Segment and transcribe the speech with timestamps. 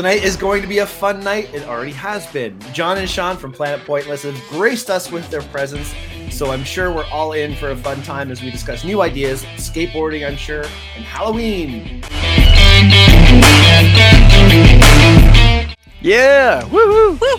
[0.00, 1.52] tonight is going to be a fun night.
[1.52, 2.58] It already has been.
[2.72, 5.94] John and Shawn from Planet Pointless have graced us with their presence,
[6.30, 9.42] so I'm sure we're all in for a fun time as we discuss new ideas,
[9.58, 10.62] skateboarding, I'm sure,
[10.96, 12.02] and Halloween.
[16.00, 16.64] Yeah.
[16.70, 17.36] Woo woo.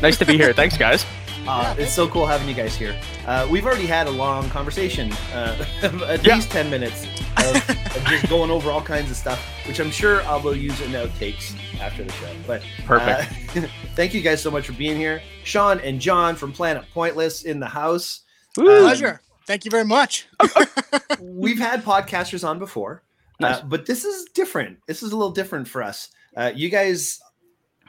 [0.00, 0.54] Nice to be here.
[0.54, 1.04] Thanks, guys.
[1.44, 2.94] Uh, it's so cool having you guys here.
[3.26, 5.66] Uh, we've already had a long conversation, uh,
[6.06, 6.36] at Yeah.
[6.36, 7.04] least 10 minutes
[7.38, 7.56] of,
[7.96, 10.90] of just going over all kinds of stuff, which I'm sure I will use in
[10.92, 12.30] outtakes after the show.
[12.46, 13.56] But Perfect.
[13.56, 15.22] uh, thank you guys so much for being here.
[15.44, 18.20] Shawn and John from Planet Pointless in the house.
[18.58, 19.20] Um, Pleasure.
[19.46, 20.28] Thank you very much.
[21.20, 23.02] We've had podcasters on before,
[23.40, 23.56] Nice.
[23.58, 24.78] uh, but this is different.
[24.86, 26.08] This is a little different for us.
[26.36, 27.20] Uh, you guys,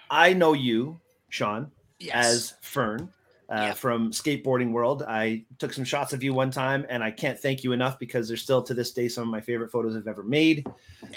[0.09, 0.99] I know you,
[1.29, 2.13] Shawn, Yes.
[2.25, 3.09] as Fern
[3.53, 3.73] uh, Yeah.
[3.73, 5.03] from Skateboarding World.
[5.03, 8.27] I took some shots of you one time, and I can't thank you enough because
[8.27, 10.65] they're still to this day some of my favorite photos I've ever made.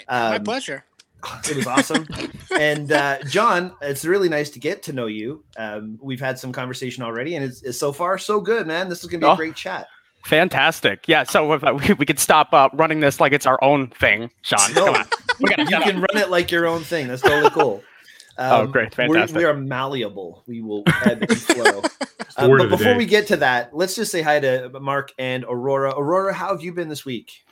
[0.09, 0.85] My Um, pleasure.
[1.49, 2.05] it was awesome.
[2.59, 5.43] and uh, John, it's really nice to get to know you.
[5.57, 8.87] Um, we've had some conversation already, and it's, it's so far so good, man.
[8.87, 9.35] This is gonna be a Oh.
[9.35, 9.87] great chat.
[10.25, 11.07] Fantastic.
[11.07, 11.23] Yeah.
[11.23, 14.29] So if, uh, we, we could stop uh, running this like it's our own thing,
[14.41, 14.73] Shawn.
[14.73, 14.85] No.
[14.93, 15.05] Come on.
[15.69, 17.07] You can run it like your own thing.
[17.07, 17.81] That's totally cool.
[18.37, 18.93] Oh, Um, great.
[18.93, 19.37] Fantastic.
[19.37, 20.43] We are malleable.
[20.47, 21.81] We will ebb and flow.
[21.81, 21.89] the
[22.37, 22.97] Uh, but before day.
[22.97, 25.93] we get to that, let's just say hi to Mark and Aurora.
[25.97, 27.43] Aurora, how have you been this week?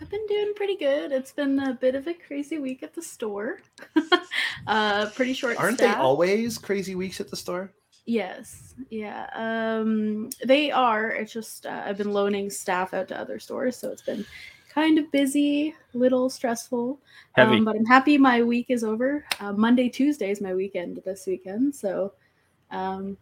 [0.00, 1.12] I've been doing pretty good.
[1.12, 3.60] It's been a bit of a crazy week at the store.
[4.66, 5.96] uh, pretty short Aren't staff.
[5.96, 7.72] they always crazy weeks at the store?
[8.06, 9.28] Yes, yeah.
[9.34, 11.10] Um, they are.
[11.10, 14.26] It's just uh, I've been loaning staff out to other stores, so it's been
[14.74, 16.98] kind of busy, little stressful.
[17.32, 17.58] Heavy.
[17.58, 19.24] Um, but I'm happy my week is over.
[19.38, 22.12] Uh, Monday, Tuesday is my weekend this weekend, so
[22.70, 23.16] um,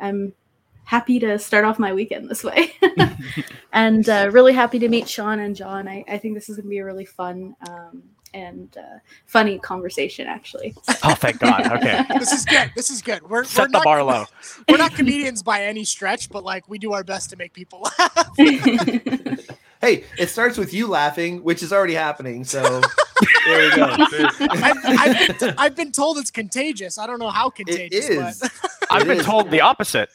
[0.00, 0.32] I'm
[0.84, 2.72] happy to start off my weekend this way.
[3.72, 5.86] and uh, really happy to meet Shawn and John.
[5.86, 9.58] I, I think this is going to be a really fun um, and uh, funny
[9.58, 10.74] conversation, actually.
[11.04, 11.72] Oh, thank God.
[11.72, 12.04] Okay.
[12.18, 12.70] This is good.
[12.74, 13.22] This is good.
[13.22, 14.24] We're, we're Set the not, bar low.
[14.68, 17.82] We're not comedians by any stretch, but like we do our best to make people
[17.98, 18.30] laugh.
[19.86, 22.42] Hey, it starts with you laughing, which is already happening.
[22.42, 22.60] So
[23.46, 23.84] there we go.
[24.40, 26.98] I've, I've, been, I've been told it's contagious.
[26.98, 28.40] I don't know how contagious, It is.
[28.40, 28.50] but
[28.90, 29.24] I've It been is.
[29.24, 30.10] told the opposite.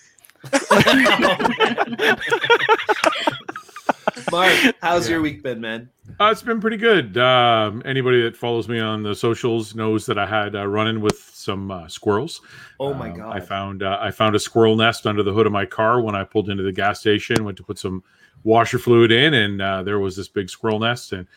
[4.30, 5.90] Mark, how's your week been, man?
[6.20, 7.18] Uh, it's been pretty good.
[7.18, 11.00] Um, anybody that follows me on the socials knows that I had a run in
[11.00, 12.42] with some uh, squirrels.
[12.78, 13.38] Oh my Um, god!
[13.38, 16.14] I found uh, I found a squirrel nest under the hood of my car when
[16.14, 17.46] I pulled into the gas station.
[17.46, 18.04] Went to put some
[18.44, 21.28] washer fluid in, and uh, there was this big squirrel nest, and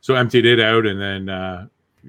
[0.00, 1.66] so emptied it out, and then uh,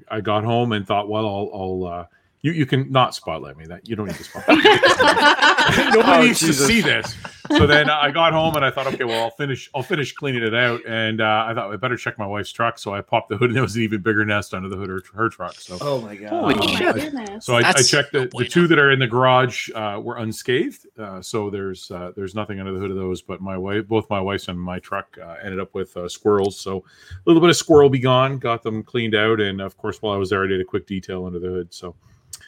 [0.08, 1.50] I got home and thought, well, I'll.
[1.54, 2.06] I'll uh,
[2.44, 3.66] you, you can not spotlight me.
[3.66, 4.58] That you don't need to spotlight.
[4.58, 4.64] me.
[5.94, 6.58] Nobody Oh, needs Jesus.
[6.58, 7.16] to see this.
[7.50, 9.68] So then I got home and I thought, okay, well, I'll finish.
[9.74, 12.78] I'll finish cleaning it out, and uh, I thought I better check my wife's truck.
[12.78, 14.90] So I popped the hood, and there was an even bigger nest under the hood
[14.90, 15.54] of her, her truck.
[15.54, 16.30] So oh my god!
[16.30, 16.94] Holy oh shit.
[16.94, 17.44] goodness.
[17.44, 20.18] so I, I checked the, no the two that are in the garage uh, were
[20.18, 20.86] unscathed.
[20.98, 23.22] Uh, so there's uh, there's nothing under the hood of those.
[23.22, 26.58] But my wife, both my wife's and my truck uh, ended up with uh, squirrels.
[26.58, 28.38] So a little bit of squirrel be gone.
[28.38, 30.86] Got them cleaned out, and of course, while I was there, I did a quick
[30.86, 31.74] detail under the hood.
[31.74, 31.96] So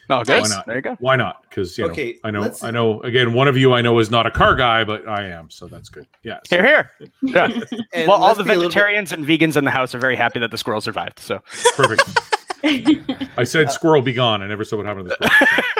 [0.09, 0.41] Oh, good.
[0.41, 0.65] Why not?
[0.67, 0.95] There you go.
[0.99, 1.43] why not?
[1.49, 3.01] Because you know, Okay, I know, I know.
[3.01, 5.49] Again, one of you I know is not a car guy, but I am.
[5.49, 6.05] So that's good.
[6.23, 6.39] Yeah.
[6.45, 6.91] so- Here, here.
[7.21, 7.47] Yeah.
[8.07, 10.15] Well, all the be a little bit- vegetarians and vegans in the house are very
[10.15, 11.19] happy that the squirrel survived.
[11.19, 11.39] So
[11.75, 12.03] Perfect.
[13.37, 14.41] I said squirrel be gone.
[14.41, 15.27] I never said what happened to the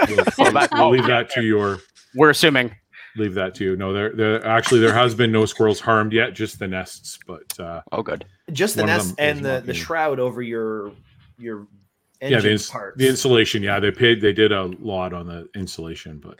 [0.08, 0.31] squirrel.
[0.31, 1.80] So we'll, that- we'll oh, leave that to your
[2.16, 2.75] we're assuming.
[3.18, 3.75] leave that to you.
[3.75, 7.19] No, there, there actually there has been no squirrels harmed yet, just the nests.
[7.28, 8.25] But uh, Oh, good.
[8.53, 10.92] just the one nest and the, the shroud over your
[11.38, 11.68] your
[12.21, 12.97] yeah, the, ins- parts.
[12.97, 13.63] the insulation.
[13.63, 14.21] Yeah, they paid.
[14.21, 16.39] They did a lot on the insulation, but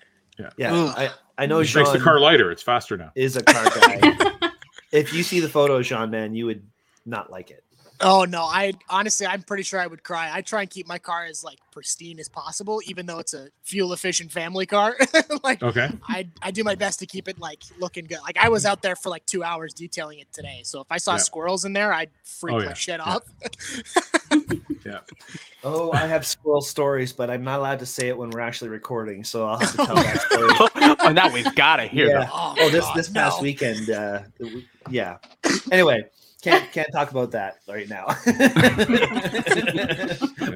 [0.58, 0.94] yeah, Ugh.
[0.98, 2.52] I, I know it makes the car lighter.
[2.52, 3.12] It's faster now.
[3.16, 4.50] is a car guy.
[4.92, 6.66] if you see the photo, Shawn, man, you would
[7.06, 7.64] not like it.
[8.02, 10.30] Oh no, I honestly I'm pretty sure I would cry.
[10.34, 13.48] I try and keep my car as like pristine as possible, even though it's a
[13.64, 14.96] fuel efficient family car.
[15.44, 15.90] like Okay.
[16.08, 18.20] I I do my best to keep it like looking good.
[18.24, 20.62] Like I was out there for like two hours detailing it today.
[20.64, 21.18] So if I saw Yeah.
[21.20, 23.16] squirrels in there, I'd freak Oh, my shit Yeah.
[23.16, 23.24] off.
[24.86, 25.00] Yeah.
[25.64, 28.70] Oh, I have squirrel stories, but I'm not allowed to say it when we're actually
[28.70, 30.48] recording, so I'll have to tell that story.
[31.04, 32.20] oh, now we've got to hear Yeah.
[32.20, 32.30] them.
[32.32, 33.44] Oh, Oh, this God, this past no.
[33.44, 34.20] weekend, uh,
[34.92, 35.18] yeah.
[35.72, 36.04] Anyway,
[36.46, 38.06] can't can't talk about that right now.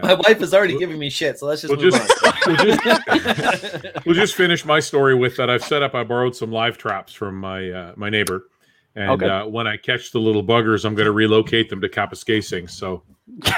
[0.01, 2.33] My wife is already giving me shit, so let's just We'll move just- on.
[2.47, 5.49] we'll just- We'll just finish my story with that.
[5.49, 5.95] I've set up.
[5.95, 8.47] I borrowed some live traps from my uh, my neighbor,
[8.95, 9.27] and Okay.
[9.27, 12.69] uh, when I catch the little buggers, I'm going to relocate them to Kapuskasing.
[12.69, 13.03] So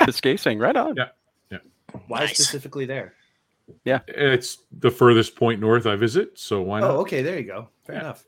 [0.07, 0.95] Escaping, right on.
[0.95, 1.57] Yeah.
[2.07, 2.33] Why Nice.
[2.35, 3.13] specifically there?
[3.85, 6.37] Yeah, it's the furthest point north I visit.
[6.39, 6.91] So why not?
[6.91, 7.69] Oh, okay, there you go.
[7.85, 8.01] Fair Yeah.
[8.01, 8.23] enough.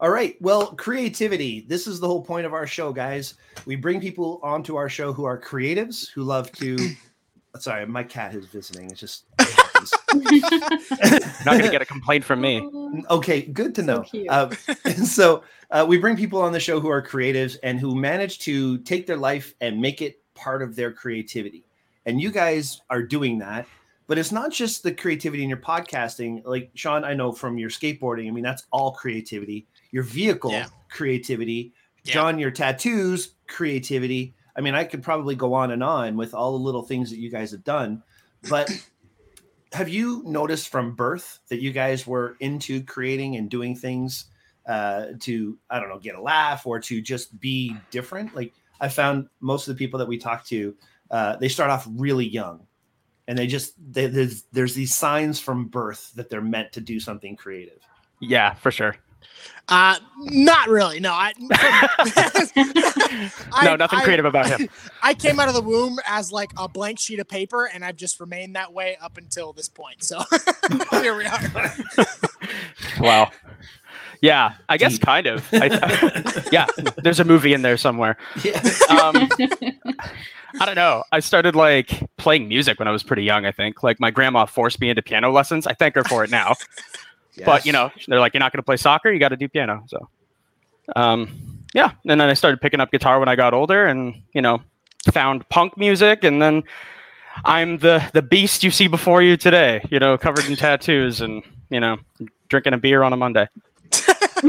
[0.00, 0.34] All right.
[0.40, 1.60] Well, creativity.
[1.68, 3.34] This is the whole point of our show, guys.
[3.66, 6.78] We bring people onto our show who are creatives, who love to
[7.58, 8.90] sorry, my cat is visiting.
[8.90, 9.24] It's just
[10.14, 10.40] You're
[11.44, 12.66] not gonna get a complaint from me.
[13.10, 13.42] okay.
[13.42, 14.02] Good to know.
[14.02, 14.26] cute.
[14.30, 14.50] Uh,
[15.04, 18.78] so uh, we bring people on the show who are creatives and who manage to
[18.78, 21.64] take their life and make it part of their creativity.
[22.06, 23.66] And you guys are doing that.
[24.06, 26.42] But it's not just the creativity in your podcasting.
[26.44, 28.26] Like Shawn, I know from your skateboarding.
[28.26, 29.68] I mean, that's all creativity.
[29.92, 30.66] Your vehicle Yeah.
[30.90, 31.72] creativity.
[32.04, 32.14] Yeah.
[32.14, 34.34] John, your tattoos creativity.
[34.56, 37.18] I mean, I could probably go on and on with all the little things that
[37.18, 38.02] you guys have done.
[38.48, 38.70] But
[39.72, 44.26] have you noticed from birth that you guys were into creating and doing things
[44.66, 48.34] uh, to, I don't know, get a laugh or to just be different?
[48.34, 50.74] Like I found most of the people that we talk to,
[51.10, 52.66] uh, they start off really young
[53.28, 56.98] and they just, they, there's, there's these signs from birth that they're meant to do
[56.98, 57.78] something creative.
[58.20, 58.96] Yeah, for sure.
[59.68, 60.98] Uh, not really.
[60.98, 61.32] No, I.
[63.62, 64.68] no, nothing I- creative about him.
[65.02, 67.96] I came out of the womb as like a blank sheet of paper, and I've
[67.96, 70.02] just remained that way up until this point.
[70.02, 70.22] So
[70.90, 71.40] here we are.
[73.00, 73.30] Wow.
[74.22, 75.02] Yeah, I guess Deep.
[75.02, 75.48] kind of.
[75.52, 76.66] I, yeah,
[77.02, 78.18] there's a movie in there somewhere.
[78.44, 78.60] Yeah.
[78.90, 79.28] Um,
[80.60, 81.04] I don't know.
[81.12, 83.46] I started like playing music when I was pretty young.
[83.46, 85.66] I think like my grandma forced me into piano lessons.
[85.66, 86.54] I thank her for it now.
[87.46, 89.10] But you know, they're like, you're not going to play soccer.
[89.10, 89.84] You got to do piano.
[89.86, 90.08] So,
[90.96, 91.28] um,
[91.74, 91.92] yeah.
[92.08, 94.62] And then I started picking up guitar when I got older, and you know,
[95.12, 96.62] found punk music, and then
[97.44, 99.84] I'm the the beast you see before you today.
[99.90, 101.98] You know, covered in tattoos, and you know,
[102.48, 103.46] drinking a beer on a Monday.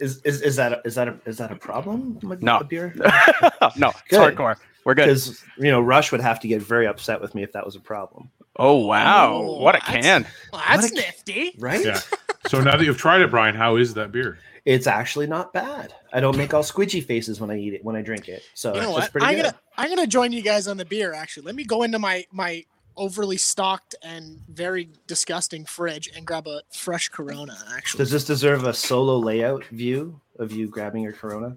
[0.00, 2.18] Is, is, is that a, is that a, is that a problem?
[2.22, 2.58] with No.
[2.58, 2.92] the beer?
[3.76, 4.34] no, it's Good.
[4.36, 4.56] hardcore.
[4.84, 5.06] We're good.
[5.06, 7.76] Because you know Rush would have to get very upset with me if that was
[7.76, 10.26] a problem, Oh wow, Oh, what a can!
[10.52, 11.54] Well, that's a- nifty.
[11.58, 11.84] right?
[11.84, 12.00] Yeah.
[12.46, 14.38] So now that you've tried it, Brian, how is that beer?
[14.66, 15.94] It's actually not bad.
[16.12, 18.74] I don't make all squidgy faces when I eat it when I drink it, so
[18.74, 19.12] You know it's what?
[19.12, 19.42] pretty I'm good.
[19.44, 21.14] gonna I'm gonna join you guys on the beer.
[21.14, 22.62] Actually, let me go into my my
[22.98, 27.56] overly stocked and very disgusting fridge and grab a fresh Corona.
[27.74, 31.56] Actually, Does this deserve a solo layout view of you grabbing your Corona?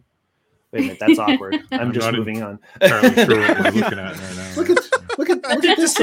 [0.72, 1.56] Wait a minute, that's awkward.
[1.74, 2.60] I'm I'm just not moving on.
[2.80, 4.54] Entirely sure what we're looking at right now.
[4.56, 4.78] Look at
[5.20, 5.98] look at look at this.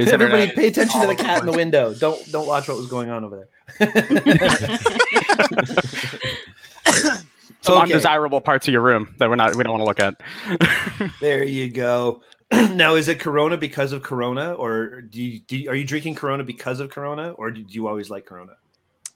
[0.00, 0.30] Just keep going.
[0.32, 1.94] His Everybody, internet pay attention to the cat in the window.
[1.94, 3.48] Don't don't watch what was going on over
[3.78, 3.88] there.
[7.62, 7.82] Some Okay.
[7.82, 11.12] undesirable parts of your room that we're not we don't want to look at.
[11.20, 12.22] There you go.
[12.52, 16.14] now, is it Corona because of Corona, or do you, do you, are you drinking
[16.14, 18.52] Corona because of Corona, or do you always like Corona?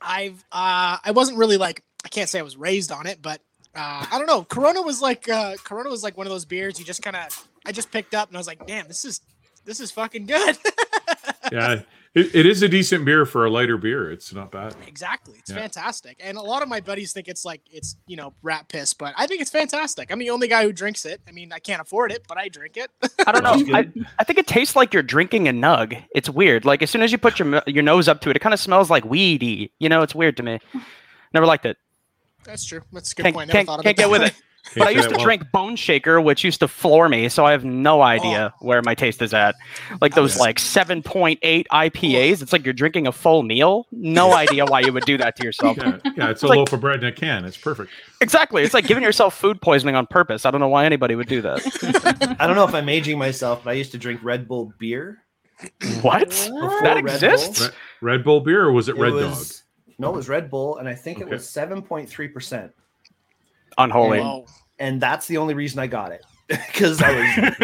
[0.01, 3.41] I've uh I wasn't really like I can't say I was raised on it, but
[3.75, 4.45] uh I don't know.
[4.45, 7.49] Corona was like uh Corona was like one of those beers you just kind of
[7.65, 9.21] I just picked up and I was like, damn, this is
[9.65, 10.57] this is fucking good.
[11.53, 11.83] Yeah,
[12.15, 14.11] it, it is a decent beer for a lighter beer.
[14.11, 14.75] It's not bad.
[14.89, 15.35] exactly.
[15.39, 15.59] It's Yeah.
[15.59, 16.17] fantastic.
[16.19, 19.13] And a lot of my buddies think it's like it's, you know, rat piss, but
[19.17, 20.11] I think it's fantastic.
[20.11, 21.21] I'm the only guy who drinks it.
[21.29, 22.91] I mean, I can't afford it, but I drink it.
[23.27, 23.77] I don't know.
[23.77, 23.89] I.
[24.19, 26.03] I think it tastes like you're drinking a nug.
[26.15, 26.65] It's weird.
[26.65, 28.59] Like as soon as you put your your nose up to it, it kind of
[28.59, 29.71] smells like weedy.
[29.79, 30.61] You know, it's weird to me.
[31.35, 31.77] Never liked it.
[32.45, 32.81] That's true.
[32.91, 33.49] That's a good Can't, point.
[33.49, 34.35] Never can't, thought of can't it get with it.
[34.77, 38.01] But I used to drink Boneshaker, which used to floor me, so I have no
[38.01, 38.03] oh.
[38.03, 39.55] idea where my taste is at.
[40.01, 41.39] Like those like 7.8
[41.71, 43.87] IPAs, it's like you're drinking a full meal.
[43.93, 45.77] No idea why you would do that to yourself.
[45.77, 47.45] Yeah, yeah, it's a Like- loaf of bread in a can.
[47.45, 47.91] It's perfect.
[48.21, 48.63] Exactly.
[48.63, 50.47] It's like giving yourself food poisoning on purpose.
[50.47, 52.37] I don't know why anybody would do that.
[52.41, 55.19] I don't know if I'm aging myself, but I used to drink Red Bull beer.
[56.01, 56.31] What?
[56.31, 57.59] before That Red exists?
[57.59, 57.69] Bull.
[57.69, 57.75] Red,
[58.17, 59.63] Red Bull beer, or was it It Red was-
[59.99, 62.73] No, it was Red Bull, and I think it was 7.3 percent.
[63.79, 64.21] Unholy.
[64.21, 64.47] Whoa.
[64.79, 67.11] and that's the only reason I got it because I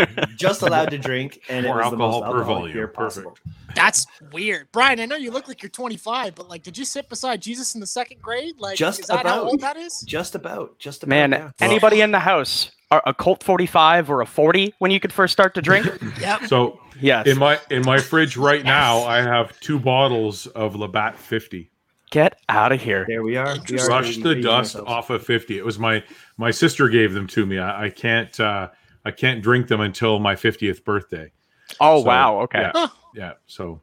[0.06, 2.72] was just allowed to drink, and More it was the most alcohol per alcoholic volume.
[2.76, 3.36] beer possible.
[3.74, 4.68] That's weird.
[4.72, 7.74] Brian, I know you look like you're 25, but like, did you sit beside Jesus
[7.74, 8.54] in the second grade?
[8.58, 9.44] Like, Just is that how about.
[9.46, 10.00] old that is?
[10.00, 11.10] Just about, just about.
[11.10, 11.50] Man, yeah.
[11.60, 15.54] anybody in the house, a Colt 45 or a 40 when you could first start
[15.54, 15.86] to drink?
[16.20, 16.46] Yep.
[16.46, 17.26] So yes.
[17.26, 21.70] in my in my fridge right now, I have two bottles of Labatt 50.
[22.10, 23.04] Get out of here.
[23.08, 23.56] There we are.
[23.70, 24.90] We are Rush the dust ourselves.
[24.90, 25.56] off of 50.
[25.58, 26.02] It was my
[26.36, 27.58] my sister gave them to me.
[27.58, 28.68] I, I can't uh
[29.04, 31.30] I can't drink them until my 50th birthday.
[31.78, 32.40] Oh, So, wow.
[32.42, 32.60] Okay.
[32.62, 32.88] Yeah, Huh.
[33.14, 33.32] yeah.
[33.46, 33.80] So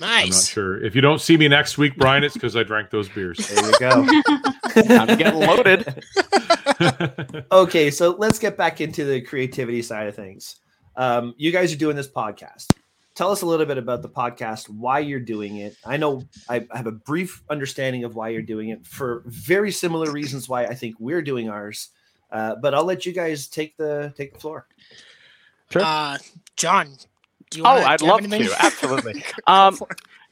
[0.00, 0.82] I'm not sure.
[0.82, 3.38] If you don't see me next week, Brian, it's because I drank those beers.
[3.48, 4.04] There you go.
[4.82, 6.02] Time to get loaded.
[7.52, 10.56] okay, so let's get back into the creativity side of things.
[10.96, 12.66] Um, you guys are doing this podcast.
[13.14, 15.76] Tell us a little bit about the podcast, why you're doing it.
[15.84, 19.70] I know I I have a brief understanding of why you're doing it for very
[19.70, 21.90] similar reasons why I think we're doing ours.
[22.30, 24.66] Uh, but I'll let you guys take the take the floor.
[25.70, 25.82] Sure.
[25.84, 26.16] Uh,
[26.56, 26.96] John,
[27.50, 28.56] do you Oh, wanna- I'd do love to.
[28.60, 29.24] Absolutely.
[29.46, 29.78] Um,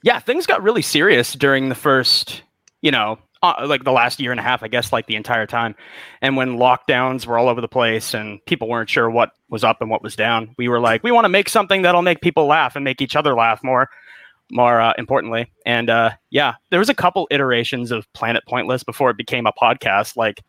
[0.02, 2.42] yeah, things got really serious during the first,
[2.80, 5.46] you know, uh, like the last year and a half, I guess, like the entire
[5.46, 5.74] time.
[6.20, 9.80] And when lockdowns were all over the place and people weren't sure what was up
[9.80, 12.46] and what was down, we were like, we want to make something that'll make people
[12.46, 13.88] laugh and make each other laugh more.
[14.52, 19.08] More uh, importantly, and uh, yeah, there was a couple iterations of Planet Pointless before
[19.08, 20.16] it became a podcast.
[20.16, 20.40] Like,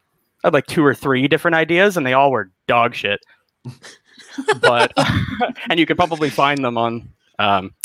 [0.43, 3.19] I had like two or three different ideas, and they all were dog shit.
[4.59, 4.91] but
[5.69, 7.75] and you could probably find them on um,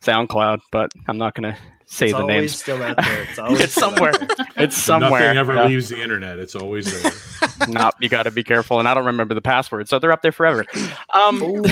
[0.00, 2.26] SoundCloud, but I'm not gonna say It's the name.
[2.40, 2.58] names.
[2.58, 3.22] still out there.
[3.22, 4.12] It's, always It's somewhere.
[4.12, 4.28] there.
[4.56, 5.34] It's somewhere.
[5.34, 5.64] Nothing ever Yeah.
[5.66, 6.38] leaves the internet.
[6.38, 7.12] It's always there.
[7.68, 8.78] no, you got to be careful.
[8.78, 10.64] And I don't remember the password, so they're up there forever.
[11.12, 11.64] Um,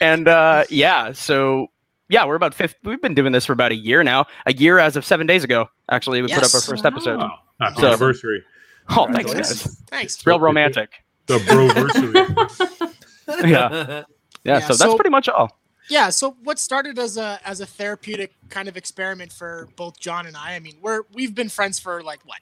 [0.00, 1.68] and uh, yeah, so
[2.08, 2.74] yeah, we're about fifth.
[2.84, 4.26] We've been doing this for about a year now.
[4.46, 5.68] A year as of seven days ago.
[5.90, 6.66] Actually, we put up our Yes.
[6.66, 7.20] first episode.
[7.20, 8.42] Oh, happy So- anniversary.
[8.90, 9.62] Oh, thanks, guys.
[9.90, 10.26] Thanks.
[10.26, 10.90] Real romantic.
[11.26, 13.48] The broversary.
[13.48, 13.68] Yeah.
[13.86, 14.02] Yeah,
[14.44, 15.56] Yeah, so that's pretty much all.
[15.92, 20.26] Yeah, so what started as a as a therapeutic kind of experiment for both John
[20.26, 20.54] and I.
[20.54, 22.38] I mean, we're we've been friends for like what,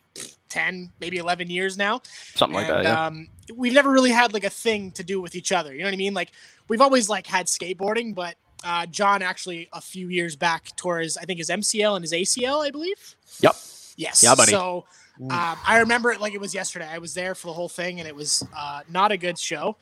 [0.51, 2.01] 10, maybe 11 years now.
[2.37, 2.85] Something like that.
[2.85, 3.07] Yeah.
[3.07, 3.27] um,
[3.57, 5.73] we've never really had like a thing to do with each other.
[5.73, 6.15] You know what I mean?
[6.15, 6.31] Like
[6.69, 11.17] we've always like had skateboarding, but uh, John actually a few years back tore his
[11.17, 13.17] I think his MCL and his ACL, I believe.
[13.41, 13.57] Yep.
[13.97, 14.23] Yes.
[14.23, 14.53] Yeah, buddy.
[14.53, 14.85] So
[15.29, 16.87] um, I remember it like it was yesterday.
[16.89, 19.77] I was there for the whole thing, and it was uh, not a good show.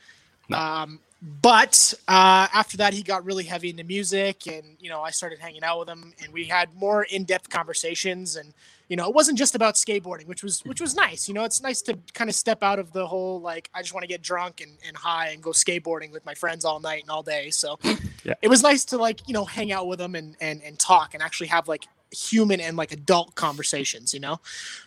[0.49, 0.57] No.
[0.57, 5.11] Um, but uh, after that, he got really heavy into music, and you know, I
[5.11, 8.37] started hanging out with him, and we had more in-depth conversations.
[8.37, 8.55] And
[8.89, 11.27] you know, it wasn't just about skateboarding, which was which was nice.
[11.27, 13.93] You know, it's nice to kind of step out of the whole like I just
[13.93, 17.03] want to get drunk and, and high and go skateboarding with my friends all night
[17.03, 17.51] and all day.
[17.51, 17.81] So
[18.25, 18.35] Yeah.
[18.41, 21.15] it was nice to like you know hang out with them and and and talk
[21.15, 24.15] and actually have like human and like adult conversations.
[24.15, 24.41] You know,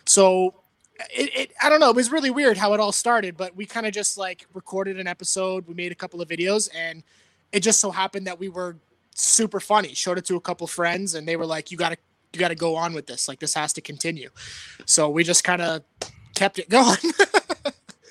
[0.06, 0.54] so
[1.14, 1.90] it, it I don't know.
[1.90, 4.98] It was really weird how it all started, but we kind of just like recorded
[4.98, 5.66] an episode.
[5.66, 7.02] We made a couple of videos, and
[7.52, 8.76] it just so happened that we were
[9.14, 9.94] super funny.
[9.94, 11.96] Showed it to a couple friends, and they were like, "You gotta,
[12.32, 13.28] you gotta go on with this.
[13.28, 14.30] Like this has to continue."
[14.86, 15.82] So we just kind of
[16.34, 16.98] kept it going.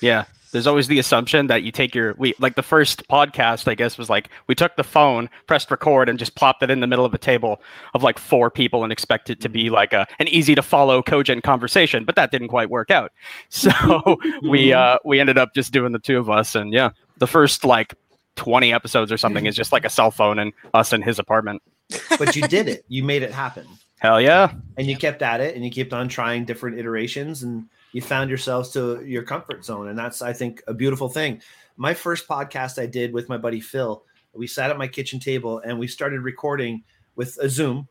[0.02, 0.26] Yeah.
[0.52, 3.98] There's always the assumption that you take your we like the first podcast I guess
[3.98, 7.06] was like we took the phone, pressed record, and just plopped it in the middle
[7.06, 7.62] of a table
[7.94, 11.02] of like four people and expected it to be like a an easy to follow
[11.02, 13.12] cogent conversation, but that didn't quite work out.
[13.50, 17.28] So we uh we ended up just doing the two of us and yeah, the
[17.28, 17.94] first like
[18.36, 21.62] 20 episodes or something is just like a cell phone and us in his apartment.
[22.18, 22.86] but you did it.
[22.88, 23.68] You made it happen.
[24.00, 24.54] Hell yeah.
[24.78, 28.30] and you kept at it and you kept on trying different iterations and you found
[28.30, 31.42] yourselves to your comfort zone and that's i think a beautiful thing
[31.78, 35.60] my first podcast i did with my buddy phil we sat at my kitchen table
[35.66, 36.84] and we started recording
[37.16, 37.88] with a zoom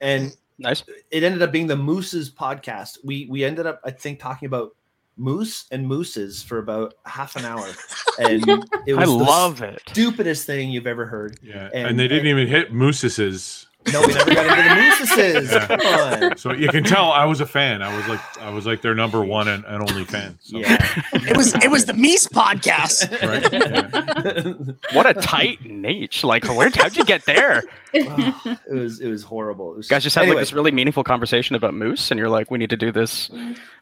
[0.00, 0.82] and Nice.
[1.10, 4.74] it ended up being the mooses podcast we we ended up i think talking about
[5.18, 7.66] moose and mooses for about half an hour
[8.18, 8.42] and
[8.86, 9.82] it I was the love it.
[9.88, 11.68] stupidest thing you've ever heard Yeah.
[11.74, 13.66] And- And, they didn't even hit Mooses's.
[13.92, 16.34] No we never got into the mooses Yeah.
[16.36, 17.82] So you can tell I was a fan.
[17.82, 20.38] I was like I was like their number one and, and only fan.
[20.42, 20.58] So.
[20.58, 20.76] yeah
[21.12, 23.10] it was it was the Mies podcast.
[23.22, 23.52] Right?
[23.52, 24.72] Yeah.
[24.92, 26.24] What a tight niche.
[26.24, 27.64] Like where how'd you get there?
[27.92, 29.72] It was it was horrible.
[29.72, 32.28] It was, guys just had Anyway, like this really meaningful conversation about moose, and you're
[32.28, 33.30] like, we need to do this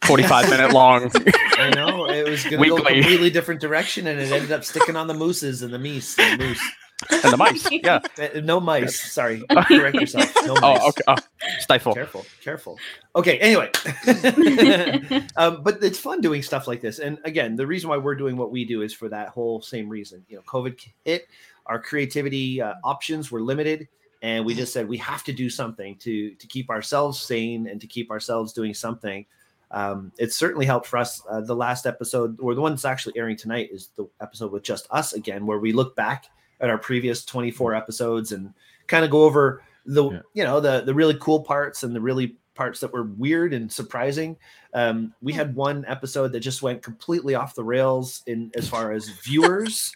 [0.04, 1.10] 45 minute long.
[1.58, 4.64] I know it was going to go a completely different direction, and it ended up
[4.64, 6.62] sticking on the mooses and the meese, and the moose.
[7.10, 7.68] And the mice.
[7.70, 8.00] Yeah.
[8.18, 9.12] Uh, No mice.
[9.12, 10.32] Sorry, correct yourself.
[10.44, 10.80] No mice.
[10.82, 11.02] Oh, okay.
[11.08, 11.16] Oh,
[11.58, 11.94] stifle.
[11.94, 12.78] Careful, careful.
[13.16, 13.38] Okay.
[13.38, 13.70] Anyway,
[15.36, 16.98] um, but it's fun doing stuff like this.
[16.98, 19.88] And again, the reason why we're doing what we do is for that whole same
[19.88, 20.24] reason.
[20.28, 21.26] You know, COVID hit,
[21.66, 23.88] our creativity uh, options were limited,
[24.22, 27.80] and we just said we have to do something to to keep ourselves sane and
[27.80, 29.26] to keep ourselves doing something.
[29.70, 31.20] Um, it certainly helped for us.
[31.28, 34.62] Uh, the last episode, or the one that's actually airing tonight, is the episode with
[34.62, 36.26] just us again, where we look back
[36.64, 38.52] at our previous 24 episodes and
[38.88, 40.20] kind of go over the Yeah.
[40.32, 43.70] you know the the really cool parts and the really parts that were weird and
[43.70, 44.36] surprising.
[44.72, 48.92] Um, we had one episode that just went completely off the rails in as far
[48.92, 49.92] as viewers.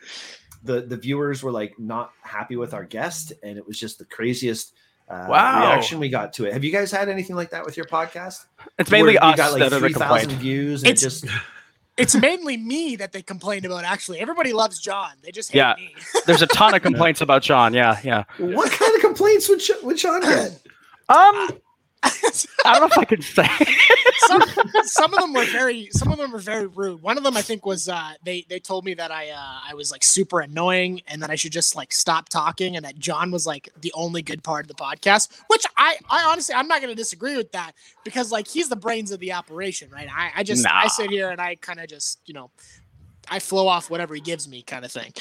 [0.65, 4.05] the the viewers were like not happy with our guest, and it was just the
[4.05, 4.75] craziest
[5.09, 5.61] uh, Wow.
[5.63, 6.53] reaction we got to it.
[6.53, 8.45] Have you guys had anything like that with your podcast?
[8.79, 10.41] It's mainly Where we us got like that are the three thousand complaint.
[10.43, 11.35] views, and it It's- just
[11.99, 13.85] It's mainly me that they complained about.
[13.85, 15.11] Actually, everybody loves John.
[15.23, 15.75] They just hate Yeah.
[15.77, 15.95] me.
[16.27, 17.75] There's a ton of complaints about John.
[17.75, 18.25] Yeah, yeah.
[18.39, 20.61] what kind of complaints would, Sh- would Shawn get?
[21.09, 21.49] Um,
[22.65, 23.49] I don't know if I can say.
[24.19, 24.43] some,
[24.85, 27.03] some of them were very some of them were very rude.
[27.03, 29.75] One of them I think was uh, they they told me that I uh, I
[29.75, 33.31] was like super annoying and that I should just like stop talking and that John
[33.31, 35.29] was like the only good part of the podcast.
[35.49, 37.73] Which I I honestly I'm not going to disagree with that
[38.05, 40.09] because like he's the brains of the operation, right?
[40.15, 42.51] I I just I sit here and I kind of just you know.
[43.31, 45.13] I flow off whatever he gives me, kind of thing.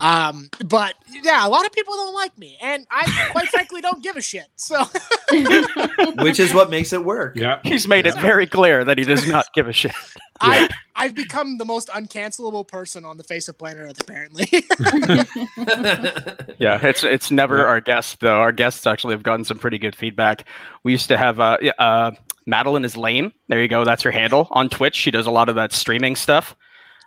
[0.00, 4.02] Um, but yeah, a lot of people don't like me, and I quite frankly don't
[4.02, 4.46] give a shit.
[4.56, 4.84] So,
[6.22, 7.36] which is what makes it work.
[7.36, 9.92] Yeah, he's made it very clear that he does not give a shit.
[10.40, 14.48] I I've become the most uncancelable person on the face of planet Earth, apparently.
[16.58, 17.64] yeah, it's it's never yeah.
[17.64, 18.40] our guests though.
[18.40, 20.46] Our guests actually have gotten some pretty good feedback.
[20.82, 22.12] We used to have uh, uh
[22.46, 23.32] Madeline is lame.
[23.48, 23.84] There you go.
[23.84, 24.94] That's her handle on Twitch.
[24.94, 26.56] She does a lot of that streaming stuff.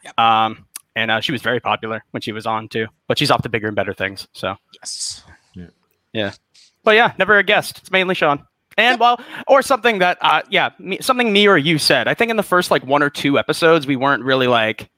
[0.08, 0.20] Yep.
[0.20, 2.88] Um, and uh, she was very popular when she was on too.
[3.08, 4.28] But she's off to bigger and better things.
[4.34, 5.24] So yes,
[5.54, 5.68] yeah,
[6.14, 6.34] yeah.
[6.84, 7.80] But yeah, never a guest.
[7.80, 8.46] It's mainly Shawn.
[8.78, 9.00] And yep.
[9.00, 12.08] well, or something that, uh, yeah, me, something me or you said.
[12.08, 14.90] I think in the first like one or two episodes, we weren't really like,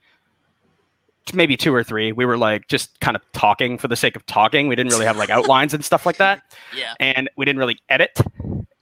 [1.34, 2.12] maybe two or three.
[2.12, 4.68] We were like just kind of talking for the sake of talking.
[4.68, 6.42] We didn't really have like outlines and stuff like that.
[6.76, 6.94] Yeah.
[7.00, 8.20] And we didn't really edit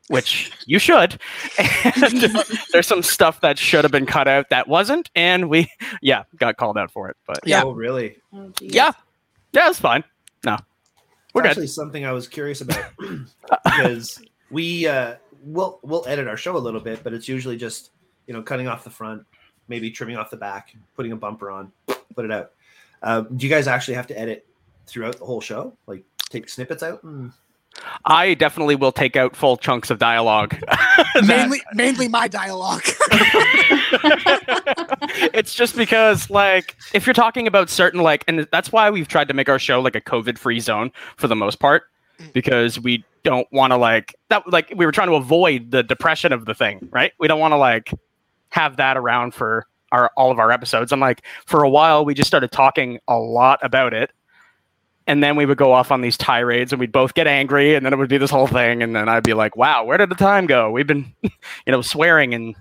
[0.07, 1.19] which you should.
[1.85, 2.21] And
[2.71, 5.71] there's some stuff that should have been cut out that wasn't, and we,
[6.01, 7.17] yeah, got called out for it.
[7.25, 8.17] But yeah, oh, really?
[8.33, 8.91] Oh, yeah,
[9.53, 10.03] yeah, it's fine.
[10.43, 10.57] No,
[11.33, 12.91] we're it's actually something I was curious about
[13.63, 14.21] because
[14.51, 17.91] we uh, we'll we'll edit our show a little bit, but it's usually just
[18.27, 19.25] you know cutting off the front,
[19.67, 21.71] maybe trimming off the back, putting a bumper on,
[22.15, 22.51] put it out.
[23.01, 24.45] Uh, do you guys actually have to edit
[24.85, 25.73] throughout the whole show?
[25.87, 27.03] Like take snippets out?
[27.03, 27.31] And-
[28.05, 30.55] I definitely will take out full chunks of dialogue.
[31.25, 32.83] mainly, mainly my dialogue.
[35.33, 39.27] it's just because, like, if you're talking about certain, like, and that's why we've tried
[39.27, 41.83] to make our show like a COVID-free zone for the most part,
[42.19, 42.31] mm.
[42.33, 44.43] because we don't want to like that.
[44.51, 47.11] Like, we were trying to avoid the depression of the thing, right?
[47.19, 47.91] We don't want to like
[48.49, 50.91] have that around for our all of our episodes.
[50.91, 54.11] I'm like, for a while, we just started talking a lot about it
[55.07, 57.85] and then we would go off on these tirades and we'd both get angry and
[57.85, 60.09] then it would be this whole thing and then i'd be like wow where did
[60.09, 60.69] the time go?
[60.69, 61.31] We've been you
[61.67, 62.55] know swearing and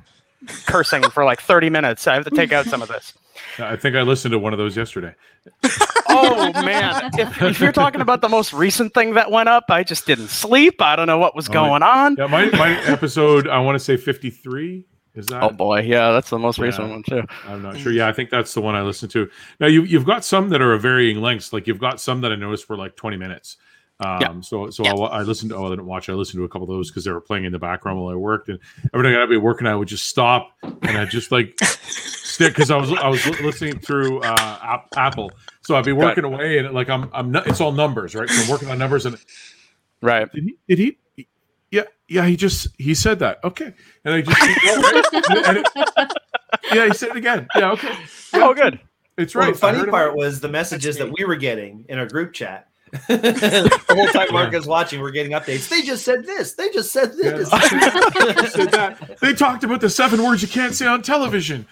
[0.66, 2.06] cursing for like 30 minutes.
[2.06, 3.12] I have to take out some of this.
[3.58, 5.14] I think i listened to one of those yesterday.
[6.08, 7.10] Oh man.
[7.18, 10.28] If, if, you're talking about the most recent thing that went up i just didn't
[10.28, 10.80] sleep.
[10.80, 12.14] I don't know what was oh, going on.
[12.16, 14.86] yeah my, my episode i want to say 53
[15.16, 15.42] is that?
[15.42, 17.22] Oh boy, yeah, that's the most recent one too.
[17.46, 17.90] I'm not sure.
[17.90, 19.28] Yeah, I think that's the one I listened to.
[19.58, 21.52] Now you you've got some that are of varying lengths.
[21.52, 23.56] Like you've got some that I noticed were like 20 minutes.
[23.98, 24.40] Um, yeah.
[24.42, 24.92] So so yeah.
[24.92, 25.56] I, I, listened to.
[25.56, 26.10] Oh, I didn't watch.
[26.10, 28.12] I listened to a couple of those because they were playing in the background while
[28.12, 28.50] I worked.
[28.50, 28.58] And
[28.92, 32.70] every time I'd be working, I would just stop and I just like stick because
[32.70, 35.30] I was I was listening through uh, Apple.
[35.62, 38.28] So I'd be working away and like I'm I'm not, it's all numbers, right?
[38.28, 39.16] So I'm working on numbers and
[40.02, 40.30] right.
[40.30, 40.56] Did he?
[40.68, 40.98] Did he?
[42.08, 43.42] Yeah, yeah, he just he said that.
[43.44, 43.72] Okay,
[44.04, 45.12] and I just
[45.48, 46.12] and it,
[46.72, 47.48] yeah, he said it again.
[47.56, 47.88] Yeah, okay.
[48.32, 48.80] Yeah, oh, good.
[49.16, 49.44] It's right.
[49.44, 52.68] Well, the funny part was the messages that we were getting in our group chat.
[53.08, 55.68] the whole time Mark is watching, we're getting updates.
[55.68, 56.54] They just said this.
[56.54, 57.50] They just said this.
[57.52, 58.46] Yeah.
[58.46, 59.18] said that.
[59.20, 61.66] They talked about the seven words you can't say on television.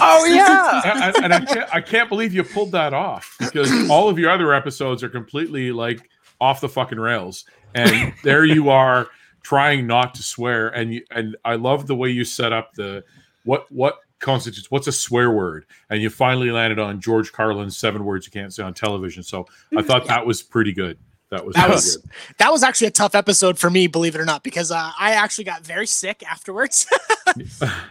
[0.00, 4.08] Oh yeah, and, and I can't, I can't believe you pulled that off because all
[4.08, 6.08] of your other episodes are completely like
[6.40, 7.44] off the fucking rails,
[7.74, 9.08] and there you are
[9.44, 13.04] trying not to swear and you, and I love the way you set up the
[13.44, 15.66] what what constitutes what's a swear word?
[15.88, 19.22] And you finally landed on George Carlin's seven words you can't say on television.
[19.22, 19.86] So I mm-hmm.
[19.86, 20.98] thought that was pretty good
[21.34, 22.10] that was that was good.
[22.38, 25.12] that was actually a tough episode for me, believe it or not, because uh, I
[25.12, 26.86] actually got very sick afterwards.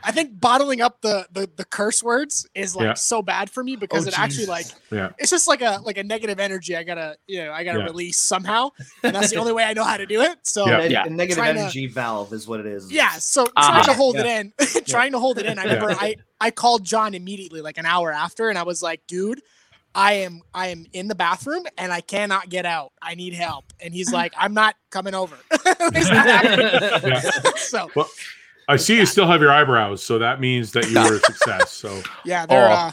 [0.03, 2.93] I think bottling up the, the the curse words is like yeah.
[2.93, 5.09] so bad for me because oh, it actually like yeah.
[5.17, 6.75] it's just like a like a negative energy.
[6.75, 7.85] I gotta you know I gotta yeah.
[7.85, 8.69] release somehow,
[9.03, 10.37] and that's the only way I know how to do it.
[10.43, 12.91] So yeah, negative energy to, valve is what it is.
[12.91, 13.71] Yeah, so uh-huh.
[13.71, 14.53] trying to hold it in,
[14.85, 15.59] trying to hold it in.
[15.59, 19.01] I remember I I called John immediately like an hour after, and I was like,
[19.07, 19.41] dude.
[19.95, 22.93] I am I am in the bathroom and I cannot get out.
[23.01, 23.65] I need help.
[23.79, 25.37] And he's like, I'm not coming over.
[25.65, 27.21] yeah.
[27.57, 28.09] So well,
[28.67, 31.71] I see you still have your eyebrows, so that means that you were a success.
[31.71, 32.71] So yeah, they're oh.
[32.71, 32.91] uh,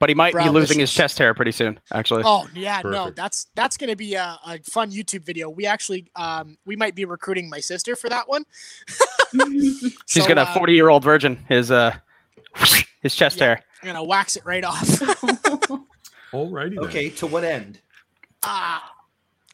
[0.00, 2.24] but he might be losing his chest hair pretty soon, actually.
[2.26, 3.04] Oh yeah, Perfect.
[3.04, 5.48] no, that's that's gonna be a, a, fun YouTube video.
[5.48, 8.44] We actually um we might be recruiting my sister for that one.
[10.06, 11.94] She's so, got a uh, 40 year old virgin, his uh
[13.00, 13.62] his chest yeah, hair.
[13.82, 15.90] I'm gonna wax it right off.
[16.34, 16.74] Alrighty.
[16.76, 16.84] Then.
[16.84, 17.80] Okay, to what end?
[18.42, 18.90] Ah.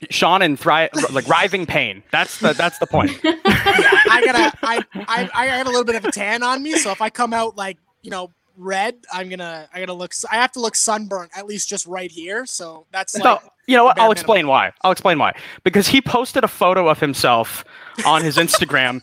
[0.08, 2.02] Shawn and thri- like writhing pain.
[2.10, 3.12] That's the that's the point.
[3.24, 6.72] yeah, I gotta I, I I have a little bit of a tan on me,
[6.72, 10.36] so if I come out like you know red, I'm gonna I gotta look I
[10.36, 12.46] have to look sunburnt at least just right here.
[12.46, 14.00] So that's like no, you know what?
[14.00, 14.72] I'll explain why.
[14.82, 15.34] I'll explain why.
[15.64, 17.62] Because he posted a photo of himself
[18.06, 19.02] on his Instagram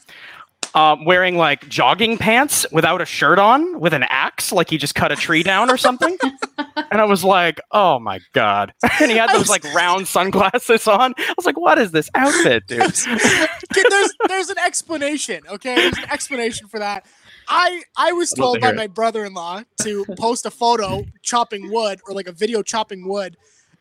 [0.74, 4.96] um, wearing like jogging pants without a shirt on with an axe, like he just
[4.96, 6.18] cut a tree down or something.
[6.58, 8.74] and I was like, oh my God.
[9.00, 11.14] And he had those like round sunglasses on.
[11.18, 12.80] I was like, what is this outfit, dude?
[13.74, 15.76] there's, there's an explanation, okay?
[15.76, 17.06] There's an explanation for that.
[17.48, 18.76] I I was told to by it.
[18.76, 23.38] my brother-in-law to post a photo chopping wood or like a video chopping wood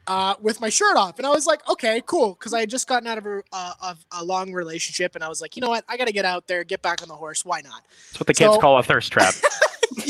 [0.07, 2.87] uh, with my shirt off, and I was like, okay, cool, because I had just
[2.89, 5.69] gotten out of a, uh, of a long relationship, and I was like, you know
[5.69, 7.45] what, I got to get out there, get back on the horse.
[7.45, 7.83] Why not?
[8.11, 9.35] That's what the kids So- call a thirst trap.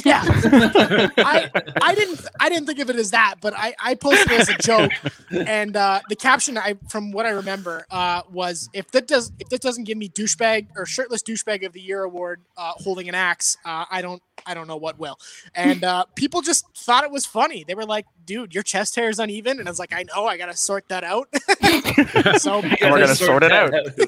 [0.04, 1.50] Yeah, I
[1.82, 4.48] I didn't I didn't think of it as that, but I I posted it as
[4.48, 4.90] a joke,
[5.30, 9.48] and uh, the caption I from what I remember uh, was if that does if
[9.50, 13.14] that doesn't give me douchebag or shirtless douchebag of the year award uh, holding an
[13.14, 15.18] axe, uh, I don't I don't know what will.
[15.54, 17.64] And uh, people just thought it was funny.
[17.66, 20.26] They were like, "Dude, your chest hair is uneven," and I was like, "I know,
[20.26, 21.28] I gotta sort that out."
[22.40, 23.72] so And we're gonna sort it out.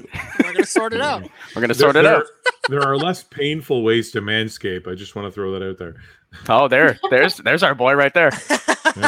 [0.45, 1.29] we're gonna sort it out.
[1.55, 2.25] We're gonna sort it there, out.
[2.69, 4.87] there are less painful ways to manscape.
[4.87, 5.97] I just want to throw that out there.
[6.49, 8.31] Oh, there, there's, there's our boy right there.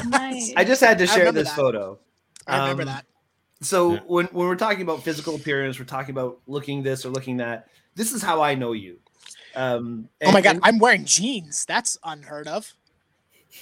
[0.06, 0.52] Nice.
[0.56, 1.56] I just had to share this that.
[1.56, 1.98] photo.
[2.46, 3.06] I remember Um, that.
[3.62, 4.00] So Yeah.
[4.06, 7.68] when when we're talking about physical appearance, we're talking about looking this or looking that.
[7.94, 8.98] This is how I know you.
[9.56, 11.64] Um, Oh my god, and- I'm wearing jeans.
[11.66, 12.74] That's unheard of.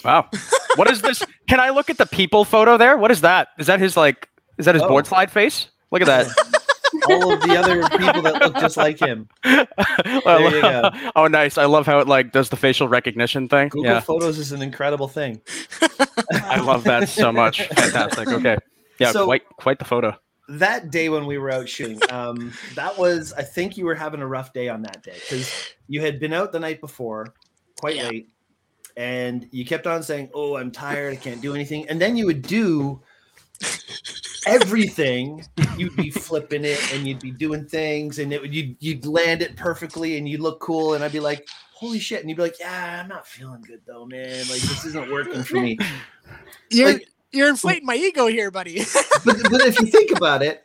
[0.05, 0.29] Wow.
[0.77, 1.22] What is this?
[1.48, 2.96] Can I look at the people photo there?
[2.96, 3.48] What is that?
[3.59, 4.29] Is that his like?
[4.59, 4.88] Is that his Oh.
[4.88, 5.68] board slide face?
[5.90, 6.27] Look at that.
[7.09, 9.29] all of the other people that look just like him.
[10.24, 10.90] Well, you go.
[11.16, 11.59] oh, nice.
[11.59, 13.68] I love how it like does the facial recognition thing.
[13.68, 15.40] Google yeah, Photos is an incredible thing.
[16.33, 17.66] I love that so much.
[17.68, 18.29] Fantastic.
[18.29, 18.57] Okay.
[18.98, 20.16] Yeah, So- quite quite the photo.
[20.48, 24.20] That day when we were out shooting, um, that was I think you were having
[24.22, 25.52] a rough day on that day because
[25.88, 27.34] you had been out the night before,
[27.80, 28.08] quite Yeah.
[28.08, 28.28] late,
[28.96, 31.12] and you kept on saying, "Oh, I'm tired.
[31.12, 33.02] I can't do anything," and then you would do
[34.46, 35.44] everything.
[35.76, 39.42] You'd be flipping it, and you'd be doing things, and it would you'd, you'd land
[39.42, 42.42] it perfectly, and you'd look cool, and I'd be like, "Holy shit!" And you'd be
[42.42, 44.38] like, "Yeah, I'm not feeling good though, man.
[44.48, 45.78] Like this isn't working for me."
[46.70, 48.78] You're Like- you're inflating my ego here, buddy.
[49.24, 50.64] but, but if you think about it,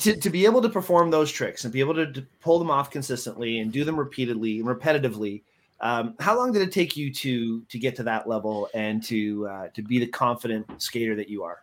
[0.00, 2.70] to, to be able to perform those tricks and be able to, to pull them
[2.70, 5.42] off consistently and do them repeatedly and repetitively,
[5.80, 9.46] um, how long did it take you to to get to that level and to
[9.46, 11.62] uh, to be the confident skater that you are?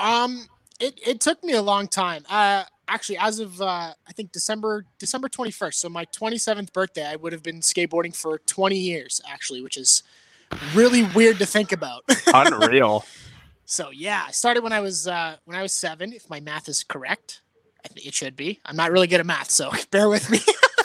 [0.00, 0.46] um,
[0.80, 2.24] it, it took me a long time.
[2.28, 7.16] Uh, actually, as of uh, I think December December 21st, so my 27th birthday, I
[7.16, 10.02] would have been skateboarding for 20 years, actually, which is
[10.74, 12.02] really weird to think about.
[12.34, 13.04] Unreal.
[13.70, 16.68] So yeah, I started when I was uh, when I was seven, if my math
[16.68, 17.42] is correct.
[17.84, 18.60] I think it should be.
[18.66, 20.38] I'm not really good at math, so bear with me.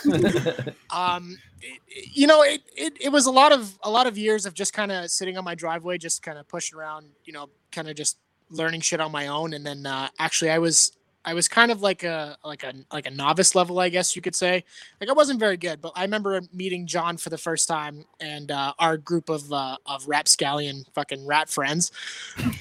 [0.94, 4.18] um it- it- you know it, it it was a lot of a lot of
[4.18, 7.34] years of just kind of sitting on my driveway just kind of pushing around you
[7.34, 8.18] know kind of just
[8.52, 10.92] learning shit on my own and then uh actually i was
[11.26, 14.22] i was kind of like a like a like a novice level i guess you
[14.22, 14.64] could say.
[15.02, 18.52] Like i wasn't very good but i remember meeting john for the first time and
[18.52, 21.92] uh our group of uh of rapscallion fucking rat friends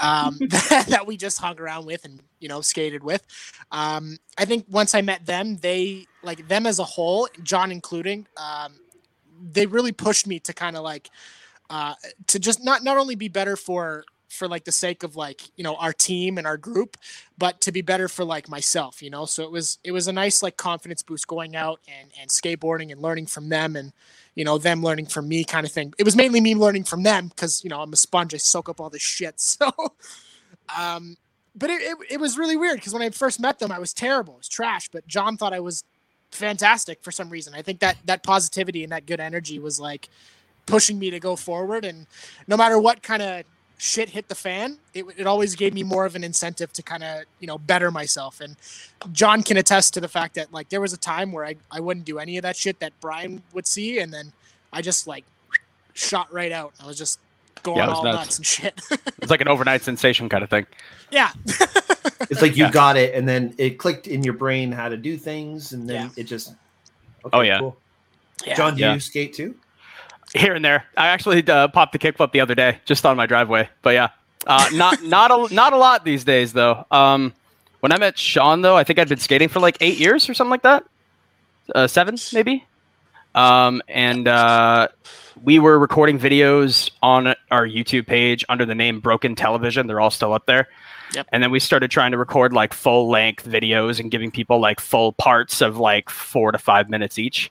[0.00, 3.22] um that, that we just hung around with and you know skated with.
[3.70, 8.26] Um i think once i met them they like them as a whole john including
[8.36, 8.74] um
[9.52, 11.10] they really pushed me to kind of like
[11.70, 11.94] uh
[12.26, 15.64] to just not not only be better for for like the sake of like you
[15.64, 16.96] know our team and our group
[17.38, 19.24] but to be better for like myself you know?
[19.24, 22.92] So it was it was a nice like confidence boost going out and and skateboarding
[22.92, 23.92] and learning from them and
[24.34, 25.94] you know them learning from me kind of thing.
[25.98, 28.68] It was mainly me learning from them because you know i'm a sponge i soak
[28.68, 29.70] up all this shit so
[30.76, 31.16] um
[31.56, 33.92] but it, it, it was really weird because when i first met them i was
[33.92, 35.84] terrible it was trash but john thought i was
[36.34, 37.54] fantastic for some reason.
[37.54, 40.08] I think that that positivity and that good energy was like
[40.66, 42.06] pushing me to go forward and
[42.48, 43.44] no matter what kind of
[43.78, 47.04] shit hit the fan it, it always gave me more of an incentive to kind
[47.04, 48.56] of you know better myself and
[49.12, 51.80] john can attest to the fact that like there was a time where I, I
[51.80, 54.32] wouldn't do any of that shit that brian would see and then
[54.72, 55.26] i just like
[55.94, 57.20] shot right out i was just
[57.62, 58.24] going Yeah, it was all nuts.
[58.24, 58.80] nuts and shit
[59.22, 60.66] It's like an overnight sensation kind of thing.
[61.10, 61.32] yeah
[62.30, 62.70] It's like you Yeah.
[62.70, 66.12] got it, and then it clicked in your brain how to do things, and then
[66.16, 66.48] it just.
[67.26, 67.58] Okay, Oh, yeah.
[67.60, 67.82] cool.
[68.46, 68.94] yeah John, do Yeah.
[68.94, 69.56] you skate too?
[70.34, 70.84] Here and there.
[70.96, 73.68] I actually uh, popped the kickflip the other day, just on my driveway.
[73.82, 74.08] But yeah,
[74.46, 76.84] uh, not not a not a lot these days though.
[76.90, 77.32] Um,
[77.80, 80.34] when I met Shawn though, I think I'd been skating for like eight years or
[80.34, 80.84] something like that,
[81.74, 82.64] uh, seven maybe.
[83.34, 84.88] Um, and uh,
[85.42, 89.86] we were recording videos on our YouTube page under the name Broken Television.
[89.86, 90.68] They're all still up there.
[91.14, 91.28] Yep.
[91.32, 94.80] And then we started trying to record like full length videos and giving people like
[94.80, 97.50] full parts of like four to five minutes each.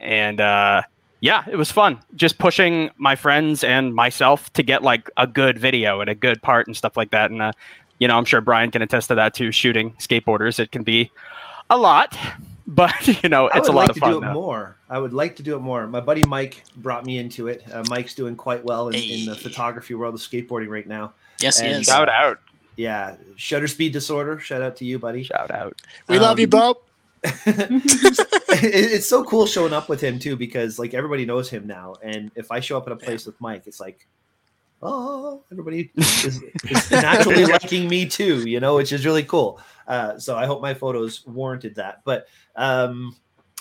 [0.00, 0.82] And uh,
[1.20, 1.98] yeah, it was fun.
[2.14, 6.40] Just pushing my friends and myself to get like a good video and a good
[6.42, 7.30] part and stuff like that.
[7.30, 7.52] And uh,
[7.98, 9.50] you know, I'm sure Brian can attest to that too.
[9.50, 11.10] Shooting skateboarders, it can be
[11.70, 12.16] a lot,
[12.66, 14.12] but you know, it's a would lot like of to fun.
[14.12, 14.76] do it more.
[14.88, 15.86] I would like to do it more.
[15.86, 17.62] My buddy Mike brought me into it.
[17.70, 21.12] Uh, Mike's doing quite well in, in the photography world of skateboarding right now.
[21.40, 22.40] yes he is Shout out!
[22.76, 24.38] Yeah, Shutter Speed Disorder.
[24.38, 25.24] Shout out to you, buddy.
[25.24, 25.82] Shout out!
[26.08, 26.80] we love you um, bro
[28.62, 32.30] it's so cool showing up with him too because like everybody knows him now, and
[32.34, 34.06] if I show up at a place with Mike, it's like,
[34.82, 39.60] oh, everybody is, is naturally liking me too, you know, which is really cool.
[39.86, 42.02] Uh, so I hope my photos warranted that.
[42.04, 42.26] But
[42.56, 43.16] um,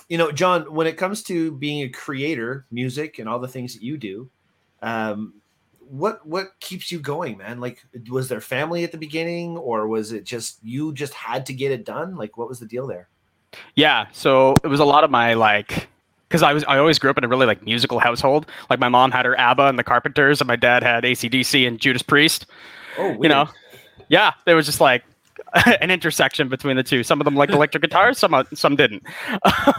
[0.09, 3.73] you know, John, when it comes to being a creator, music, and all the things
[3.73, 4.29] that you do,
[4.81, 5.33] um,
[5.79, 7.59] what what keeps you going, man?
[7.59, 11.53] Like, was there family at the beginning, or was it just you just had to
[11.53, 12.15] get it done?
[12.15, 13.09] Like, what was the deal there?
[13.75, 15.87] Yeah, so it was a lot of my like
[16.27, 18.45] because I was I always grew up in a really like musical household.
[18.69, 21.79] Like my mom had her ABBA and the Carpenters, and my dad had ACDC and
[21.79, 22.45] Judas Priest.
[22.97, 23.23] Oh, weird.
[23.23, 23.49] You know,
[24.09, 25.03] yeah, there was just like
[25.81, 27.03] an intersection between the two.
[27.03, 29.03] Some of them liked electric guitars, some some didn't.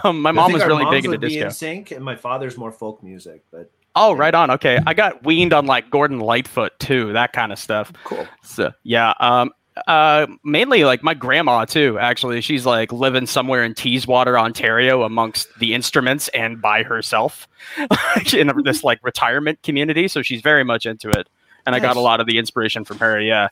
[0.04, 1.46] Um, my I mom was really big into disco.
[1.46, 3.42] in sync, and my father's more folk music.
[3.50, 4.50] But Oh, right on.
[4.52, 7.92] Okay, I got weaned on like Gordon Lightfoot too, that kind of stuff.
[8.04, 8.28] cool.
[8.44, 9.50] So yeah, um,
[9.86, 11.98] uh, mainly like my grandma too.
[11.98, 17.48] Actually, she's like living somewhere in Teeswater, Ontario, amongst the instruments and by herself
[18.32, 20.08] in this like retirement community.
[20.08, 21.28] So she's very much into it,
[21.66, 23.20] and I got a lot of the inspiration from her.
[23.20, 23.48] Yeah,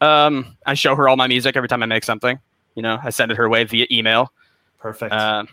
[0.00, 2.38] um, I show her all my music every time I make something.
[2.74, 4.32] You know, I send it her way via email.
[4.78, 5.12] Perfect.
[5.12, 5.44] Uh,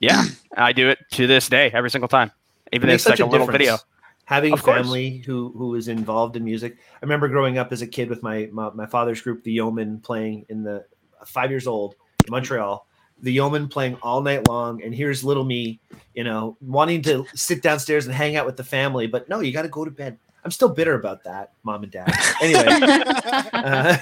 [0.00, 0.24] yeah,
[0.56, 2.32] I do it to this day every single time,
[2.72, 3.78] even if it's like a little video.
[4.26, 4.76] Having Of course.
[4.76, 6.76] family who who is involved in music.
[6.94, 10.00] I remember growing up as a kid with my my, my father's group, the Yeoman,
[10.00, 10.84] playing in the
[11.26, 11.94] five years old
[12.26, 12.86] in Montreal.
[13.22, 15.78] The Yeoman playing all night long, and here's little me,
[16.14, 19.52] you know, wanting to sit downstairs and hang out with the family, but no, you
[19.52, 20.18] got to go to bed.
[20.44, 22.12] I'm still bitter about that, mom and dad.
[22.42, 22.64] Anyway,
[23.52, 23.96] uh,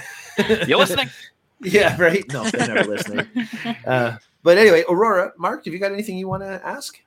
[0.67, 1.09] You listening?
[1.61, 2.23] yeah, right.
[2.33, 3.27] No, they're never listening.
[3.85, 6.99] Uh, but anyway, Aurora, Mark, have you got anything you want to ask?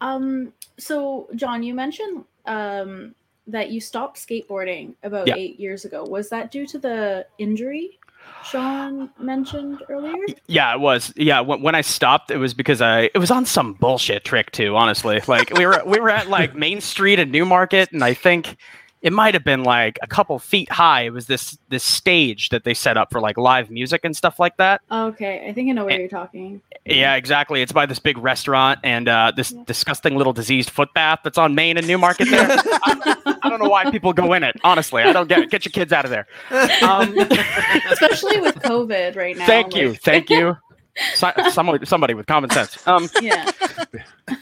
[0.00, 3.14] Um, so John, you mentioned um
[3.46, 5.34] that you stopped skateboarding about Yeah.
[5.36, 6.04] eight years ago.
[6.04, 7.98] Was that due to the injury
[8.44, 10.14] Shawn mentioned earlier?
[10.46, 11.12] Yeah, it was.
[11.16, 14.50] Yeah, when, when I stopped, it was because I it was on some bullshit trick
[14.52, 14.76] too.
[14.76, 18.56] Honestly, like we were we were at like Main Street in Newmarket, and I think
[19.02, 21.02] it might have been like a couple feet high.
[21.02, 24.38] It was this this stage that they set up for like live music and stuff
[24.38, 24.80] like that.
[24.90, 26.60] Okay, I think I know where Eh, you're talking.
[26.84, 27.62] Yeah, exactly.
[27.62, 29.62] It's by this big restaurant and uh, this Yeah.
[29.66, 32.28] disgusting little diseased foot bath that's on Main and Newmarket.
[32.30, 34.56] There, I, I don't know why people go in it.
[34.64, 35.50] Honestly, I don't get it.
[35.50, 36.26] Get your kids out of there.
[36.82, 37.16] Um,
[37.90, 39.46] Especially with COVID right now.
[39.46, 40.56] thank you, thank you.
[41.14, 42.86] So, somebody, somebody with common sense.
[42.86, 43.50] Um, Yeah.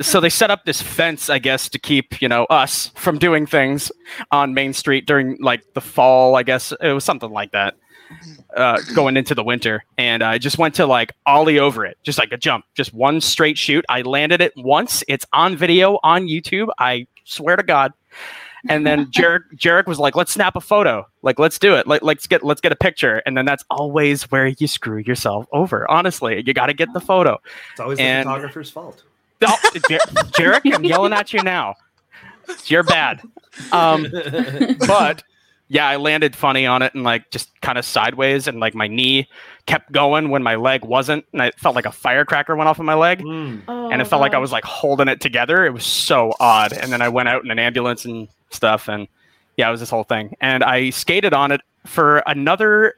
[0.01, 3.47] so they set up this fence, I guess, to keep you know us from doing
[3.47, 3.91] things
[4.31, 6.37] on Main Street during like the fall.
[6.37, 7.75] I guess it was something like that.
[8.57, 12.19] Uh, going into the winter, and I just went to like ollie over it, just
[12.19, 13.85] like a jump, just one straight shoot.
[13.91, 15.05] I landed it once.
[15.09, 16.69] It's on video on YouTube.
[16.79, 17.93] I swear to God.
[18.69, 21.07] And then Jarek, Jarek was like, "Let's snap a photo.
[21.23, 21.87] Like, let's do it.
[21.87, 25.47] Like, let's get let's get a picture." And then that's always where you screw yourself
[25.53, 25.89] over.
[25.91, 27.39] Honestly, you got to get the photo.
[27.73, 29.03] It's always the photographer's fault.
[29.47, 29.57] Oh,
[29.89, 29.99] Jer-
[30.37, 31.75] Jarek, I'm yelling at you now.
[32.67, 33.21] You're bad.
[33.73, 34.07] Um,
[34.87, 35.23] but
[35.69, 38.89] yeah, I landed funny on it and like just kind of sideways, and like my
[38.89, 39.29] knee
[39.67, 42.87] kept going when my leg wasn't, and I felt like a firecracker went off of
[42.87, 43.59] my leg, Hmm.
[43.69, 45.67] Oh, and it felt like I was like holding it together.
[45.67, 46.73] It was so odd.
[46.73, 49.09] And then I went out in an ambulance and stuff, and
[49.57, 50.37] yeah, it was this whole thing.
[50.41, 52.95] And I skated on it for another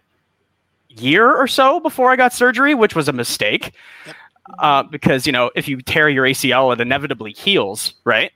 [0.88, 3.72] year or so before I got surgery, which was a mistake.
[4.06, 4.16] Yep.
[4.58, 8.32] Uh, because you know, if you tear your ACL, it inevitably heals, right?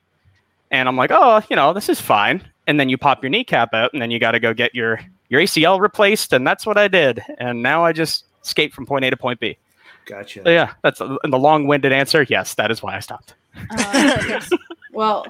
[0.71, 2.43] And I'm like, oh, you know, this is fine.
[2.67, 5.01] And then you pop your kneecap out, and then you got to go get your
[5.29, 7.23] your ACL replaced, and that's what I did.
[7.39, 9.59] And now I just skate from point A to point B.
[10.07, 10.43] Gotcha.
[10.45, 12.23] So yeah, that's a, the long-winded answer.
[12.29, 13.35] Yes, that is why I stopped.
[13.71, 14.41] Uh,
[14.93, 15.27] well,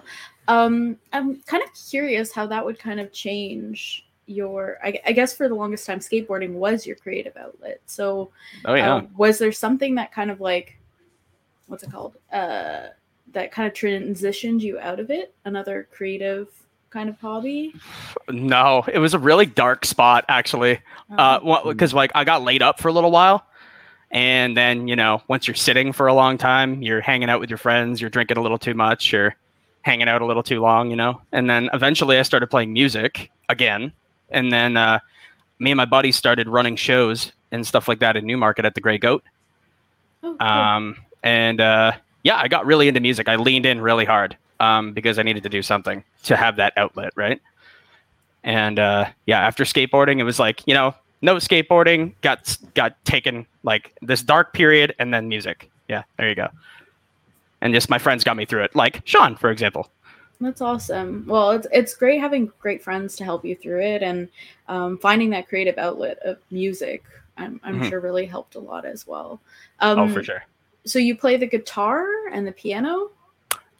[0.49, 4.79] um, I'm kind of curious how that would kind of change your.
[4.83, 7.81] I, I guess for the longest time, skateboarding was your creative outlet.
[7.87, 8.31] So,
[8.65, 8.95] Oh yeah.
[8.97, 10.79] um, was there something that kind of like,
[11.67, 12.17] what's it called?
[12.33, 12.89] Uh,
[13.33, 15.35] that kind of transitioned you out of it?
[15.45, 16.49] Another creative
[16.91, 17.75] kind of hobby?
[18.31, 20.81] no, it was a really dark spot actually.
[21.19, 23.45] Uh, Um, because like I got laid up for a little while,
[24.11, 27.51] and then you know once you're sitting for a long time, you're hanging out with
[27.51, 29.35] your friends, you're drinking a little too much, you're
[29.85, 31.21] hanging out a little too long, you know.
[31.31, 33.93] And then eventually I started playing music again,
[34.31, 34.99] and then uh,
[35.59, 38.81] me and my buddies started running shows and stuff like that in Newmarket at the
[38.81, 39.23] Grey Goat.
[40.23, 40.49] oh, cool.
[40.49, 41.93] Um, and uh,
[42.23, 43.29] yeah, I got really into music.
[43.29, 46.73] I leaned in really hard um, because I needed to do something to have that
[46.77, 47.41] outlet, right?
[48.43, 53.47] And uh, yeah, after skateboarding, it was like you know, no skateboarding got got taken
[53.63, 55.71] like this dark period, and then music.
[55.89, 56.49] Yeah, there you go.
[57.65, 59.91] And just my friends got me through it, like Shawn, for example.
[60.41, 61.25] That's awesome.
[61.27, 64.29] Well, it's it's great having great friends to help you through it, and
[64.69, 67.03] um, finding that creative outlet of music.
[67.37, 67.89] I'm, I'm Mhm.
[67.89, 69.41] sure really helped a lot as well.
[69.81, 70.45] Um, oh, for sure.
[70.85, 73.11] so you play the guitar and the piano?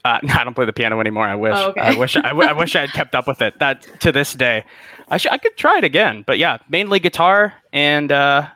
[0.05, 1.27] Uh, no, I don't play the piano anymore.
[1.29, 1.55] I wish.
[1.57, 1.81] Oh, okay.
[1.83, 2.17] I wish.
[2.17, 3.59] I, w- I wish I had kept up with it.
[3.59, 4.65] That to this day,
[5.09, 6.25] I sh- I could try it again.
[6.27, 8.49] But yeah, mainly guitar, and uh,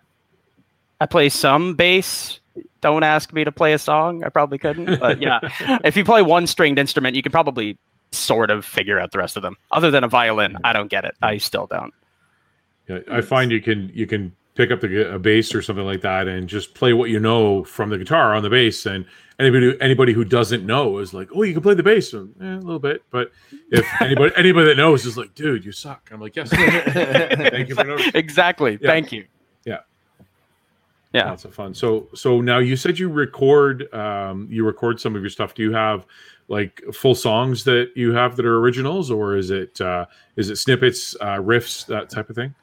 [1.00, 2.40] I play some bass.
[2.80, 4.24] Don't ask me to play a song.
[4.24, 5.00] I probably couldn't.
[5.00, 5.40] But yeah,
[5.84, 7.78] if you play one stringed instrument, you could probably
[8.12, 9.56] sort of figure out the rest of them.
[9.70, 11.14] Other than a violin, I don't get it.
[11.22, 11.92] I still don't.
[12.88, 16.00] Yeah, I find you can you can pick up the, a bass or something like
[16.00, 18.86] that and just play what you know from the guitar on the bass.
[18.86, 19.06] And
[19.38, 22.54] anybody anybody who doesn't know is like, oh, you can play the bass So, eh,
[22.54, 23.02] a little bit.
[23.10, 23.30] But
[23.70, 26.10] if anybody anybody that knows is like, dude, you suck.
[26.12, 28.12] I'm like, yes, thank you for noticing.
[28.14, 28.78] Exactly.
[28.80, 28.90] Yeah.
[28.90, 29.26] Thank you.
[31.12, 31.30] Yeah.
[31.30, 31.72] Lots of fun.
[31.74, 35.54] So so now you said you record um you record some of your stuff.
[35.54, 36.06] Do you have
[36.48, 40.56] like full songs that you have that are originals, or is it uh is it
[40.56, 42.54] snippets, uh riffs, that type of thing?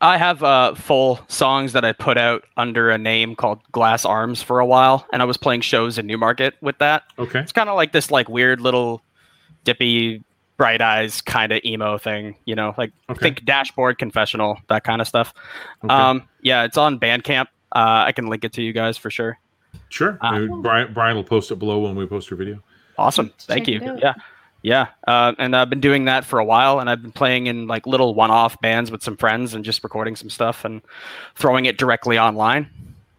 [0.00, 4.40] I have uh, full songs that I put out under a name called Glass Arms
[4.40, 7.04] for a while, and I was playing shows in Newmarket with that.
[7.18, 7.40] Okay.
[7.40, 9.02] It's kind of like this like weird little
[9.64, 10.22] dippy
[10.56, 13.20] bright eyes kind of emo thing, you know, like Okay.
[13.20, 15.34] think dashboard confessional, that kind of stuff.
[15.84, 15.92] Okay.
[15.92, 17.46] Um, yeah, it's on Bandcamp.
[17.72, 19.38] Uh, I can link it to you guys for sure.
[19.88, 20.18] Sure.
[20.20, 22.62] Uh, Brian Brian will post it below when we post your video.
[22.98, 23.32] Awesome.
[23.40, 23.98] Thank Check you.
[24.00, 24.14] Yeah.
[24.62, 24.88] Yeah.
[25.06, 27.86] Uh, and I've been doing that for a while and I've been playing in like
[27.86, 30.82] little one off bands with some friends and just recording some stuff and
[31.36, 32.68] throwing it directly online.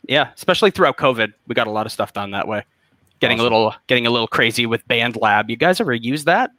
[0.08, 0.30] Yeah.
[0.36, 1.34] Especially throughout COVID.
[1.48, 2.64] We got a lot of stuff done that way.
[3.22, 3.54] Getting Awesome.
[3.54, 5.50] a little getting a little crazy with Band Lab.
[5.50, 6.52] You guys ever use that?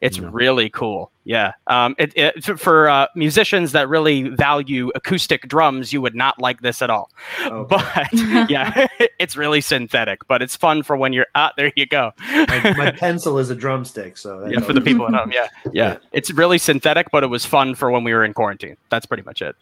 [0.00, 0.28] It's No.
[0.28, 1.10] really cool.
[1.24, 1.52] Yeah.
[1.66, 6.40] Um, it, it, for- for uh, musicians that really value acoustic drums, you would not
[6.40, 7.10] like this at all.
[7.44, 7.66] Okay.
[7.68, 8.12] But
[8.50, 8.86] yeah,
[9.18, 12.12] it's really synthetic, but it's fun for when you're ah, there you go.
[12.32, 15.32] my, my pencil is a drumstick, so that yeah, for the people at home.
[15.32, 15.98] Yeah, yeah, Yeah.
[16.12, 18.76] It's really synthetic, but it was fun for when we were in quarantine.
[18.90, 19.56] That's pretty much it.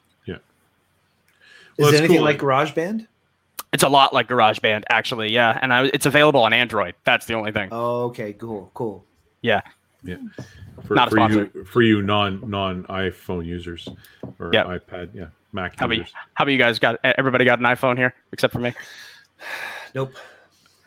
[1.79, 2.25] Well, Is it anything cool.
[2.25, 3.07] like GarageBand?
[3.75, 5.31] It's a lot like GarageBand, actually.
[5.31, 6.95] Yeah, and I, it's available on Android.
[7.05, 7.69] That's the only thing.
[7.71, 9.05] Oh, okay, cool, cool.
[10.87, 13.89] For, Not a for you for you non non iPhone users
[14.39, 14.67] or Yep.
[14.67, 16.13] iPad, yeah, Mac How about, users.
[16.35, 16.79] how about you guys?
[16.79, 18.73] Got everybody got an iPhone here except for me.
[19.95, 20.13] Nope.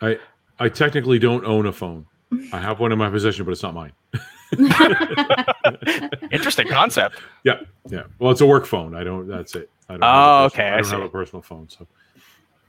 [0.01, 0.17] I
[0.59, 2.05] I technically don't own a phone.
[2.53, 3.91] I have one in my possession, but it's not mine.
[6.31, 7.19] Interesting concept.
[7.43, 8.03] Yeah, yeah.
[8.19, 8.95] Well, it's a work phone.
[8.95, 9.27] I don't.
[9.27, 9.69] That's it.
[9.89, 11.67] I don't Oh, have okay, I I don't have a personal phone.
[11.69, 11.87] So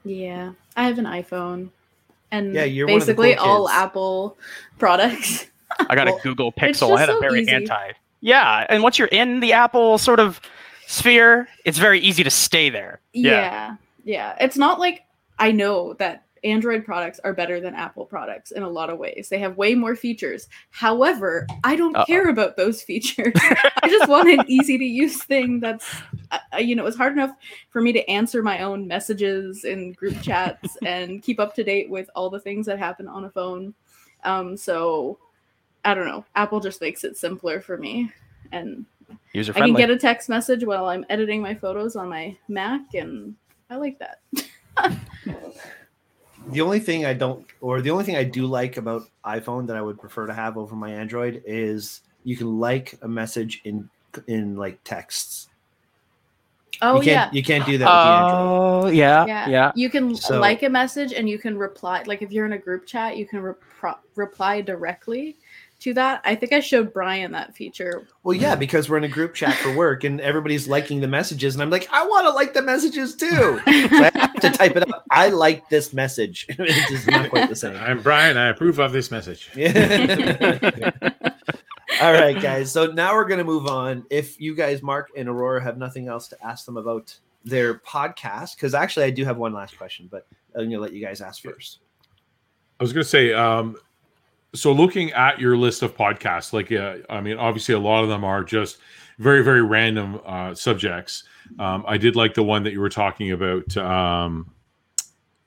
[0.03, 1.69] yeah, I have an iPhone,
[2.31, 3.69] and Yeah, you're one of the basically cool all.
[3.69, 4.37] Apple
[4.79, 5.47] products.
[5.89, 7.51] I got Well, a Google it's Pixel just and a very easy.
[7.51, 7.91] anti.
[8.21, 10.39] Yeah, and once you're in the Apple sort of
[10.87, 12.99] sphere, it's very easy to stay there.
[13.13, 13.75] Yeah.
[14.03, 15.01] yeah, It's not like
[15.39, 19.27] I know that Android products are better than Apple products in a lot of ways.
[19.29, 20.47] They have way more features.
[20.71, 22.05] However, I don't Uh-oh.
[22.05, 23.33] care about those features.
[23.35, 25.87] I just want an easy to use thing that's,
[26.31, 27.31] uh, uh, you know, it's hard enough
[27.69, 31.89] for me to answer my own messages in group chats and keep up to date
[31.91, 33.73] with all the things that happen on a phone.
[34.23, 35.19] Um, so
[35.83, 36.25] I don't know.
[36.35, 38.11] Apple just makes it simpler for me.
[38.51, 38.85] And
[39.33, 42.93] User I can get a text message while I'm editing my photos on my Mac,
[42.93, 43.35] and
[43.69, 44.19] I like that.
[46.49, 49.77] The only thing I don't, or the only thing I do like about iPhone that
[49.77, 53.89] I would prefer to have over my Android is you can like a message in
[54.27, 55.49] in like texts.
[56.81, 57.23] Oh you yeah.
[57.23, 58.33] can't, you can't do that with the Android.
[58.33, 59.49] Oh yeah, yeah.
[59.49, 59.71] yeah.
[59.75, 62.03] You can So- like a message and you can reply.
[62.07, 65.37] Like if you're in a group chat, you can repro- reply directly
[65.81, 66.21] to that.
[66.23, 68.07] I think I showed Brian that feature.
[68.23, 71.55] Well, yeah, because we're in a group chat for work and everybody's liking the messages,
[71.55, 73.29] and I'm like, I want to like the messages too.
[73.29, 75.05] So I have to type it up.
[75.11, 76.45] I like this message.
[76.49, 77.75] it is not quite the same.
[77.75, 78.37] I'm Brian.
[78.37, 79.49] I approve of this message.
[82.01, 82.71] All right, guys.
[82.71, 84.05] So now we're going to move on.
[84.09, 88.55] If you guys, Mark and Aurora, have nothing else to ask them about their podcast,
[88.55, 91.21] because actually I do have one last question, but I'm going to let you guys
[91.21, 91.79] ask first.
[92.79, 93.77] I was going to say, um,
[94.53, 98.09] so looking at your list of podcasts, like, uh, I mean, obviously a lot of
[98.09, 98.77] them are just
[99.17, 101.23] very, very random uh, subjects.
[101.59, 104.51] Um, I did like the one that you were talking about, um,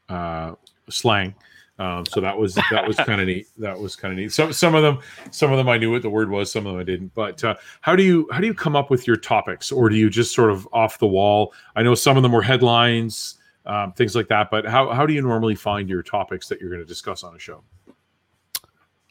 [0.08, 0.54] uh,
[0.88, 1.34] slang.
[1.78, 3.48] Um, so that was that was kind of neat.
[3.58, 4.32] That was kind of neat.
[4.32, 5.00] Some some of them,
[5.32, 6.52] some of them I knew what the word was.
[6.52, 7.12] Some of them I didn't.
[7.14, 9.96] But uh, how do you how do you come up with your topics, or do
[9.96, 11.52] you just sort of off the wall?
[11.74, 14.50] I know some of them were headlines, um, things like that.
[14.52, 17.34] But how how do you normally find your topics that you're going to discuss on
[17.34, 17.64] a show?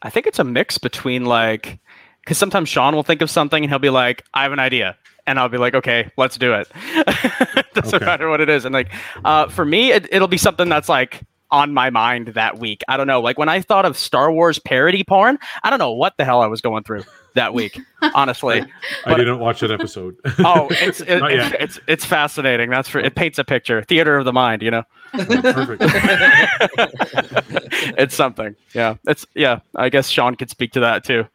[0.04, 1.80] I think it's a mix between like,
[2.22, 4.96] because sometimes Shawn will think of something and he'll be like, "I have an idea,"
[5.26, 6.68] and I'll be like, "Okay, let's do it."
[7.74, 8.04] Doesn't Okay.
[8.04, 8.64] matter what it is.
[8.64, 8.92] And like,
[9.24, 12.82] uh, for me, it, it'll be something that's like on my mind that week.
[12.88, 13.20] I don't know.
[13.20, 16.40] Like when I thought of Star Wars parody porn, I don't know what the hell
[16.40, 17.02] I was going through
[17.34, 17.78] that week.
[18.14, 18.60] honestly,
[19.06, 20.16] I But- didn't watch that episode.
[20.38, 22.70] oh, it's it, it's, it's it's fascinating.
[22.70, 23.82] That's for it paints a picture.
[23.82, 24.62] Theater of the mind.
[24.62, 24.82] You know,
[25.14, 25.82] Perfect.
[27.98, 28.54] it's something.
[28.74, 29.60] Yeah, it's yeah.
[29.74, 31.26] I guess Shawn could speak to that too.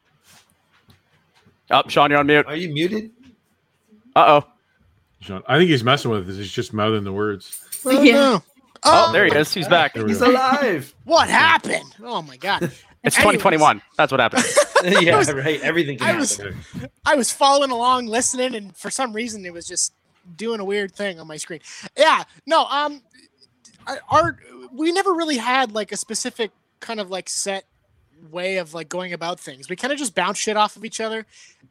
[1.70, 2.46] Up, Shawn, you're on mute.
[2.48, 3.12] Are you muted?
[4.16, 4.48] Uh oh.
[5.22, 6.38] Shawn, I think he's messing with us.
[6.38, 7.62] He's just mouthing the words.
[7.86, 8.14] Oh, Yeah.
[8.14, 8.44] no.
[8.84, 9.54] Oh, there he is.
[9.54, 9.96] He's back.
[9.96, 10.94] He's alive.
[11.04, 11.96] What happened?
[12.04, 12.72] Oh my god!
[13.02, 13.38] It's Anyways.
[13.42, 13.82] 2021.
[13.96, 14.44] That's what happened.
[15.02, 15.62] yeah, was- right.
[15.62, 16.58] Everything can I was- happen.
[17.06, 19.94] I was following along, listening, and for some reason it was just
[20.36, 21.62] doing a weird thing on my screen.
[21.98, 23.02] Yeah, no, um,
[23.88, 24.38] I- our
[24.72, 27.66] we never really had like a specific kind of like set
[28.32, 29.70] way of like going about things.
[29.70, 31.26] We kind of just bounce shit off of each other,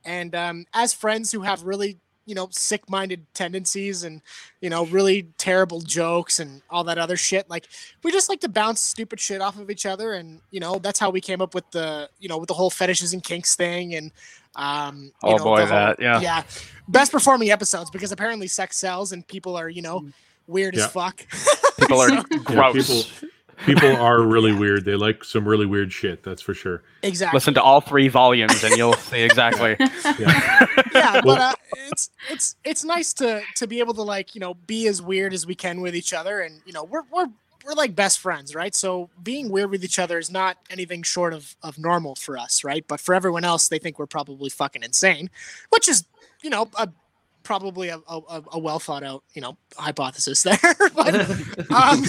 [0.05, 4.21] and um, as friends who have really you know sick-minded tendencies and
[4.61, 7.67] you know really terrible jokes and all that other shit like
[8.05, 10.99] we just like to bounce stupid shit off of each other and you know that's
[10.99, 13.95] how we came up with the you know with the whole fetishes and kinks thing
[13.95, 14.13] and
[14.57, 16.21] um you Oh know, boy, whole- that yeah.
[16.21, 16.43] yeah
[16.87, 20.05] best performing episodes because apparently sex sells and people are you know
[20.49, 20.87] weird Yeah.
[20.87, 21.25] as fuck
[21.79, 22.89] People are So- gross.
[22.89, 23.29] people-
[23.67, 24.85] People are really weird.
[24.85, 26.23] They like some really weird shit.
[26.23, 26.85] That's for sure.
[27.03, 29.75] exactly Listen to all three volumes, and you'll see exactly.
[30.17, 30.67] Yeah.
[30.95, 31.55] yeah, but uh,
[31.91, 35.35] it's it's it's nice to to be able to like you know be as weird
[35.35, 37.27] as we can with each other, and you know we're we're
[37.67, 38.77] we're like best friends, right?
[38.77, 42.63] So being weird with each other is not anything short of of normal for us,
[42.63, 42.85] right?
[42.87, 45.31] But for everyone else, they think we're probably fucking insane,
[45.71, 46.05] which is
[46.43, 46.89] you know a
[47.49, 50.59] probably a, a, a well thought out you know hypothesis there
[50.95, 51.15] but
[51.71, 52.03] um,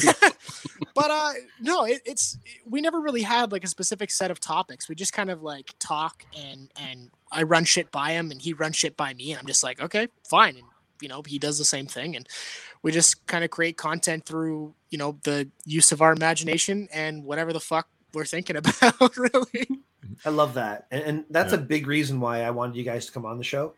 [0.94, 1.32] but uh
[1.62, 2.38] no it, it's
[2.70, 5.74] we never really had like a specific set of topics we just kind of like
[5.80, 9.40] talk and and i run shit by him and he runs shit by me and
[9.40, 10.66] i'm just like okay fine and
[11.02, 12.28] you know he does the same thing and
[12.84, 17.24] we just kind of create content through you know the use of our imagination and
[17.24, 19.68] whatever the fuck we're thinking about really
[20.26, 21.60] I love that, and, and that's Yeah.
[21.60, 23.74] a big reason why I wanted you guys to come on the show.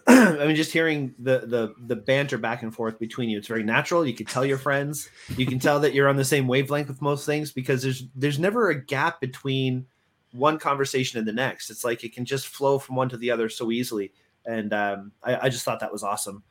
[0.06, 3.62] I mean, just hearing the the the banter back and forth between you, it's very
[3.62, 4.04] natural.
[4.04, 5.08] You can tell your friends.
[5.36, 8.38] You can tell that you're on the same wavelength with most things because there's there's
[8.38, 9.86] never a gap between
[10.32, 11.70] one conversation and the next.
[11.70, 14.12] It's like it can just flow from one to the other so easily,
[14.44, 16.42] and um, I, I just thought that was awesome.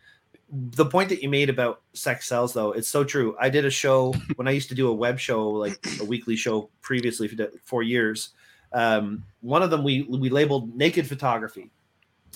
[0.49, 3.35] The point that you made about sex sells, though, it's so true.
[3.39, 6.35] I did a show when I used to do a web show, like a weekly
[6.37, 8.29] show previously for four years
[8.73, 11.69] um, one of them we we labeled naked photography.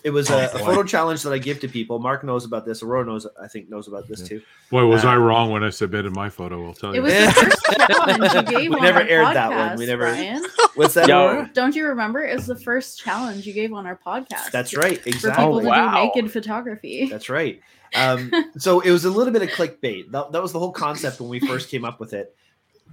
[0.04, 0.66] It was a, Oh, a boy.
[0.66, 2.00] photo challenge that I give to people.
[2.00, 2.84] Mark knows about this.
[2.84, 4.42] Aurora knows, I think, knows about this too.
[4.70, 6.66] Boy, was I Uh, wrong when I submitted my photo.
[6.68, 7.02] I'll tell you.
[7.02, 9.78] It was the first challenge you gave We on never our aired podcast, that one.
[9.80, 10.46] We never- Brian.
[10.76, 11.08] What's that?
[11.08, 11.48] Yo.
[11.54, 12.24] Don't you remember?
[12.24, 14.52] It was the first challenge you gave on our podcast.
[14.52, 15.02] That's right.
[15.02, 15.44] For Exactly.
[15.46, 15.92] people Oh, to wow.
[15.92, 17.08] do naked photography.
[17.10, 17.60] That's right.
[17.96, 20.12] Um, so it was a little bit of clickbait.
[20.12, 22.36] That, that was the whole concept when we first came up with it.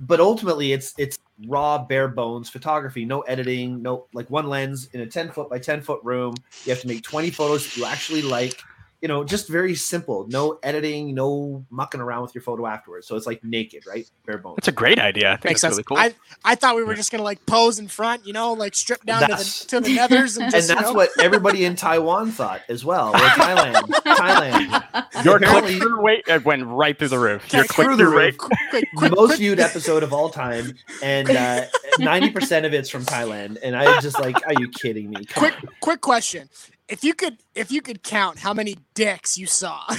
[0.01, 3.05] But ultimately, it's it's raw, bare bones photography.
[3.05, 3.83] No editing.
[3.83, 6.35] No like one lens in a ten foot by ten foot room.
[6.65, 8.63] You have to make twenty photos that you actually like.
[9.05, 10.27] You know, just very simple.
[10.31, 11.15] No editing.
[11.15, 13.07] No mucking around with your photo afterwards.
[13.07, 14.09] So it's like naked, right?
[14.25, 14.57] Bare bones.
[14.57, 15.33] That's a great idea.
[15.33, 16.15] I think makes that's sense really cool.
[16.43, 19.05] i i thought we were just gonna like pose in front you know like strip
[19.05, 21.77] down to the to the nethers and and just you that's know, what everybody in
[21.77, 23.11] Taiwan thought as well.
[23.15, 25.05] Or Thailand, Thailand.
[25.27, 27.53] Your apparently- click through rate it went right through the roof.
[27.53, 28.41] Your click through the rate.
[28.41, 28.51] roof.
[28.71, 31.67] quick, quick, most viewed episode of all time, and uh,
[31.99, 33.59] ninety percent of it's from Thailand.
[33.63, 35.27] And I just like, are you kidding me?
[35.27, 35.69] Come quick on.
[35.83, 36.49] quick question
[36.89, 39.83] if you could if you could count how many dicks you saw.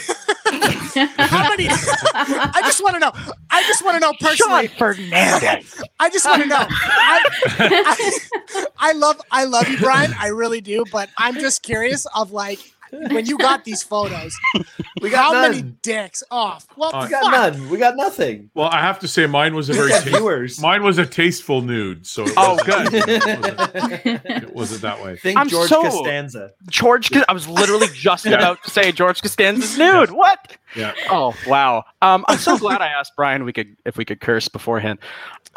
[0.96, 3.12] How many i just want to know
[3.50, 4.68] i just want to know personally.
[4.68, 5.84] Shawn Fernandez.
[6.00, 6.66] i just want to know.
[6.70, 7.26] I,
[7.60, 10.14] I, I love i love you brian.
[10.18, 12.60] I really do but i'm just curious of like
[12.92, 14.38] when you got these photos
[15.02, 15.52] We got how none.
[15.52, 17.32] many dicks off well Uh, We got fuck.
[17.60, 17.70] none.
[17.70, 18.50] We got nothing.
[18.54, 20.60] Well, I have to say, mine was a very got taste- viewers.
[20.62, 22.06] mine was a tasteful nude.
[22.08, 23.10] So it Oh, wasn't- good.
[23.10, 25.18] It wasn't, it wasn't that way.
[25.18, 26.52] Think I'm George so- Costanza.
[26.70, 30.12] George, I was literally just about to say George Costanza's nude.
[30.12, 30.58] What?
[30.76, 30.94] Yeah.
[31.10, 31.84] Oh wow.
[32.02, 35.00] Um, I'm so glad I asked Brian we could if we could curse beforehand.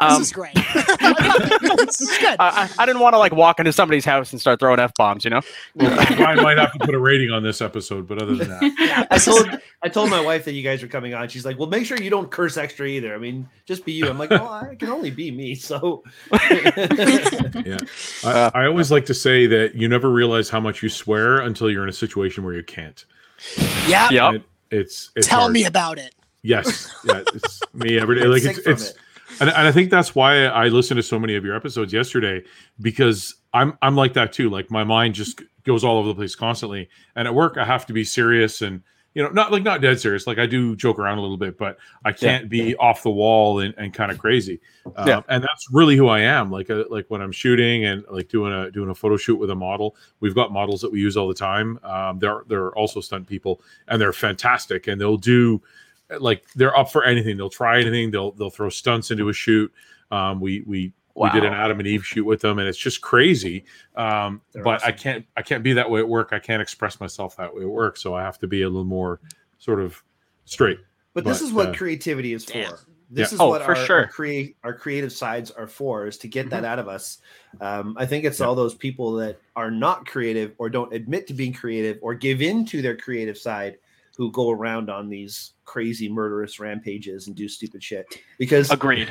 [0.01, 3.59] this Um, is great this is good I, I, I didn't want to like walk
[3.59, 5.23] into somebody's house and start throwing f bombs.
[5.25, 5.41] You know.
[5.75, 9.07] Well, Brian might have to put a rating on this episode, but other than that,
[9.11, 9.49] I told
[9.83, 11.27] I told my wife that you guys were coming on.
[11.29, 13.13] She's like, "Well, make sure you don't curse extra either.
[13.13, 17.77] I mean, just be you." I'm like, "Well, I can only be me." So yeah.
[18.23, 21.69] I, I always like to say that you never realize how much you swear until
[21.69, 23.05] you're in a situation where you can't.
[23.87, 24.33] yeah Yep.
[24.35, 25.53] It- it's, it's tell hard.
[25.53, 28.25] me about it Yes, yeah, it's me every day.
[28.25, 28.97] Like it's it's, it.
[29.41, 32.43] and, and I think that's why I listened to so many of your episodes yesterday
[32.79, 34.49] because I'm I'm like that too.
[34.49, 37.85] Like my mind just goes all over the place constantly, and at work I have
[37.87, 38.81] to be serious and
[39.15, 40.27] you know, not like not dead serious.
[40.27, 43.59] Like I do joke around a little bit, but I can't be off the wall
[43.59, 44.59] and, and kind of crazy.
[44.95, 45.21] Um, Yeah.
[45.27, 46.51] and that's really who I am.
[46.51, 49.49] Like uh, like when I'm shooting and like doing a doing a photo shoot with
[49.49, 49.95] a model.
[50.19, 51.79] We've got models that we use all the time.
[51.83, 54.87] Um, they're they're also stunt people, and they're fantastic.
[54.87, 55.61] And they'll do
[56.19, 57.35] like they're up for anything.
[57.37, 58.11] They'll try anything.
[58.11, 59.73] They'll they'll throw stunts into a shoot.
[60.11, 63.01] Um, we we we did an Adam and Eve shoot with them, and it's just
[63.01, 63.65] crazy.
[63.95, 66.29] Um, They're but I can't I can't be that way at work.
[66.31, 68.85] I can't express myself that way at work, so I have to be a little
[68.85, 69.19] more
[69.57, 70.01] sort of
[70.45, 70.79] straight.
[71.13, 72.71] But this But, is what uh, creativity is Damn.
[72.71, 72.79] for.
[73.11, 73.35] This Yeah.
[73.35, 73.97] is Oh, what for our, sure.
[74.01, 76.65] our create our creative sides are for is to get that Mm-hmm.
[76.71, 77.17] out of us.
[77.59, 78.45] Um, I think it's Yeah.
[78.45, 82.41] all those people that are not creative or don't admit to being creative or give
[82.41, 83.79] in to their creative side
[84.19, 88.05] who go around on these crazy murderous rampages and do stupid shit
[88.37, 89.09] because Agreed.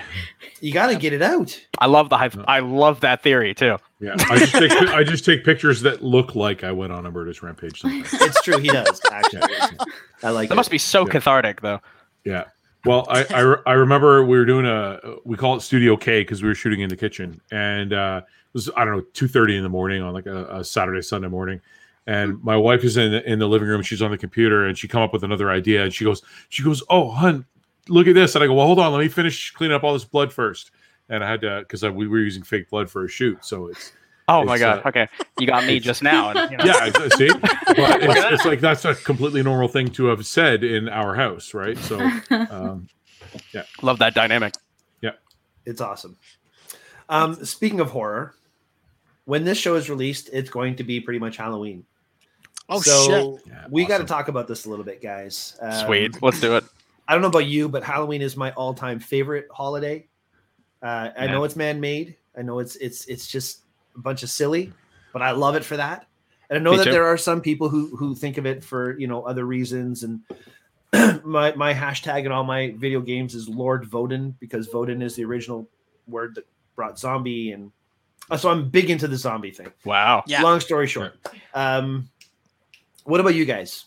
[0.61, 1.59] you got to get it out.
[1.79, 2.35] I love the hype.
[2.47, 3.79] I love that theory too.
[4.01, 7.11] Yeah, I just take I just take pictures that look like I went on a
[7.11, 7.81] murderous rampage.
[7.81, 8.13] Sometimes.
[8.21, 9.41] It's true, he does actually.
[10.23, 10.57] I like That it.
[10.57, 11.13] must be so Yeah.
[11.13, 11.81] cathartic though.
[12.25, 12.45] Yeah.
[12.85, 16.21] Well, I, I re- I remember we were doing a we call it Studio K
[16.21, 19.27] because we were shooting in the kitchen, and uh, it was I don't know two
[19.27, 21.61] thirty in the morning on like a, a Saturday Sunday morning,
[22.09, 23.83] and my wife is in the, in the living room.
[23.83, 26.63] She's on the computer, and she come up with another idea, and she goes she
[26.63, 27.45] goes, "Oh, hun,
[27.89, 29.93] look at this," and I go, "Well, hold on, let me finish cleaning up all
[29.93, 30.71] this blood first.
[31.11, 33.93] And I had to because we were using fake blood for a shoot, so it's
[34.27, 34.83] Oh my god.
[34.85, 36.31] uh, okay, you got me just now.
[36.31, 40.07] And, you know, yeah, see, but it's, it's like that's a completely normal thing to
[40.07, 41.77] have said in our house, right?
[41.79, 41.99] So,
[42.31, 42.89] um,
[43.53, 44.55] yeah, Love that dynamic.
[45.03, 45.13] Yeah,
[45.65, 46.17] it's awesome.
[47.09, 48.35] Um, speaking of horror,
[49.25, 51.85] when this show is released, it's going to be pretty much Halloween.
[52.69, 53.47] Oh so shit!
[53.53, 55.57] yeah, we got to talk about this a little bit, guys.
[55.61, 56.23] Um, Sweet.
[56.23, 56.65] Let's do it.
[57.07, 60.07] I don't know about you, but Halloween is my all-time favorite holiday.
[60.83, 61.33] Uh, I Yeah.
[61.33, 62.17] know it's man-made.
[62.37, 63.63] I know it's it's it's just
[63.97, 64.73] a bunch of silly,
[65.13, 66.07] but I love it for that.
[66.51, 66.91] And I know Me that too.
[66.91, 70.03] there are some people who who think of it for you know other reasons.
[70.05, 70.21] And
[71.25, 75.25] my my hashtag in all my video games is Lord Voden because Voden is the
[75.25, 75.69] original
[76.07, 76.47] word that
[76.77, 77.73] brought zombie, and
[78.31, 79.73] uh, so I'm big into the zombie thing.
[79.85, 80.23] Wow.
[80.27, 80.43] Yeah.
[80.43, 81.15] Long story short,
[81.55, 82.09] um,
[83.09, 83.87] what about you guys?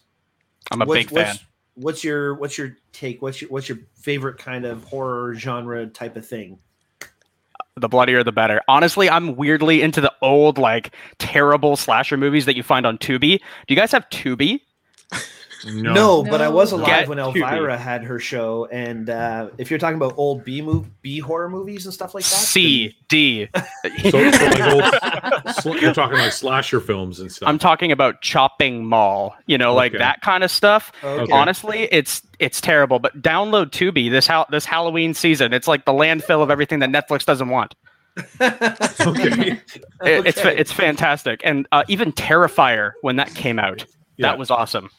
[0.71, 1.25] I'm a What's- big fan.
[1.27, 1.45] what's-
[1.75, 3.21] What's your what's your take?
[3.21, 6.59] What's your what's your favorite kind of horror genre type of thing?
[7.77, 8.61] The bloodier the better.
[8.67, 13.37] Honestly, I'm weirdly into the old like terrible slasher movies that you find on Tubi.
[13.39, 14.59] Do you guys have Tubi?
[15.65, 19.69] No, but I was alive Get when to Elvira had her show, and uh, if
[19.69, 23.47] you're talking about old B move B horror movies and stuff like that, C D.
[24.09, 27.47] So, so like old, sl- you're talking like slasher films and stuff.
[27.47, 29.35] I'm talking about Chopping Mall.
[29.45, 29.99] You know, like Okay.
[29.99, 30.91] that kind of stuff.
[31.03, 31.31] okay.
[31.31, 32.99] Honestly, it's it's terrible.
[32.99, 35.53] But download Tubi this how this Halloween season.
[35.53, 37.75] It's like the landfill of everything that Netflix doesn't want.
[38.41, 39.61] okay.
[40.03, 43.85] It- It's it's fantastic, and uh, even Terrifier when that came out,
[44.17, 44.27] Yeah.
[44.29, 44.89] that was awesome.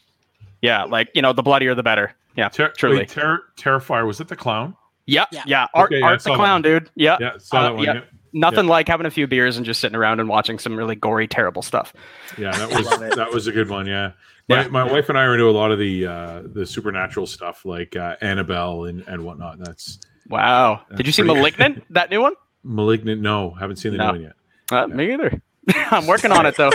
[0.63, 2.13] Yeah, like you know, the bloodier the better.
[2.35, 2.97] Yeah, Ter- truly.
[2.99, 4.75] wait, Ter- Terrifier was it the clown?
[5.05, 5.43] yeah, Yeah.
[5.45, 5.67] yeah.
[5.75, 6.61] Art, Okay, yeah, Art the clown, one.
[6.63, 6.89] dude.
[6.95, 7.83] Yeah, Yeah, saw Uh, that one.
[7.83, 7.93] yeah.
[7.95, 8.01] Yeah,
[8.31, 11.27] nothing like having a few beers and just sitting around and watching some really gory,
[11.27, 11.93] terrible stuff.
[12.37, 12.69] yeah, that
[13.09, 13.85] was that was a good one.
[13.85, 14.13] Yeah.
[14.49, 14.67] My, Yeah.
[14.69, 17.95] my wife and I are into a lot of the uh, the supernatural stuff like
[17.95, 19.59] uh, Annabelle and, and whatnot.
[19.59, 19.99] That's
[20.29, 20.81] Wow.
[20.95, 21.39] Did you see pretty good.
[21.39, 21.83] Malignant?
[21.91, 22.33] that new one?
[22.63, 23.21] malignant.
[23.21, 24.05] No, haven't seen the No.
[24.05, 24.33] new one yet.
[24.71, 25.41] Uh, me either.
[25.91, 26.71] I'm working on it though.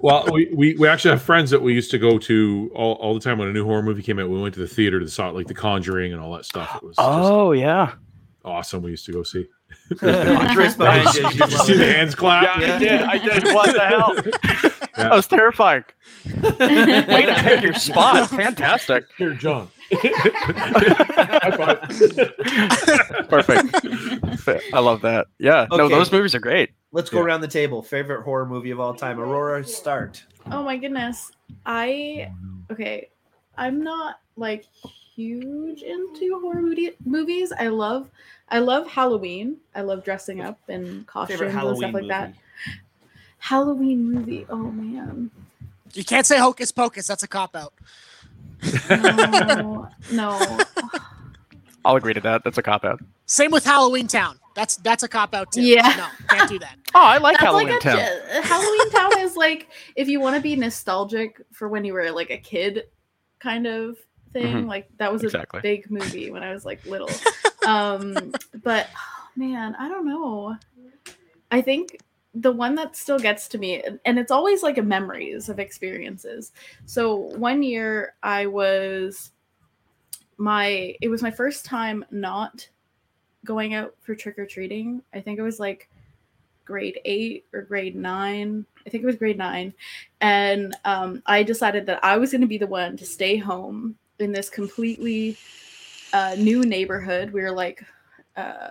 [0.00, 3.14] Well, we, we, we actually have friends that we used to go to all, all
[3.14, 4.28] the time when a new horror movie came out.
[4.28, 6.76] We went to the theater to saw it, like The Conjuring and all that stuff.
[6.76, 7.94] It was just Oh yeah.
[8.44, 8.82] awesome.
[8.82, 9.46] We used to go see.
[10.02, 12.60] Andres behind you, you Did you see the hands clap?
[12.60, 13.02] Yeah, I did.
[13.02, 13.54] I did.
[13.54, 14.14] What the hell?
[14.16, 14.70] Yeah.
[14.96, 15.84] That was terrifying.
[16.42, 18.28] Way to pick your spot.
[18.30, 19.04] Fantastic.
[19.18, 19.68] Here, John.
[19.92, 23.28] High five.
[23.28, 24.64] Perfect.
[24.72, 25.26] I love that.
[25.38, 25.66] Yeah.
[25.70, 26.70] No, those movies are great.
[26.92, 27.24] Let's go Yeah.
[27.24, 27.82] around the table.
[27.82, 29.18] Favorite horror movie of all time.
[29.20, 30.24] Aurora, start.
[30.50, 31.32] Oh my goodness.
[31.64, 32.30] I
[32.70, 33.08] okay.
[33.58, 34.66] I'm not like
[35.14, 37.52] huge into horror movie, movies.
[37.58, 38.10] I love
[38.48, 39.56] I love Halloween.
[39.74, 42.08] I love dressing up and costumes and stuff like movie.
[42.08, 42.34] that.
[43.38, 44.46] Halloween movie.
[44.48, 45.30] Oh man.
[45.94, 47.06] You can't say Hocus Pocus.
[47.06, 47.72] That's a cop out.
[48.90, 49.88] No.
[50.12, 50.58] no.
[51.84, 52.42] I'll agree to that.
[52.44, 53.00] That's a cop out.
[53.26, 54.38] Same with Halloween Town.
[54.54, 55.62] That's that's a cop out too.
[55.62, 55.82] Yeah.
[55.96, 56.76] No, can't do that.
[56.94, 57.98] Oh, I like That's Halloween like a Town.
[57.98, 62.10] ge- Halloween Town is like if you want to be nostalgic for when you were
[62.10, 62.84] like a kid
[63.38, 63.98] kind of
[64.32, 64.64] thing.
[64.64, 64.66] Mhm.
[64.68, 65.58] Like that was Exactly.
[65.58, 67.10] a big movie when I was like little.
[67.66, 68.32] um
[68.64, 70.56] but oh, man, I don't know.
[71.50, 71.98] I think
[72.40, 76.52] the one that still gets to me and- it's always like a memories of experiences.
[76.84, 79.32] So one year I was
[80.38, 82.68] my it was my first time not
[83.44, 85.02] going out for trick or treating.
[85.14, 85.88] I think it was like
[86.64, 88.66] grade eight or grade nine.
[88.86, 89.72] I think it was grade nine.
[90.20, 93.96] And um, I decided that I was going to be the one to stay home
[94.18, 95.38] in this completely
[96.12, 97.32] uh, new neighborhood.
[97.32, 97.84] We were like,
[98.36, 98.70] uh,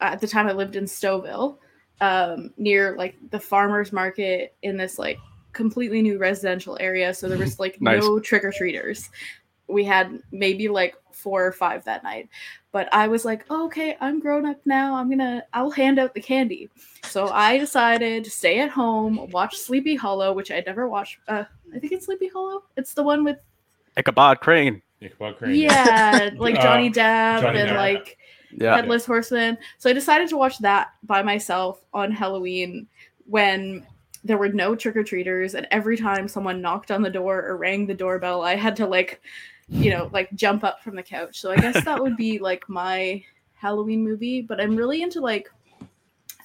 [0.00, 1.58] at the time I lived in Stouffville,
[2.00, 5.18] um, near like the farmer's market in this like
[5.52, 7.12] completely new residential area.
[7.14, 8.02] So there was like Nice.
[8.02, 9.08] no trick or treaters.
[9.66, 12.28] We had maybe like four or five that night.
[12.70, 14.94] But I was like, oh, okay, I'm grown up now.
[14.94, 16.68] I'm gonna, I'll hand out the candy.
[17.04, 21.18] So I decided to stay at home, watch Sleepy Hollow, which I'd never watched.
[21.26, 21.44] Uh,
[21.74, 22.64] I think it's Sleepy Hollow.
[22.76, 23.38] It's the one with,
[23.96, 24.80] Ichabod Crane.
[25.00, 25.54] Ichabod Crane.
[25.56, 27.76] yeah, like Uh, Johnny Depp Johnny and Depp.
[27.76, 28.17] like
[28.50, 28.74] Yeah.
[28.76, 29.58] Headless Horseman.
[29.78, 32.86] So I decided to watch that by myself on Halloween
[33.26, 33.86] when
[34.24, 37.56] there were no trick or treaters, and every time someone knocked on the door or
[37.56, 39.20] rang the doorbell, I had to like,
[39.68, 41.40] you know, like jump up from the couch.
[41.40, 43.22] So I guess that would be like my
[43.54, 44.40] Halloween movie.
[44.40, 45.50] But I'm really into like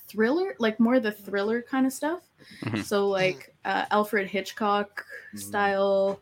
[0.07, 2.21] thriller, like more the thriller kind of stuff.
[2.63, 2.83] Mhm.
[2.83, 5.03] So like uh, Alfred Hitchcock
[5.35, 6.19] style,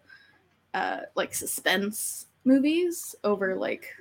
[0.73, 3.93] uh, like suspense movies over like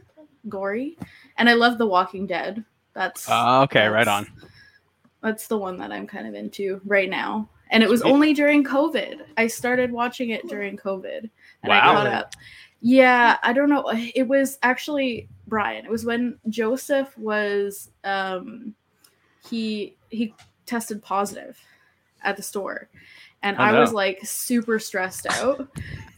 [0.49, 0.97] gory.
[1.41, 2.65] And I love The Walking Dead.
[2.93, 4.27] That's Uh, okay, right on.
[5.23, 7.49] That's the one that I'm kind of into right now.
[7.71, 9.21] And it was only during COVID.
[9.37, 11.31] I started watching it during COVID.
[11.63, 12.35] And I caught up.
[12.81, 13.85] Yeah, I don't know.
[14.15, 15.85] It was actually Brian.
[15.85, 18.75] It was when Joseph was um
[19.49, 20.35] he he
[20.67, 21.59] tested positive
[22.23, 22.89] at the store.
[23.43, 25.69] And Oh, I was like super stressed out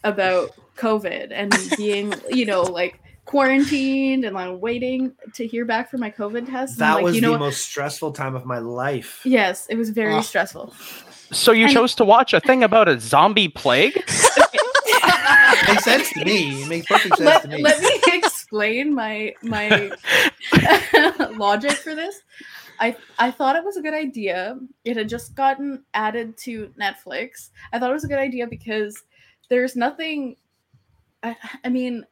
[0.05, 6.01] about COVID and being, you know, like quarantined and like waiting to hear back from
[6.01, 6.79] my COVID test.
[6.79, 7.41] That like, was you know the what?
[7.47, 9.20] most stressful time of my life.
[9.25, 10.25] Yes, it was very Ugh.
[10.25, 10.75] stressful.
[11.31, 13.95] So you I- chose to watch a thing about a zombie plague?
[15.68, 16.62] makes sense to me.
[16.62, 17.62] It makes perfect sense let, to me.
[17.62, 19.93] let me explain my my
[21.37, 22.23] logic for this.
[22.81, 24.59] I I thought it was a good idea.
[24.85, 27.51] It had just gotten added to Netflix.
[27.73, 29.03] I thought it was a good idea because
[29.49, 30.37] there's nothing.
[31.23, 32.05] I, I mean,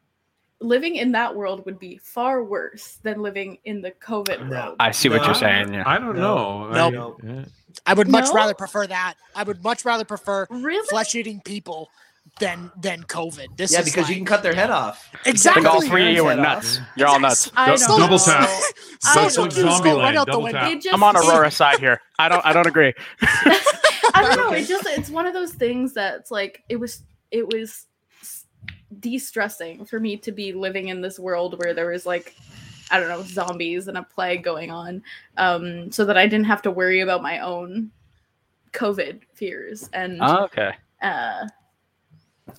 [0.61, 4.51] living in that world would be far worse than living in the COVID No.
[4.51, 4.77] world.
[4.81, 5.27] I see what No.
[5.27, 5.73] you're saying.
[5.75, 5.85] Yeah.
[5.87, 6.69] I don't No.
[6.69, 6.91] know.
[6.91, 7.21] Nope.
[7.23, 7.45] I- yeah.
[7.87, 8.33] I would much No?
[8.35, 9.15] rather prefer that.
[9.35, 10.87] I would much rather prefer Really?
[10.89, 11.89] flesh eating people
[12.39, 13.57] than than COVID.
[13.57, 15.09] This yeah, is because you can cut their head off.
[15.25, 15.63] I exactly.
[15.63, 16.47] think all three of you are Head off.
[16.65, 16.81] nuts.
[16.97, 17.51] You're all nuts.
[17.57, 18.19] I don't double know.
[18.19, 18.49] tap.
[18.49, 19.71] I That's don't like know.
[19.71, 20.17] zombie Right land.
[20.19, 20.61] out the Double window.
[20.61, 20.71] tap.
[20.73, 22.01] It just, I'm on it- Aurora's side here.
[22.19, 22.45] I don't.
[22.45, 22.93] I don't agree.
[23.23, 24.53] I don't know.
[24.53, 27.87] It just it's one of those things that's like it was it was s-
[28.99, 32.35] de-stressing for me to be living in this world where there was like
[32.91, 35.03] I don't know zombies and a plague going on,
[35.37, 37.93] um, so that I didn't have to worry about my own
[38.73, 40.73] COVID fears and Oh, okay.
[41.03, 41.47] uh,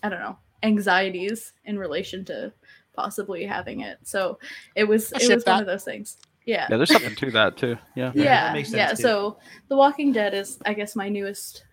[0.03, 2.53] I don't know anxieties in relation to
[2.93, 3.97] possibly having it.
[4.03, 4.39] So
[4.75, 6.17] it was I it ship was one of those things.
[6.45, 6.67] Yeah.
[6.69, 7.77] Yeah, there's something to that too.
[7.95, 8.11] Yeah.
[8.15, 9.03] Yeah, Yeah, makes sense, yeah.
[9.05, 11.65] So The Walking Dead is, I guess, my newest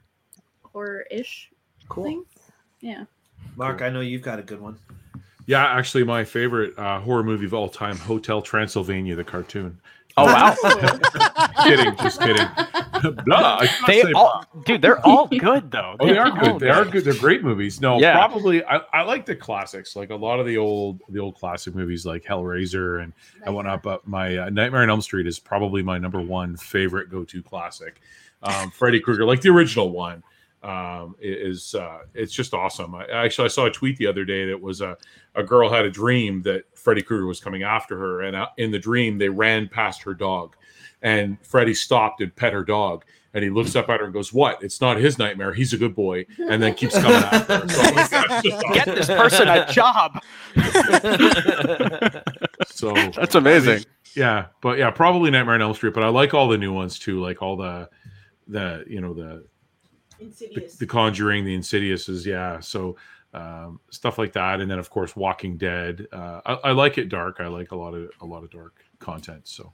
[0.62, 1.50] horror-ish
[1.88, 2.04] Cool.
[2.04, 2.24] thing.
[2.80, 3.04] Yeah.
[3.58, 4.78] Mark, I know you've got a good one.
[5.46, 9.78] Yeah, actually, my favorite uh, horror movie of all time, Hotel Transylvania, the cartoon.
[10.16, 10.54] Oh wow.
[11.64, 12.46] kidding, just kidding.
[13.24, 15.96] Blah, I They say- all, dude, they're all good though.
[16.00, 16.58] Oh, they are good.
[16.60, 17.04] They are good.
[17.04, 17.80] They're great movies.
[17.80, 18.14] No, Yeah.
[18.14, 18.64] probably.
[18.64, 22.04] I, I like the classics, like a lot of the old the old classic movies,
[22.04, 23.82] like Hellraiser and I and whatnot.
[23.82, 27.42] But my uh, Nightmare on Elm Street is probably my number one favorite go to
[27.42, 28.00] classic.
[28.42, 30.22] Um, Freddy Krueger, like the original one,
[30.62, 32.94] um, is uh, it's just awesome.
[32.94, 34.96] I, actually, I saw a tweet the other day that was a
[35.34, 38.70] a girl had a dream that Freddy Krueger was coming after her, and uh, in
[38.70, 40.56] the dream they ran past her dog,
[41.02, 43.04] and Freddy stopped and pet her dog.
[43.34, 44.64] And he looks up at her and goes, "What?
[44.64, 45.52] It's not his nightmare.
[45.52, 47.68] He's a good boy." And then keeps coming after her.
[47.68, 48.72] So, like, that's just awesome.
[48.72, 50.18] Get this person a job.
[52.66, 53.84] So That's amazing.
[54.14, 55.94] yeah, but yeah, probably Nightmare on Elm Street.
[55.94, 57.88] But I like all the new ones too, like all the
[58.46, 59.44] the you know the
[60.18, 62.60] the, the Conjuring, the Insidious is yeah.
[62.60, 62.96] So
[63.34, 66.06] um, stuff like that, and then of course Walking Dead.
[66.12, 67.36] Uh, I, I like it dark.
[67.40, 69.46] I like a lot of a lot of dark content.
[69.46, 69.72] So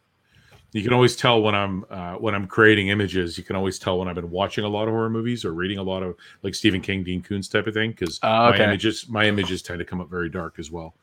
[0.72, 3.38] you can always tell when I'm uh, when I'm creating images.
[3.38, 5.78] You can always tell when I've been watching a lot of horror movies or reading
[5.78, 7.90] a lot of like Stephen King, Dean Koontz type of thing.
[7.90, 8.58] Because Oh, okay.
[8.58, 10.96] my images my images tend to come up very dark as well.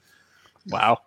[0.67, 0.99] Wow.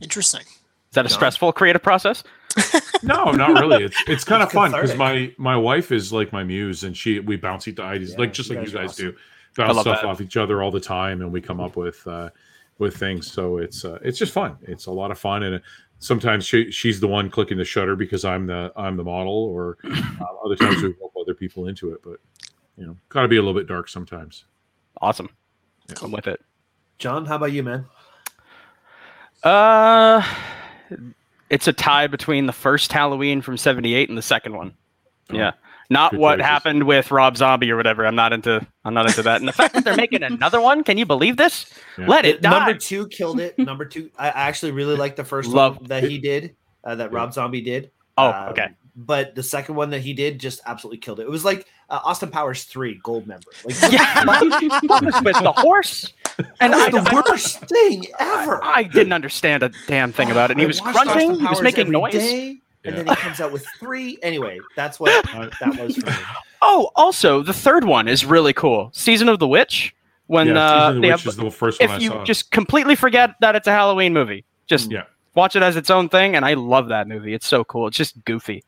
[0.00, 0.42] Interesting.
[0.42, 2.22] Is that a stressful creative process?
[3.02, 3.84] No, not really.
[3.84, 7.20] It's it's kind of fun because my my wife is like my muse, and she
[7.20, 9.06] we bounce each ideas Yeah, like just you like guys you guys awesome.
[9.10, 9.16] do,
[9.56, 10.06] bounce stuff that.
[10.08, 12.30] off each other all the time, and we come up with uh,
[12.78, 13.30] with things.
[13.30, 14.56] So it's uh, it's just fun.
[14.62, 15.62] It's a lot of fun, and
[16.00, 19.78] sometimes she she's the one clicking the shutter because I'm the I'm the model, or
[19.84, 22.00] uh, other times we rope other people into it.
[22.02, 22.18] But
[22.76, 24.44] you know, got to be a little bit dark sometimes.
[25.00, 25.30] Awesome.
[26.02, 26.40] I'm with it.
[26.98, 27.86] John, how about you, man?
[29.44, 30.20] Uh,
[31.50, 34.74] it's a tie between the first Halloween from '78 and the second one.
[35.30, 35.52] Oh, Yeah,
[35.90, 36.46] not what choices.
[36.46, 38.06] happened with Rob Zombie or whatever.
[38.06, 38.66] I'm not into.
[38.84, 39.40] I'm not into that.
[39.40, 41.72] And the fact that they're making another one, can you believe this?
[41.98, 42.06] Yeah.
[42.06, 42.50] Let it die.
[42.50, 43.58] Number two killed it.
[43.58, 47.12] Number two, I actually really like the first Love one that he did, uh, that
[47.12, 47.90] Rob Zombie did.
[48.16, 48.68] oh, Um, okay.
[48.96, 51.22] But the second one that he did just absolutely killed it.
[51.22, 53.46] It was like uh, Austin Powers three, Gold Member.
[53.64, 56.12] Like Yeah, with the horse,
[56.60, 58.60] and I, that was the I- worst thing ever.
[58.62, 60.54] I didn't understand a damn thing about it.
[60.54, 61.38] And he was watched grunting.
[61.40, 62.12] He was making noise.
[62.12, 64.18] day, and then he comes out with three.
[64.22, 66.16] Anyway, that's what that was for me.
[66.60, 68.90] Oh, also the third one is really cool.
[68.92, 69.94] Season of the Witch.
[70.26, 72.08] When yeah, uh, Season of the Witch have, is the first one I if you
[72.10, 72.24] saw.
[72.24, 75.04] just completely forget that it's a Halloween movie, just Yeah.
[75.36, 76.34] watch it as its own thing.
[76.34, 77.32] And I love that movie.
[77.32, 77.86] It's so cool.
[77.86, 78.64] It's just goofy.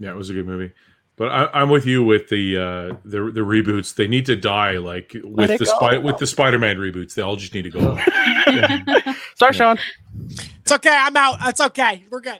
[0.00, 0.72] Yeah, it was a good movie.
[1.18, 3.94] But I, I'm with you with the uh, the the reboots.
[3.94, 6.00] They need to die like with the go.
[6.00, 7.14] with the Spider-Man reboots.
[7.14, 7.80] They all just need to go.
[7.80, 9.14] away.
[9.34, 9.78] Sorry, Shawn.
[10.60, 10.96] It's okay.
[10.96, 11.38] I'm out.
[11.48, 12.04] It's okay.
[12.10, 12.38] We're good.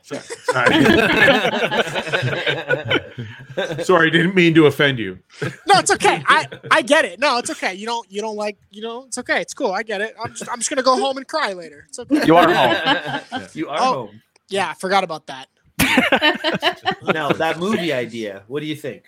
[3.85, 5.19] Sorry, didn't mean to offend you.
[5.43, 6.23] No, it's okay.
[6.27, 7.19] I I get it.
[7.19, 7.75] No, it's okay.
[7.75, 9.05] You don't you don't like you know.
[9.07, 9.41] It's okay.
[9.41, 9.73] It's cool.
[9.73, 10.15] I get it.
[10.23, 11.87] I'm just I'm just gonna go home and cry later.
[11.89, 12.25] It's okay.
[12.27, 13.21] You are home.
[13.55, 13.93] You are Oh.
[14.07, 14.23] home.
[14.49, 15.49] Yeah, I forgot about that.
[17.13, 18.43] Now that movie idea.
[18.49, 19.05] What do you think?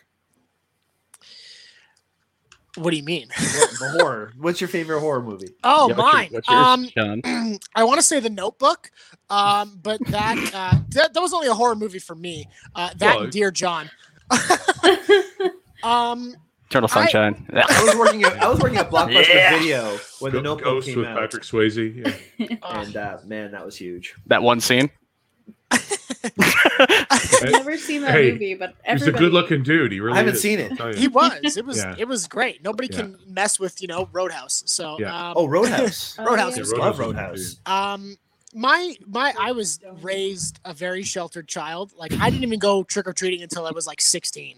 [2.77, 3.29] What do you mean?
[3.29, 4.33] What- the horror.
[4.39, 5.49] What's your favorite horror movie?
[5.65, 6.29] Oh, Yeah, what's your- mine.
[6.31, 6.89] what's yours, um,
[7.25, 7.59] Shawn?
[7.75, 8.91] I want to say The Notebook,
[9.29, 12.47] um, but that, uh, that that was only a horror movie for me.
[12.75, 13.91] Uh, that Well, and Dear John.
[15.83, 16.37] um,
[16.69, 17.49] Eternal Sunshine.
[17.53, 19.59] I was working at I was working at Blockbuster Yeah.
[19.59, 22.17] Video when the Notebook Ghost came with out, Patrick Swayze.
[22.39, 22.57] Yeah.
[22.71, 24.15] and uh, man, that was huge.
[24.27, 24.89] that one scene.
[25.73, 29.93] I've never seen that Hey, movie, but He's a good-looking dude.
[29.93, 30.15] He really.
[30.15, 30.97] I haven't is, seen it.
[30.97, 31.57] he was.
[31.57, 31.79] It was.
[31.79, 31.95] Yeah.
[31.99, 32.63] It was great.
[32.63, 33.01] Nobody Yeah.
[33.01, 34.63] can mess with you know Roadhouse.
[34.67, 35.29] So Yeah.
[35.31, 36.17] um, Oh, Roadhouse.
[36.19, 36.61] Oh, Roadhouse yeah.
[36.61, 37.57] was Love was Roadhouse.
[37.67, 38.17] Um,
[38.55, 41.93] my my I was raised a very sheltered child.
[41.97, 44.57] Like I didn't even go trick or treating until I was like 16.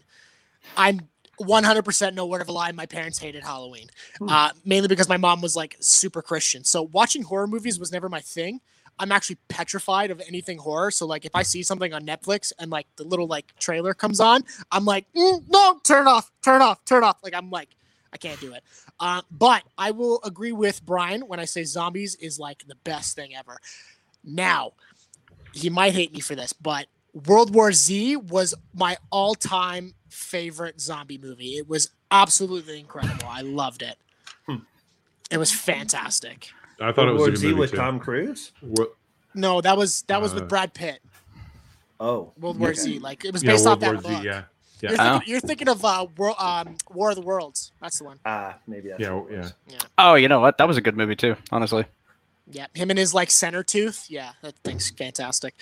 [0.77, 1.01] I'm
[1.41, 2.71] 100% no word of a lie.
[2.73, 3.89] My parents hated Halloween,
[4.29, 6.63] uh, mainly because my mom was like super Christian.
[6.63, 8.61] So watching horror movies was never my thing.
[8.99, 10.91] I'm actually petrified of anything horror.
[10.91, 14.21] So like if I see something on Netflix and like the little like trailer comes
[14.21, 17.19] on, I'm like, "Mm, no, turn off, turn off, turn off.
[17.23, 17.71] Like I'm like,
[18.13, 18.63] I can't do it.
[19.01, 23.17] Uh, but I will agree with Brian when I say zombies is like the best
[23.17, 23.59] thing ever.
[24.23, 24.73] Now,
[25.53, 26.87] he might hate me for this, but
[27.27, 31.57] World War Z was my all-time favorite zombie movie.
[31.57, 33.27] It was absolutely incredible.
[33.27, 33.97] I loved it.
[34.47, 34.57] Hmm.
[35.31, 36.51] It was fantastic.
[36.83, 37.77] I thought it World was War a good Z movie with too.
[37.77, 38.53] Tom Cruise.
[38.61, 38.97] What-
[39.35, 41.01] No, that was that was Uh, with Brad Pitt.
[42.01, 42.79] Oh, World War okay.
[42.81, 42.99] Z.
[42.99, 44.15] Like it was Yeah, based World off War that Z.
[44.17, 44.25] book.
[44.25, 44.43] Yeah,
[44.81, 45.21] You're, thinking, Oh.
[45.27, 47.71] you're thinking of uh, War, um, War of the Worlds.
[47.81, 48.19] That's the one.
[48.27, 49.79] Ah, maybe that's Yeah, what it yeah.
[49.99, 50.59] Oh, you know what?
[50.59, 51.37] That was a good movie too.
[51.53, 51.85] Honestly.
[52.51, 54.07] Yeah, him and his like center tooth.
[54.11, 55.55] Yeah, that thing's fantastic.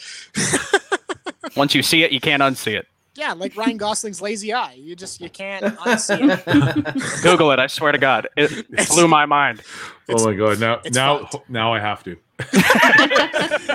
[1.56, 2.86] Once you see it, you can't unsee it.
[3.20, 4.72] Yeah, like Ryan Gosling's lazy eye.
[4.78, 7.22] You just you can't unsee it.
[7.22, 7.58] Google it.
[7.58, 9.60] I swear to God, it blew my mind.
[10.08, 10.58] Oh my god!
[10.58, 11.50] Now, now, fucked.
[11.50, 12.16] now I have to.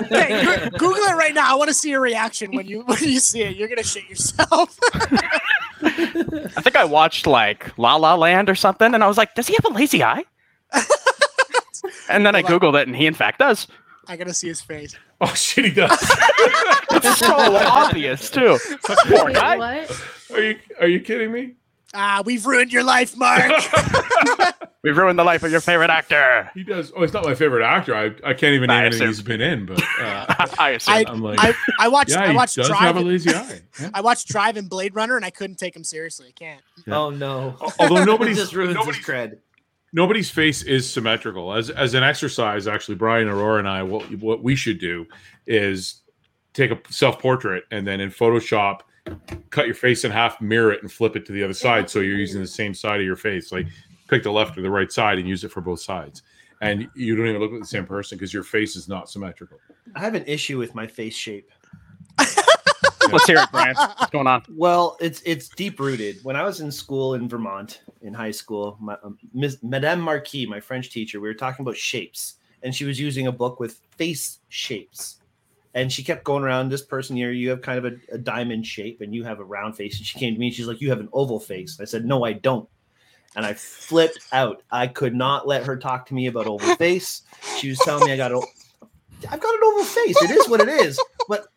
[0.08, 1.50] Hey, Google it right now.
[1.50, 3.56] I want to see your reaction when you when you see it.
[3.56, 4.76] You're gonna shit yourself.
[5.80, 9.46] I think I watched like La La Land or something, and I was like, "Does
[9.46, 10.24] he have a lazy eye?"
[12.08, 13.68] and then I Hold googled it, and he in fact does.
[14.08, 14.94] I gotta see his face.
[15.18, 15.90] Oh shit, he does.
[16.90, 18.58] It's so obvious too.
[18.84, 19.56] Poor Wait, guy.
[19.56, 20.02] what?
[20.30, 21.54] are you are you kidding me?
[21.94, 23.50] Ah, we've ruined your life, Mark.
[24.82, 26.48] We've ruined the life of your favorite actor.
[26.54, 26.92] He does.
[26.94, 27.92] Oh, he's not my favorite actor.
[27.92, 30.94] I, I can't even I name anything he's been in, but uh, I assume.
[30.94, 32.80] I, I'm like, I I watched yeah, I he watched does Drive.
[32.82, 33.62] have a lazy eye.
[33.80, 33.90] Yeah.
[33.94, 36.28] I watched Drive and Blade Runner, and I couldn't take him seriously.
[36.28, 36.62] I can't.
[36.86, 36.98] Yeah.
[36.98, 37.56] Oh no.
[37.80, 39.38] Although nobody's just ruins nobody's his cred.
[39.96, 41.52] Nobody's face is symmetrical.
[41.52, 45.06] As as an exercise, actually, Brian Aurora and I, what what we should do
[45.48, 46.02] is
[46.52, 48.80] take a self portrait and then in Photoshop,
[49.50, 52.00] cut your face in half, mirror it, and flip it to the other side, so
[52.00, 53.50] you're using the same side of your face.
[53.50, 53.66] Like
[54.08, 56.22] pick the left or the right side and use it for both sides,
[56.60, 59.58] and you don't even look like the same person because your face is not symmetrical.
[59.96, 61.50] I have an issue with my face shape.
[63.12, 63.74] Let's hear it, Brian.
[63.76, 64.42] What's going on?
[64.50, 66.18] Well, it's it's deep rooted.
[66.22, 70.46] When I was in school in Vermont, in high school, my, um, Miss Madame Marquis,
[70.46, 73.80] my French teacher, we were talking about shapes, and she was using a book with
[73.96, 75.16] face shapes,
[75.74, 76.68] and she kept going around.
[76.68, 79.44] This person here, you have kind of a, a diamond shape, and you have a
[79.44, 79.98] round face.
[79.98, 82.04] And she came to me, and she's like, "You have an oval face." I said,
[82.04, 82.68] "No, I don't."
[83.34, 84.62] And I flipped out.
[84.70, 87.22] I could not let her talk to me about oval face.
[87.58, 88.40] She was telling me I got a,
[89.30, 90.22] I've got an oval face.
[90.22, 90.98] It is what it is.
[91.28, 91.48] But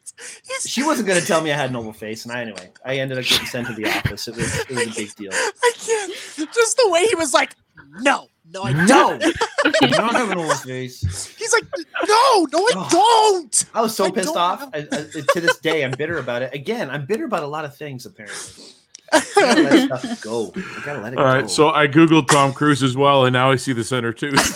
[0.65, 2.97] she wasn't going to tell me I had an oval face, and I anyway, I
[2.97, 4.28] ended up getting sent to the office.
[4.28, 5.32] It was it was a big deal.
[5.34, 6.13] I can't.
[6.53, 7.55] Just the way he was like,
[8.01, 9.24] no, No, I don't.
[9.84, 11.01] I don't have an old face.
[11.38, 11.63] He's like,
[12.07, 13.39] no, no, I Oh.
[13.41, 13.65] don't.
[13.74, 14.70] I was so I pissed off.
[14.74, 16.53] I, I, to this day, I'm bitter about it.
[16.53, 18.05] Again, I'm bitter about a lot of things.
[18.05, 18.65] Apparently,
[19.11, 20.51] I gotta let stuff go.
[20.55, 21.34] I gotta let it All go.
[21.34, 24.55] right, so I googled Tom Cruise as well, and now I see the center tooth.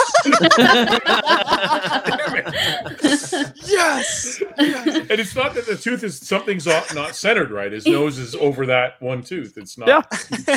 [3.84, 4.42] Yes.
[4.58, 7.72] and it's not that the tooth is something's off, not centered right.
[7.72, 9.58] His nose is over that one tooth.
[9.58, 9.88] It's not.
[9.88, 10.02] Yeah.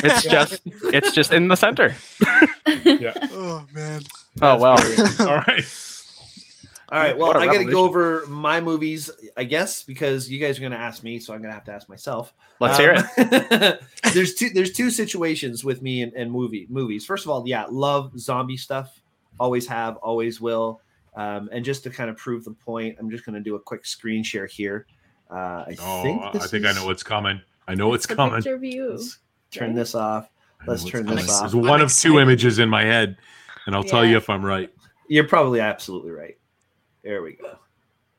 [0.07, 0.61] It's just
[0.93, 1.95] it's just in the center.
[2.83, 3.13] Yeah.
[3.31, 4.01] Oh man.
[4.41, 4.77] Oh well.
[5.19, 5.63] All right.
[6.89, 7.17] All right.
[7.17, 10.57] Well, What a I got to go over my movies, I guess, because you guys
[10.57, 12.33] are going to ask me, so I'm going to have to ask myself.
[12.59, 13.51] Let's hear um, it.
[13.51, 14.13] it.
[14.13, 14.49] there's two.
[14.49, 17.05] There's two situations with me and, and movie movies.
[17.05, 19.01] First of all, yeah, love zombie stuff.
[19.39, 20.81] Always have, always will.
[21.17, 23.59] Um, and just to kind of prove the point, I'm just going to do a
[23.59, 24.85] quick screen share here.
[25.29, 27.41] Uh, I Oh, think I this think I know what's coming.
[27.67, 28.35] I know it's the coming.
[28.41, 28.57] picture.
[28.61, 29.17] Let's
[29.51, 29.75] turn right?
[29.75, 30.29] this off.
[30.67, 31.25] Let's what's turn coming.
[31.25, 31.41] this off.
[31.51, 33.17] There's one I'm of two images in my head,
[33.65, 34.71] and I'll tell you if I'm right.
[35.09, 36.37] You're probably absolutely right.
[37.03, 37.57] There we go.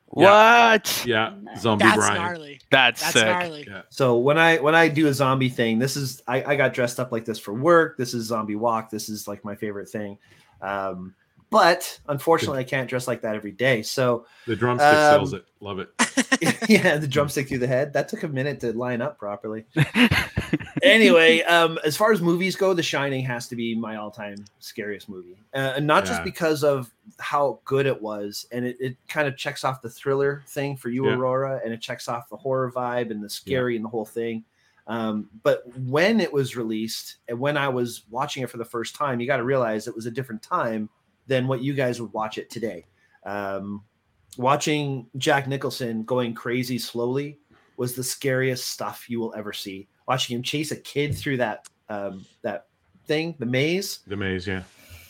[0.07, 1.03] What?
[1.05, 1.61] Yeah, Nice.
[1.61, 2.15] zombie That's Brian.
[2.15, 2.59] gnarly.
[2.71, 3.25] That's, That's sick.
[3.27, 3.67] gnarly.
[3.69, 3.81] Yeah.
[3.89, 6.99] So when I when I do a zombie thing, this is I, I got dressed
[6.99, 7.95] up like this for work.
[7.97, 8.89] This is zombie walk.
[8.89, 10.17] This is like my favorite thing.
[10.61, 11.13] Um,
[11.49, 13.81] but unfortunately, I can't dress like that every day.
[13.81, 15.45] So The drumstick Um, sells it.
[15.59, 15.89] Love it.
[16.69, 17.93] yeah, the drumstick through the head.
[17.93, 19.65] That took a minute to line up properly.
[20.83, 25.09] anyway, um, as far as movies go, The Shining has to be my all-time scariest
[25.09, 29.27] movie, uh, and not just because of how good it was, and it, it kind
[29.27, 31.15] of checks off the thriller thing for you, Yeah.
[31.15, 34.43] Aurora, and it checks off the horror vibe and the scary and the whole thing.
[34.87, 38.95] Um, but when it was released and when I was watching it for the first
[38.95, 40.89] time, you got to realize it was a different time
[41.29, 42.85] than what you guys would watch it today.
[43.25, 43.83] Um,
[44.37, 47.39] watching Jack Nicholson going crazy slowly
[47.77, 49.87] was the scariest stuff you will ever see.
[50.07, 52.65] Watching him chase a kid through that um, that
[53.05, 54.63] thing, the maze, The maze, yeah.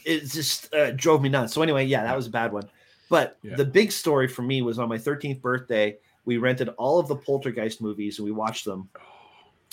[0.06, 1.54] it just uh, drove me nuts.
[1.54, 2.70] So anyway, yeah, that was a bad one.
[3.10, 3.56] But Yeah.
[3.56, 5.98] the big story for me was on my 13th birthday.
[6.26, 8.88] We rented all of the Poltergeist movies and we watched them.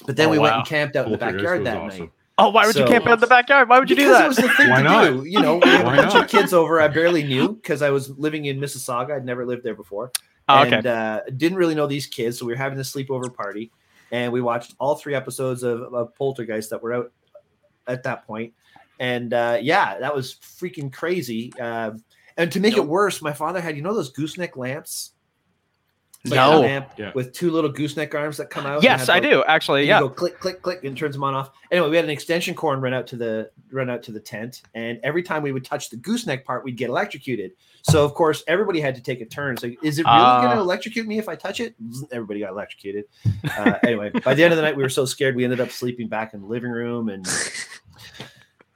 [0.06, 1.98] But then Oh, we went and camped out in the backyard that awesome.
[2.00, 2.10] night.
[2.38, 3.68] Oh, why would you camp out in the backyard?
[3.68, 4.26] Why would you do that?
[4.26, 5.04] it was the thing Why to not?
[5.04, 5.24] do.
[5.24, 6.24] You know, we had a bunch not?
[6.24, 6.80] of kids over.
[6.80, 9.16] I barely knew because I was living in Mississauga.
[9.16, 10.12] I'd never lived there before.
[10.48, 10.76] Oh, okay.
[10.76, 12.38] and uh, didn't really know these kids.
[12.38, 13.72] So we were having a sleepover party,
[14.12, 17.12] and we watched all three episodes of, of Poltergeist that were out
[17.86, 18.52] at that point.
[19.00, 21.52] And uh, yeah, that was freaking crazy.
[21.58, 22.02] Um,
[22.36, 25.12] and to make it worse, my father had you know those gooseneck lamps.
[26.26, 26.58] It's like No.
[26.58, 27.12] a lamp Yeah.
[27.14, 28.82] with two little gooseneck arms that come out.
[28.82, 29.80] yes, I the- do actually.
[29.82, 30.00] and Yeah.
[30.00, 31.50] You go click, click, click, and turns them on off.
[31.70, 34.62] Anyway, we had an extension cord run out to the run out to the tent,
[34.74, 37.52] and every time we would touch the gooseneck part, we'd get electrocuted.
[37.82, 39.56] So of course, everybody had to take a turn.
[39.56, 40.42] So is it really Ah.
[40.42, 41.74] going to electrocute me if I touch it?
[42.12, 43.04] Everybody got electrocuted.
[43.56, 45.70] Uh, anyway, by the end of the night, we were so scared we ended up
[45.70, 47.26] sleeping back in the living room and.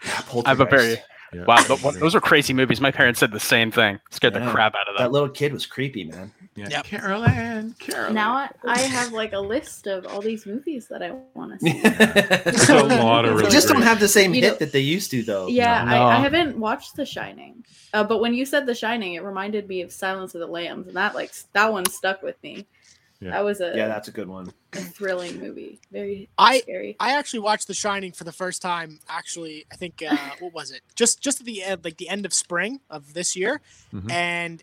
[0.04, 0.96] Yeah, I have a very
[1.32, 1.44] yeah.
[1.44, 1.56] wow.
[1.56, 2.80] th- what- those are crazy movies.
[2.80, 4.00] My parents said the same thing.
[4.10, 5.04] Scared the crap out of them.
[5.04, 6.32] That little kid was creepy, man.
[6.60, 6.68] Yeah.
[6.70, 6.84] Yep.
[6.84, 8.12] Carol Anne, Carol.
[8.12, 11.58] Now I, I have like a list of all these movies that I want to
[11.58, 11.80] see.
[12.44, 14.80] There's a lot of really just don't have the same You hit know- that they
[14.80, 15.46] used to, though.
[15.48, 15.92] Yeah, No.
[16.06, 19.68] I, I haven't watched The Shining, uh, but when you said The Shining, it reminded
[19.68, 22.66] me of Silence of the Lambs, and that like that one stuck with me.
[23.22, 23.32] Yeah.
[23.32, 24.50] That was a, Yeah, that's a good one.
[24.72, 26.96] a thrilling movie, very I- scary.
[26.98, 28.98] I actually watched The Shining for the first time.
[29.10, 30.80] Actually, I think uh, what was it?
[30.94, 33.60] Just just at the end, like the end of spring of this year,
[33.92, 34.10] Mhm.
[34.10, 34.62] and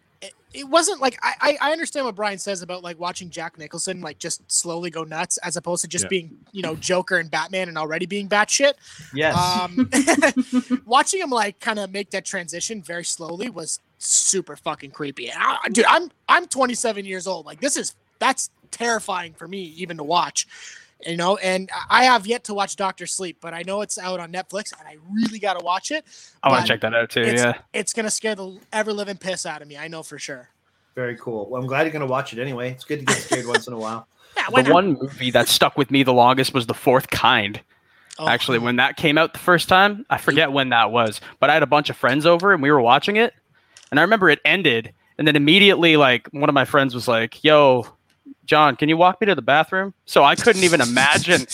[0.53, 4.01] it, wasn't like I, I I understand what Brian says about like watching Jack Nicholson
[4.01, 6.09] like just slowly go nuts as opposed to just Yeah.
[6.09, 8.73] being you know Joker and Batman and already being batshit.
[9.13, 9.35] Yes.
[9.37, 9.89] Um,
[10.85, 15.29] watching him like kind of make that transition very slowly was super fucking creepy.
[15.29, 17.45] And I, dude, I'm I'm 27 years old.
[17.45, 20.47] Like this is that's terrifying for me even to watch.
[21.05, 24.19] You know, and I have yet to watch Doctor Sleep, but I know it's out
[24.19, 26.05] on Netflix, and I really got to watch it.
[26.41, 27.21] I want to check that out too.
[27.21, 27.53] it's, Yeah.
[27.71, 29.77] it's gonna scare the ever living piss out of me.
[29.77, 30.49] I know for sure.
[30.95, 31.47] Very cool.
[31.49, 32.71] Well, I'm glad you're going to watch it anyway.
[32.71, 34.07] It's good to get scared once in a while.
[34.35, 34.73] Yeah, The not?
[34.73, 37.61] one movie that stuck with me the longest was The Fourth Kind.
[38.19, 41.51] Oh, Actually, when that came out the first time, I forget when that was, but
[41.51, 43.33] I had a bunch of friends over and we were watching it.
[43.91, 44.91] And I remember it ended.
[45.19, 47.85] And then immediately, like, one of my friends was like, Yo,
[48.47, 49.93] John, can you walk me to the bathroom?
[50.05, 51.45] So I couldn't even imagine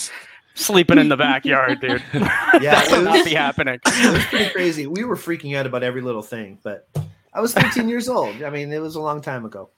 [0.54, 2.02] sleeping in the backyard, dude.
[2.14, 3.80] Yeah, that it would not be happening.
[3.84, 4.86] it was pretty crazy.
[4.86, 6.88] We were freaking out about every little thing, but
[7.32, 8.42] I was 13 years old.
[8.42, 9.70] I mean, it was a long time ago.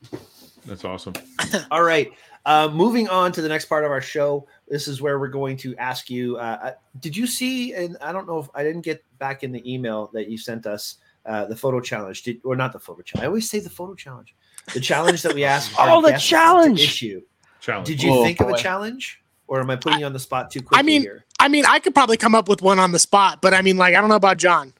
[0.67, 1.15] That's awesome.
[1.71, 2.13] All right.
[2.45, 4.47] Uh, moving on to the next part of our show.
[4.69, 6.37] This is where we're going to ask you.
[6.37, 7.73] Uh, uh, did you see?
[7.73, 10.67] And I don't know if I didn't get back in the email that you sent
[10.67, 12.23] us uh, the photo challenge.
[12.23, 13.25] Did or not the photo challenge?
[13.25, 14.35] I always say the photo challenge.
[14.75, 15.79] The challenge that we asked.
[15.79, 16.81] our Oh, the challenge!
[16.81, 17.23] issue.
[17.61, 17.87] Challenge.
[17.87, 20.51] Did you Oh, think of a challenge, or am I putting you on the spot
[20.51, 21.25] too quickly I mean, here?
[21.41, 23.77] I mean, I could probably come up with one on the spot, but I mean,
[23.77, 24.73] like, I don't know about John.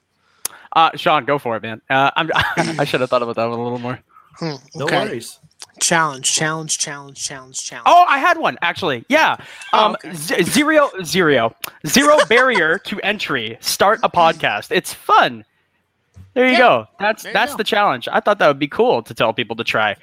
[0.75, 1.81] Uh, Shawn, go for it, man.
[1.89, 2.31] Uh, I'm,
[2.79, 3.99] I should have thought about that one a little more.
[4.39, 5.39] Hmm, No worries.
[5.81, 7.85] Challenge, challenge, challenge, challenge, challenge.
[7.87, 9.05] Oh, I had one actually.
[9.09, 9.37] Yeah.
[9.73, 10.13] Oh, Um, okay.
[10.15, 11.55] z- zero, zero,
[11.87, 13.57] zero barrier to entry.
[13.61, 14.69] Start a podcast.
[14.71, 15.45] It's fun.
[16.37, 16.87] There you Yeah, go.
[17.01, 17.57] That's there that's go.
[17.57, 18.09] the challenge.
[18.13, 19.97] I thought that would be cool to tell people to try.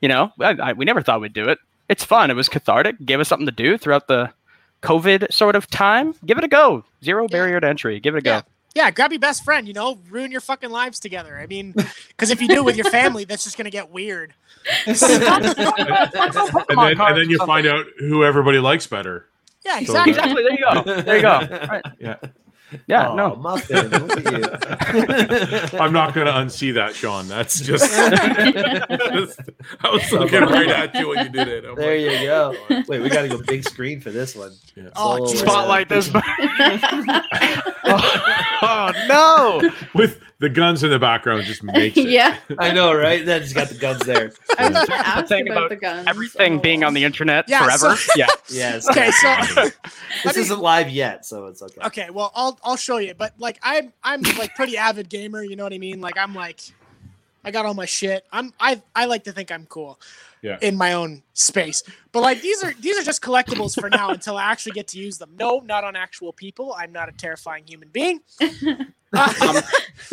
[0.00, 1.58] You know, I, I, we never thought we'd do it.
[1.88, 2.30] It's fun.
[2.30, 3.04] It was cathartic.
[3.04, 4.30] Gave us something to do throughout the
[4.82, 6.14] COVID sort of time.
[6.26, 6.84] Give it a go.
[7.02, 7.98] Zero barrier to entry.
[8.00, 8.30] Give it a go.
[8.30, 8.42] Yeah.
[8.74, 11.38] Yeah, grab your best friend, you know, ruin your fucking lives together.
[11.38, 11.72] I mean,
[12.08, 14.34] because if you do it with your family, that's just going to get weird.
[14.86, 15.44] and then,
[17.00, 19.26] and then you find out who everybody likes better.
[19.64, 20.10] Yeah, So exactly.
[20.12, 20.42] Exactly.
[20.42, 21.02] There you go.
[21.02, 21.66] There you go.
[21.68, 21.82] Right.
[21.98, 22.16] Yeah.
[22.86, 23.08] Yeah.
[23.08, 23.36] Oh, no.
[23.36, 25.78] Muffin, look at you.
[25.78, 27.26] I'm not going to unsee that, Shawn.
[27.28, 27.84] That's just.
[27.94, 31.64] I was looking right at you when you did it.
[31.64, 32.54] I'm There like, you go.
[32.70, 34.52] Oh, Wait, we got to go big screen for this one.
[34.76, 34.90] Yeah.
[34.96, 35.40] Oh, Solo Jesus.
[35.40, 36.10] Spotlight this.
[38.62, 39.70] oh, no.
[39.94, 42.08] With the guns in the background, just makes it.
[42.08, 43.24] yeah, I know, right?
[43.26, 44.32] Then he's got the guns there.
[44.58, 44.94] I was Yeah.
[44.96, 46.06] ask about, about the guns.
[46.06, 46.60] Everything oh.
[46.60, 47.96] being on the internet Yeah, forever.
[47.96, 48.26] so- yeah.
[48.48, 48.88] Yes.
[48.88, 49.74] Okay, so this
[50.24, 51.80] I mean- isn't live yet, so it's okay.
[51.86, 53.14] okay, well, I'll I'll show you.
[53.14, 55.42] But like, I'm I'm like pretty avid gamer.
[55.42, 56.00] You know what I mean?
[56.00, 56.60] Like, I'm like,
[57.44, 58.24] I got all my shit.
[58.32, 59.98] I'm I I like to think I'm cool.
[60.40, 60.56] Yeah.
[60.62, 61.82] In my own space,
[62.12, 64.98] but like these are these are just collectibles for now until I actually get to
[64.98, 65.30] use them.
[65.36, 66.76] No, not on actual people.
[66.78, 68.20] I'm not a terrifying human being.
[68.40, 68.46] Uh,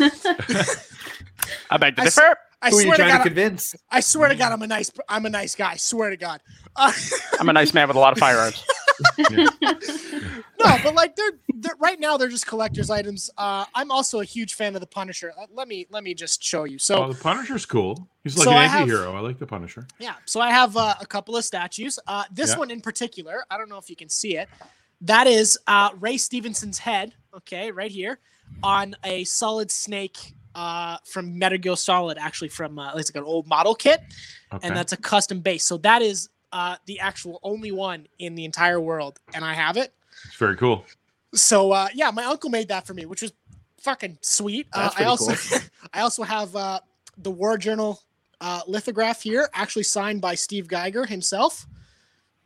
[1.70, 2.36] I beg to differ.
[2.62, 3.76] I Who are you swear to trying to God, convince?
[3.90, 5.72] I swear to God, I'm a nice I'm a nice guy.
[5.72, 6.40] I Swear to God.
[6.74, 6.92] Uh,
[7.38, 8.64] I'm a nice man with a lot of firearms.
[10.68, 13.30] No, but like they're, they're right now they're just collector's items.
[13.38, 15.32] Uh, I'm also a huge fan of the Punisher.
[15.54, 16.78] Let me let me just show you.
[16.78, 18.08] So Oh, the Punisher's cool.
[18.24, 19.14] He's like So an I have- anti-hero.
[19.14, 19.86] I like the Punisher.
[19.98, 21.98] yeah, so I have uh, a couple of statues.
[22.06, 22.58] Uh, this Yeah.
[22.58, 24.48] one in particular, I don't know if you can see it.
[25.02, 27.14] That is uh, Ray Stevenson's head.
[27.36, 28.18] Okay, right here
[28.62, 33.26] on a Solid Snake uh, from Metal Gear Solid, actually from uh, it's like an
[33.28, 34.00] old model kit,
[34.52, 34.66] Okay.
[34.66, 35.64] and that's a custom base.
[35.64, 39.76] So that is uh, the actual only one in the entire world, and I have
[39.76, 39.92] it.
[40.24, 40.84] It's very cool.
[41.34, 43.32] So uh, yeah, my uncle made that for me, which was
[43.80, 44.66] fucking sweet.
[44.72, 45.34] Uh, I pretty also
[45.92, 46.80] I also have uh,
[47.18, 48.00] the War Journal
[48.40, 51.66] uh, lithograph here, actually signed by Steve Geiger himself,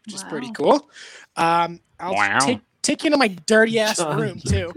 [0.06, 0.88] which is pretty cool.
[1.36, 2.38] Um, I'll Wow.
[2.40, 4.18] take take you into my dirty ass John.
[4.20, 4.72] room too.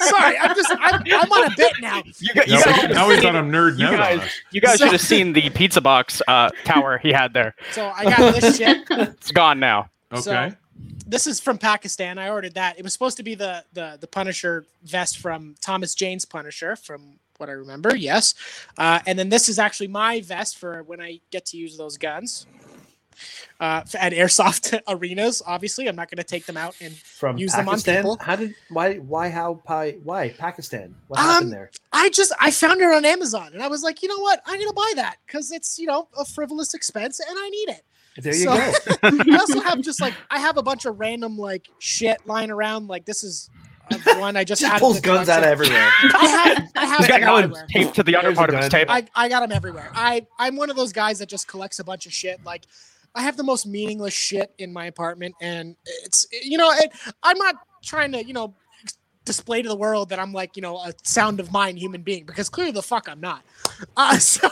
[0.00, 2.02] Sorry, I'm just I'm, I'm on a bit now.
[2.18, 3.96] You, gu- you Now, guys, now he's on a nerd you now.
[3.96, 7.54] guys, you guys So- should have seen the pizza box uh, tower he had there.
[7.72, 8.84] So I got this shit.
[8.90, 9.90] It's gone now.
[10.12, 10.20] Okay.
[10.22, 10.56] So,
[11.06, 12.18] this is from Pakistan.
[12.18, 12.78] I ordered that.
[12.78, 17.18] It was supposed to be the the the Punisher vest from Thomas Jane's Punisher, from
[17.38, 17.94] what I remember.
[17.96, 18.34] Yes,
[18.78, 21.96] uh, and then this is actually my vest for when I get to use those
[21.96, 22.46] guns
[23.60, 25.42] uh, at airsoft arenas.
[25.46, 27.96] Obviously, I'm not going to take them out and From Use them on Pakistan?
[27.96, 28.18] people.
[28.20, 29.54] How did why why how
[30.02, 30.94] why Pakistan?
[31.08, 31.70] What Um, happened there?
[31.92, 34.58] I just I found it on Amazon and I was like, you know what, I'm
[34.58, 37.84] gonna buy that because it's you know a frivolous expense and I need it.
[38.18, 38.72] There you so- go.
[39.32, 42.88] I also have just like I have a bunch of random like shit lying around.
[42.88, 43.50] Like this is
[44.18, 45.88] one I just, Just added pulls guns out of everywhere.
[46.02, 47.66] I have I have He's got them everywhere.
[47.70, 48.90] taped to the other There's part of his table.
[48.92, 49.90] I, I got them everywhere.
[49.94, 52.42] I I'm one of those guys that just collects a bunch of shit.
[52.44, 52.64] Like
[53.14, 56.92] I have the most meaningless shit in my apartment, and it's you know it,
[57.22, 58.54] I'm not trying to you know
[59.24, 62.24] display to the world that I'm like you know a sound of mind human being
[62.24, 63.42] because clearly the fuck I'm not.
[63.96, 64.48] Uh, so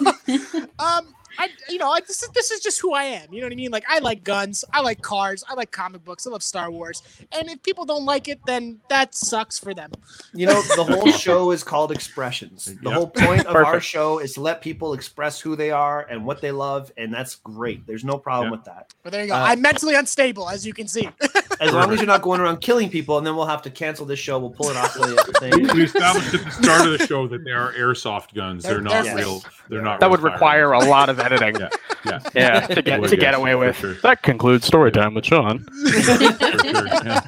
[0.79, 1.15] um.
[1.39, 3.33] I, you know, I, this is this is just who I am.
[3.33, 3.71] You know what I mean?
[3.71, 7.03] Like, I like guns, I like cars, I like comic books, I love Star Wars.
[7.33, 9.91] And if people don't like it, then that sucks for them.
[10.33, 12.67] You know, the whole show is called expressions.
[12.67, 12.93] The Yep.
[12.93, 16.41] whole point of our show is to let people express who they are and what
[16.41, 17.87] they love, and that's great.
[17.87, 18.57] There's no problem Yeah.
[18.59, 18.93] with that.
[19.03, 19.35] But there you go.
[19.35, 21.09] Uh, I'm mentally unstable, as you can see.
[21.61, 24.05] As long as you're not going around killing people, and then we'll have to cancel
[24.07, 24.39] this show.
[24.39, 25.63] We'll pull it off the thing.
[25.75, 28.63] We established at the start of the show that they are airsoft guns.
[28.65, 29.43] They're, They're- not they're real.
[29.69, 30.01] They're not.
[30.01, 31.57] that would require a lot of editing.
[31.61, 31.69] Yeah.
[32.05, 32.21] Yeah.
[32.35, 33.77] Yeah, to get Would, to get yes, away with.
[33.77, 33.95] sure.
[34.03, 35.67] That concludes story time with Shawn.
[35.85, 37.21] Sure, yeah.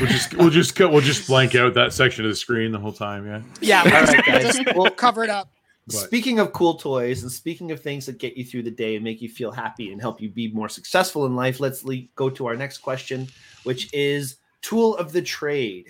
[0.00, 2.78] We'll just we'll just cut we'll just blank out that section of the screen the
[2.78, 3.26] whole time.
[3.26, 3.42] Yeah.
[3.60, 4.56] Yeah, All right, guys.
[4.56, 5.50] just Well, cover it up.
[5.86, 8.94] But- Speaking of cool toys and speaking of things that get you through the day
[8.94, 12.02] and make you feel happy and help you be more successful in life, let's le-
[12.14, 13.26] go to our next question,
[13.68, 15.86] which is tool of the trade.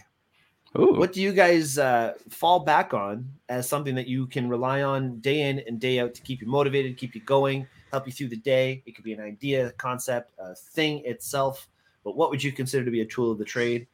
[0.76, 0.95] Ooh.
[0.99, 5.20] What do you guys uh, fall back on as something that you can rely on
[5.20, 8.31] day in and day out to keep you motivated, keep you going, help you through
[8.31, 8.83] the day?
[8.85, 11.68] It could be an idea, concept, a thing itself.
[12.03, 13.87] But what would you consider to be a tool of the trade?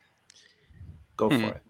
[1.19, 1.41] Go Hmm.
[1.43, 1.63] for it.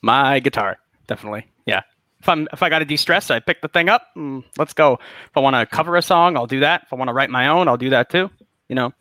[0.00, 1.44] My guitar, definitely.
[1.66, 1.82] Yeah.
[2.20, 4.02] If I'm if I got to de-stress, I pick the thing up.
[4.16, 4.94] mm, let's go.
[5.30, 6.82] If I want to cover a song, I'll do that.
[6.84, 8.30] If I want to write my own, I'll do that too.
[8.68, 8.92] You know,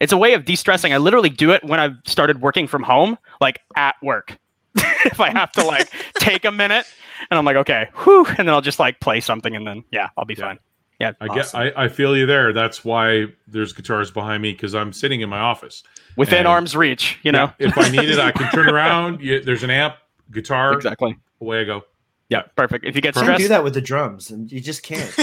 [0.00, 0.92] it's a way of de-stressing.
[0.92, 4.36] I literally do it when I've started working from home, like at work.
[4.76, 6.86] if I have to like take a minute
[7.30, 10.08] and I'm like, okay, whew, and then I'll just like play something, and then yeah,
[10.16, 10.46] I'll be Yeah.
[10.48, 10.58] fine.
[10.98, 11.62] Yeah, I Awesome.
[11.62, 11.76] get.
[11.76, 12.54] I, I feel you there.
[12.54, 15.82] That's why there's guitars behind me because I'm sitting in my office.
[16.16, 17.52] within And- arm's reach, you know.
[17.58, 19.20] Yeah, if I need it, I can turn around.
[19.20, 19.96] You, there's an amp,
[20.30, 20.72] guitar.
[20.72, 21.16] Exactly.
[21.42, 21.82] Away I go.
[22.30, 22.84] Yeah, perfect.
[22.86, 25.14] If you get You can stressed, do that with the drums, and you just can't.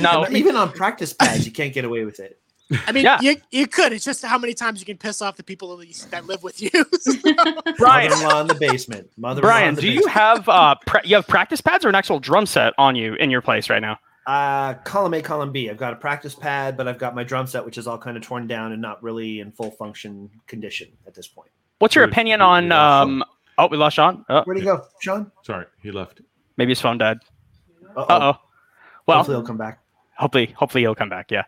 [0.00, 2.40] no, even on practice pads, you can't get away with it.
[2.86, 3.20] I mean, Yeah.
[3.20, 3.92] you, you could.
[3.92, 6.42] It's just how many times you can piss off the people that, you- that live
[6.42, 6.70] with you.
[7.78, 9.10] Brian, Mother-in-law in the basement.
[9.16, 11.94] Mother-in-law in Brian, the do you have uh, pra- you have practice pads or an
[11.94, 13.98] actual drum set on you in your place right now?
[14.26, 15.68] Uh, column A, column B.
[15.68, 18.16] I've got a practice pad, but I've got my drum set, which is all kind
[18.16, 21.50] of torn down and not really in full function condition at this point.
[21.80, 22.12] What's your Good.
[22.14, 22.68] opinion We- we on?
[22.70, 23.24] lost Um,
[23.58, 24.24] oh, we lost Shawn.
[24.30, 25.30] Oh, Where'd he go, Shawn?
[25.42, 26.22] Sorry, he left.
[26.56, 27.18] maybe his phone died.
[27.96, 28.02] Uh-oh.
[28.02, 28.40] Uh oh.
[29.06, 29.80] Well, Hopefully he'll come back.
[30.16, 31.42] hopefully hopefully he'll come back yeah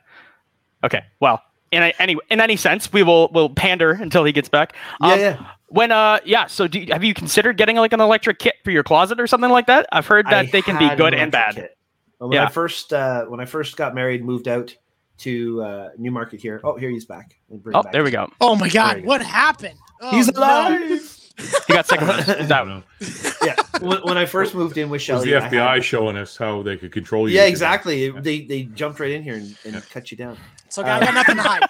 [0.85, 4.49] okay well in a, any in any sense we will will pander until he gets
[4.49, 5.47] back Yeah, Um, yeah.
[5.69, 8.71] when uh yeah so do you, have you considered getting like an electric kit for
[8.71, 11.21] your closet or something like that i've heard that I they can be good an
[11.21, 11.77] and bad kit.
[12.19, 14.75] Well, when I first uh, when I first got married, moved out
[15.19, 16.61] to uh, Newmarket here.
[16.65, 17.37] Oh, here he's back.
[17.49, 19.09] We'll bring oh back there we go oh my God, go.
[19.09, 19.79] what happened?
[20.01, 20.39] Oh, He's no.
[20.41, 21.16] alive.
[21.39, 22.09] He got sick of
[22.39, 22.85] he's out don't
[23.45, 23.55] yeah.
[23.81, 26.37] When, when I first moved in with It Shelly, the I FBI had- showing us
[26.37, 27.37] how they could control you.
[27.37, 28.07] yeah, exactly.
[28.07, 28.21] Yeah.
[28.21, 29.81] They they jumped right in here and, and Yeah.
[29.91, 30.39] cut you down.
[30.69, 31.63] So I got nothing to hide.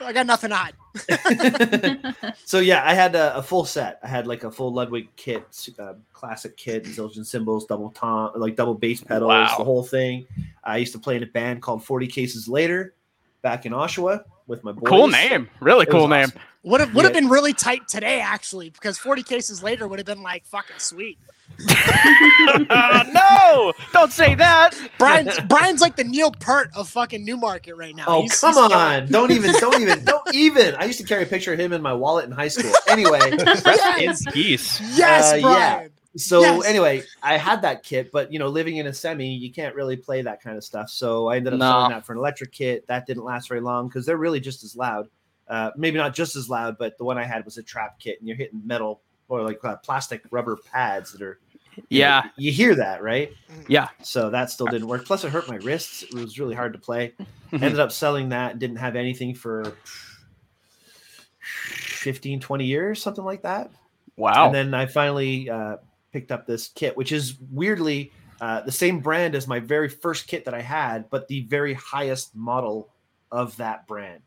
[0.00, 0.74] I got nothing to hide.
[2.44, 3.98] so yeah, I had a, a full set.
[4.02, 5.44] I had like a full Ludwig kit,
[5.78, 9.54] uh, classic kit, Zildjian cymbals, double tom, like double bass pedals, Wow.
[9.56, 10.26] the whole thing.
[10.64, 12.94] I used to play in a band called Forty Cases Later,
[13.40, 14.88] back in Oshawa with my boys.
[14.88, 16.40] cool name really It was cool name awesome.
[16.64, 17.20] Would have would have Yeah.
[17.20, 21.18] been really tight today, actually, because 40 cases later would have been like fucking sweet.
[21.68, 27.94] Uh, no don't say that Brian's Brian's like the Neil Peart of fucking Newmarket right
[27.94, 28.04] now.
[28.06, 29.06] Oh He's- come he's on!
[29.08, 30.74] Don't even, don't even, don't even.
[30.76, 32.72] I used to carry a picture of him in my wallet in high school.
[32.88, 33.18] Anyway,
[33.64, 34.86] rest in peace it.
[34.96, 35.42] Yes, Uh, yeah.
[35.74, 35.90] Brian.
[36.16, 36.64] so Yes.
[36.64, 39.96] anyway, I had that kit, but you know, living in a semi, you can't really
[39.96, 40.88] play that kind of stuff.
[40.90, 41.70] So I ended up No.
[41.70, 42.86] selling that for an electric kit.
[42.86, 45.08] That didn't last very long because they're really just as loud.
[45.52, 48.18] Uh, maybe not just as loud, but the one I had was a trap kit,
[48.18, 51.40] and you're hitting metal or like uh, plastic rubber pads that are.
[51.76, 53.34] you know, yeah you hear that, right?
[53.68, 55.04] yeah So that still didn't work.
[55.04, 56.04] Plus, it hurt my wrists.
[56.04, 57.12] It was really hard to play.
[57.52, 58.60] Ended up selling that.
[58.60, 59.76] Didn't have anything for
[61.42, 63.70] 15, 20 years, something like that.
[64.16, 65.76] wow And then I finally uh,
[66.14, 70.28] picked up this kit, which is weirdly uh, the same brand as my very first
[70.28, 72.88] kit that I had, but the very highest model
[73.30, 74.22] of that brand.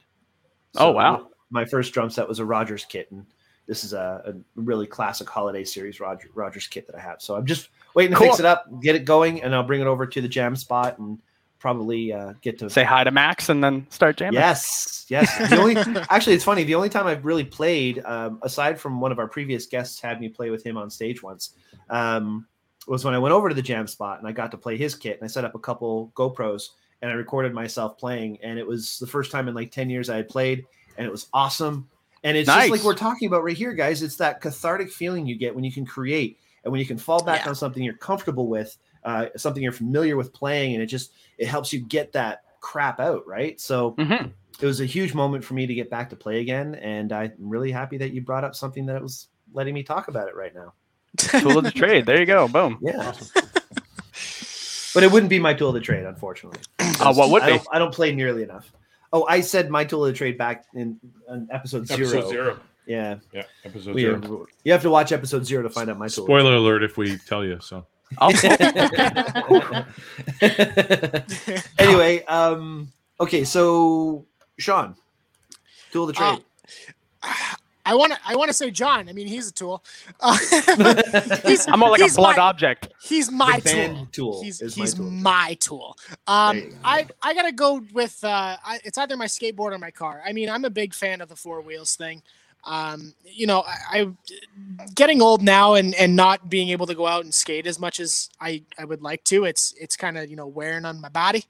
[0.78, 1.30] Oh, wow.
[1.50, 3.26] My first drum set was a Rogers kit, and
[3.68, 7.22] this is a, a really classic holiday series Roger, Rogers kit that I have.
[7.22, 9.88] So I'm just waiting to fix it up, get it going, and I'll bring it
[9.88, 11.20] over to the jam spot and
[11.60, 15.50] probably uh, get to say hi to max and then start jamming Yes, yes.
[15.50, 15.76] The only
[16.10, 16.64] actually, it's funny.
[16.64, 20.20] The only time I've really played, um, aside from one of our previous guests had
[20.22, 21.56] me play with him on stage once,
[21.90, 22.46] um,
[22.88, 24.94] was when I went over to the jam spot and I got to play his
[24.94, 26.70] kit and I set up a couple GoPros
[27.02, 30.10] and I recorded myself playing and it was the first time in like ten years
[30.10, 30.66] I had played
[30.98, 31.90] and it was awesome.
[32.24, 34.02] And it's just like we're talking about right here, guys.
[34.02, 37.24] It's that cathartic feeling you get when you can create and when you can fall
[37.24, 37.50] back Yeah.
[37.50, 41.48] on something you're comfortable with, uh, something you're familiar with playing, and it just it
[41.48, 43.62] helps you get that crap out, right?
[43.62, 44.32] So Mhm.
[44.60, 47.34] it was a huge moment for me to get back to play again, and I'm
[47.38, 50.56] really happy that you brought up something that was letting me talk about it right
[50.56, 50.74] now.
[51.40, 53.14] tool of the trade there you go boom Yeah,
[54.94, 56.60] but it wouldn't be my tool of the trade, unfortunately.
[57.00, 58.72] Uh, what would I be don't, I don't play nearly enough.
[59.14, 62.02] Oh, I said my tool of the trade back in, in episode zero.
[62.10, 62.60] Episode zero.
[62.88, 64.46] Yeah, Yeah, episode we zero.
[64.64, 66.26] you have to watch episode zero to find out my tool.
[66.26, 67.60] Spoiler alert if we tell you.
[67.60, 67.86] So
[71.80, 74.26] anyway, um, okay, so
[74.58, 74.96] Shawn,
[75.92, 76.46] tool of the Uh, trade.
[77.86, 78.20] I want to.
[78.26, 79.08] I want to say John.
[79.08, 79.84] I mean, he's a tool.
[80.20, 80.38] Uh,
[81.46, 84.08] he's, i'm more like a he's blunt my, object He's my the tool.
[84.12, 84.44] tool.
[84.44, 85.12] He's, he's my tool.
[85.12, 85.98] my tool.
[86.28, 86.76] Um, go.
[86.84, 90.22] I I gotta go with uh, I, it's either my skateboard or my car.
[90.26, 92.24] I mean, I'm a big fan of the four wheels thing.
[92.64, 94.08] Um, you know, I, I
[94.96, 98.00] getting old now and and not being able to go out and skate as much
[98.00, 99.46] as I I would like to.
[99.46, 101.46] It's it's kind of you know wearing on my body,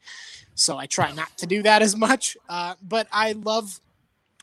[0.56, 2.36] so I try not to do that as much.
[2.50, 3.80] Uh, but I love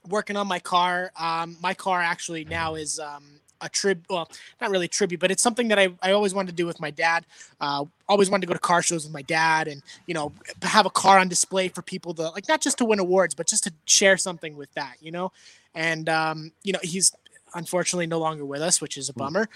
[0.08, 1.12] working on my car.
[1.18, 3.24] Um, my car actually now is um,
[3.60, 4.04] a trib.
[4.10, 4.28] Well,
[4.60, 6.90] not really tribute, but it's something that I, I always wanted to do with my
[6.90, 7.24] dad.
[7.60, 10.86] Uh, always wanted to go to car shows with my dad, and you know, have
[10.86, 13.64] a car on display for people to like, not just to win awards, but just
[13.64, 14.96] to share something with that.
[15.00, 15.32] You know,
[15.74, 17.12] and um, you know, he's
[17.54, 19.48] unfortunately no longer with us, which is a bummer.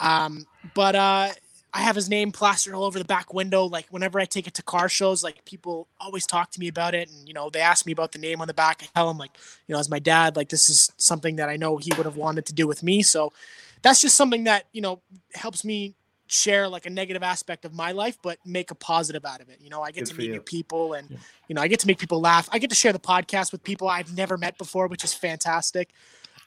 [0.00, 1.28] Um, but uh,
[1.74, 3.64] I have his name plastered all over the back window.
[3.64, 6.94] Like whenever I take it to car shows, like people always talk to me about
[6.94, 8.82] it, and you know they ask me about the name on the back.
[8.82, 9.30] I tell them like,
[9.66, 12.16] you know, as my dad, like this is something that I know he would have
[12.16, 13.02] wanted to do with me.
[13.02, 13.32] So
[13.80, 15.00] that's just something that you know
[15.34, 15.94] helps me
[16.26, 19.58] share like a negative aspect of my life, but make a positive out of it.
[19.60, 20.32] You know, I get Good to meet you.
[20.32, 21.16] new people and Yeah.
[21.48, 22.48] you know, I get to make people laugh.
[22.52, 25.90] I get to share the podcast with people I've never met before, which is fantastic.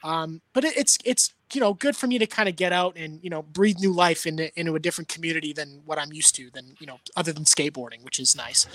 [0.06, 2.96] Um, but it, it's it's you know good for me to kind of get out
[2.96, 6.36] and you know breathe new life into into a different community than what I'm used
[6.36, 8.66] to than you know other than skateboarding, which is nice.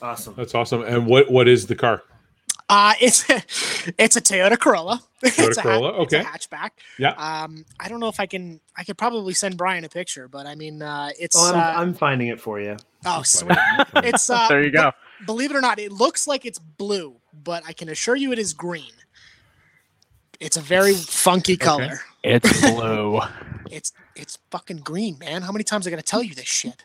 [0.00, 0.34] Awesome.
[0.36, 0.82] That's awesome.
[0.82, 2.02] And what what is the car?
[2.68, 3.24] Uh, it's
[3.98, 5.00] it's a Toyota Corolla.
[5.22, 6.28] it's, a Corolla, it's a okay.
[6.28, 6.70] hatchback.
[6.98, 7.12] Yeah.
[7.12, 8.58] Um, I don't know if I can.
[8.76, 11.80] I could probably send Brian a picture, but I mean, uh, it's Oh, I'm, uh,
[11.80, 12.76] I'm finding it for you.
[13.06, 13.58] oh That's sweet.
[13.96, 14.90] It's uh, there you go.
[15.26, 17.14] believe it or not, it looks like it's blue,
[17.44, 18.90] but I can assure you it is green.
[20.42, 22.00] It's a very funky color.
[22.24, 23.20] It's blue.
[23.70, 25.42] It's it's fucking green, man.
[25.42, 26.84] How many times are I gonna tell you this shit?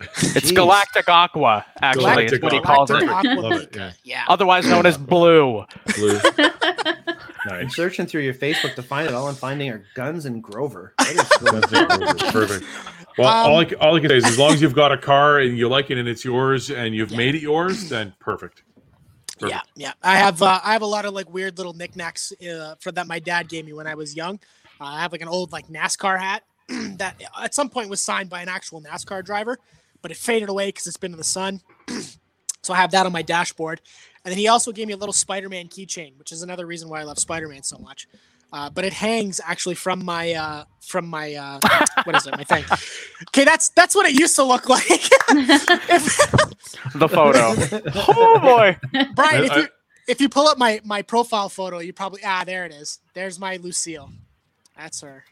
[0.00, 0.54] It's Jeez.
[0.54, 2.02] Galactic Aqua, actually.
[2.04, 3.08] Galactic is what he calls it.
[3.08, 3.92] Aqua Love it, yeah.
[4.04, 4.24] yeah.
[4.28, 5.64] Otherwise known as blue.
[5.96, 6.18] Blue.
[7.50, 9.14] I'm searching through your Facebook to find it.
[9.14, 10.94] All I'm finding are Guns and Grover.
[10.98, 11.60] What is going
[12.00, 12.64] That's Perfect.
[13.18, 14.90] Well, Um, all, I, ca- all I can say is as long as you've got
[14.92, 17.16] a car and you like it and it's yours and you've Yeah.
[17.18, 18.62] made it yours, then perfect.
[19.48, 19.92] Yeah, yeah.
[20.02, 23.06] I have uh, I have a lot of like weird little knickknacks uh, for that
[23.06, 24.40] my dad gave me when I was young.
[24.80, 26.42] Uh, I have like an old like NASCAR hat
[26.98, 29.58] that at some point was signed by an actual NASCAR driver,
[30.00, 31.60] but it faded away because it's been in the sun.
[32.62, 33.80] so I have that on my dashboard.
[34.24, 37.00] And then he also gave me a little Spider-Man keychain, which is another reason why
[37.00, 38.06] I love Spider-Man so much.
[38.52, 41.58] Uh, but it hangs actually from my uh, from my uh,
[42.04, 42.64] what is it my thing?
[43.30, 44.82] Okay, that's that's what it used to look like.
[44.90, 46.30] if,
[46.94, 47.54] The photo.
[48.08, 48.76] oh boy.
[49.14, 49.68] Brian, if you
[50.06, 52.98] if you pull up my my profile photo, you probably ah there it is.
[53.14, 54.10] There's my Lucille.
[54.76, 55.24] That's her.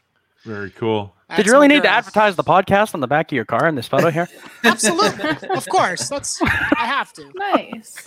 [0.43, 1.13] Very cool.
[1.35, 3.67] Did you really my need to advertise the podcast on the back of your car
[3.67, 4.27] in this photo here?
[4.63, 6.09] Absolutely, of course.
[6.09, 7.31] That's I have to.
[7.35, 8.03] Nice.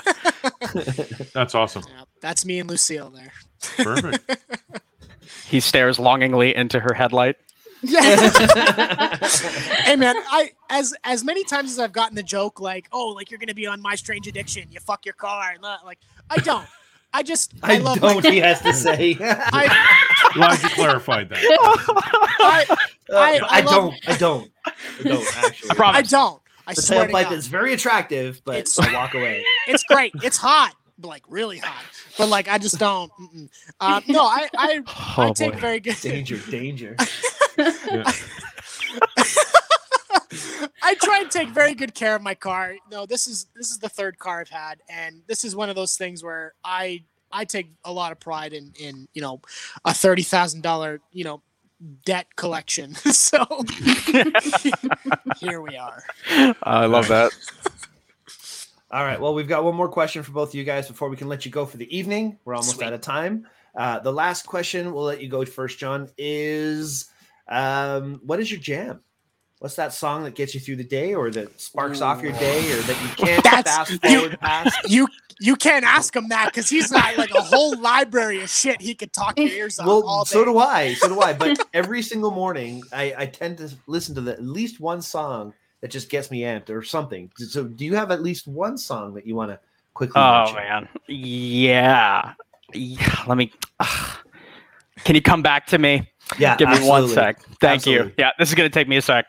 [1.32, 1.84] That's awesome.
[1.88, 3.32] Yeah, that's me and Lucille there.
[3.76, 4.36] Perfect.
[5.48, 7.36] He stares longingly into her headlight.
[7.82, 8.00] Yeah.
[9.84, 13.30] hey man, I as as many times as I've gotten the joke like, oh, like
[13.30, 15.98] you're gonna be on My Strange Addiction, you fuck your car, and like
[16.30, 16.66] I don't.
[17.12, 18.24] I just I, I love don't.
[18.24, 19.16] My, He has to say.
[19.20, 21.38] I, Glad you clarified that.
[21.42, 22.76] I, Uh,
[23.16, 24.08] I- I, I love- don't.
[24.08, 24.50] I don't.
[24.66, 25.70] I don't actually.
[25.70, 25.98] I promise.
[25.98, 26.42] I don't.
[26.66, 27.32] I The swear to tailpipe God.
[27.34, 29.44] is very attractive, but It's- I walk away.
[29.68, 30.12] it's great.
[30.22, 31.84] It's hot, but, like really hot.
[32.18, 33.10] But like I just don't.
[33.80, 34.80] Uh, no, I I,
[35.16, 35.58] I Oh take boy.
[35.60, 35.96] very good.
[36.00, 36.96] Danger, danger.
[37.56, 38.10] Yeah.
[40.82, 42.74] I try and take very good care of my car.
[42.90, 45.76] No, this is this is the third car I've had, and this is one of
[45.76, 49.40] those things where I I take a lot of pride in in you know
[49.84, 51.42] a thirty thousand dollar you know
[52.04, 52.94] debt collection.
[53.12, 53.44] so
[55.38, 56.02] here we are.
[56.62, 57.32] I love that.
[58.94, 59.20] All right.
[59.20, 61.44] Well, we've got one more question for both of you guys before we can let
[61.44, 62.38] you go for the evening.
[62.44, 62.86] We're almost Sweet.
[62.86, 63.44] out of time.
[63.76, 67.06] Uh, the last question, we'll let you go first, John, is
[67.48, 69.00] um, what is your jam?
[69.58, 72.70] What's that song that gets you through the day or that sparks off your day
[72.72, 74.78] or that you can't That's- fast you- forward past?
[74.88, 75.08] You
[75.40, 78.94] you can't ask him that because he's got like a whole library of shit he
[78.94, 80.28] could talk your ears off all Well, day.
[80.30, 80.94] so do I.
[80.94, 81.32] So do I.
[81.32, 85.52] But every single morning, I, I tend to listen to the, at least one song
[85.84, 87.30] that just gets me amped or something.
[87.36, 89.60] So, do you have at least one song that you want to
[89.92, 90.18] quickly?
[90.18, 90.56] Oh mention?
[90.56, 90.88] man.
[91.08, 92.32] Yeah.
[92.72, 93.22] yeah.
[93.26, 93.52] Let me.
[93.80, 94.22] ah.
[95.04, 96.10] Can you come back to me?
[96.38, 97.38] Yeah, Give me one sec.
[97.60, 98.10] Thank you.
[98.16, 99.26] Yeah, this is gonna take me a sec.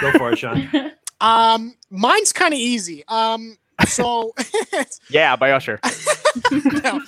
[0.00, 0.70] Go for it, Shawn.
[1.20, 3.02] Um, mine's kind of easy.
[3.08, 3.58] Um,
[3.88, 4.32] so
[5.10, 5.80] Yeah, by Usher.
[6.52, 7.00] no.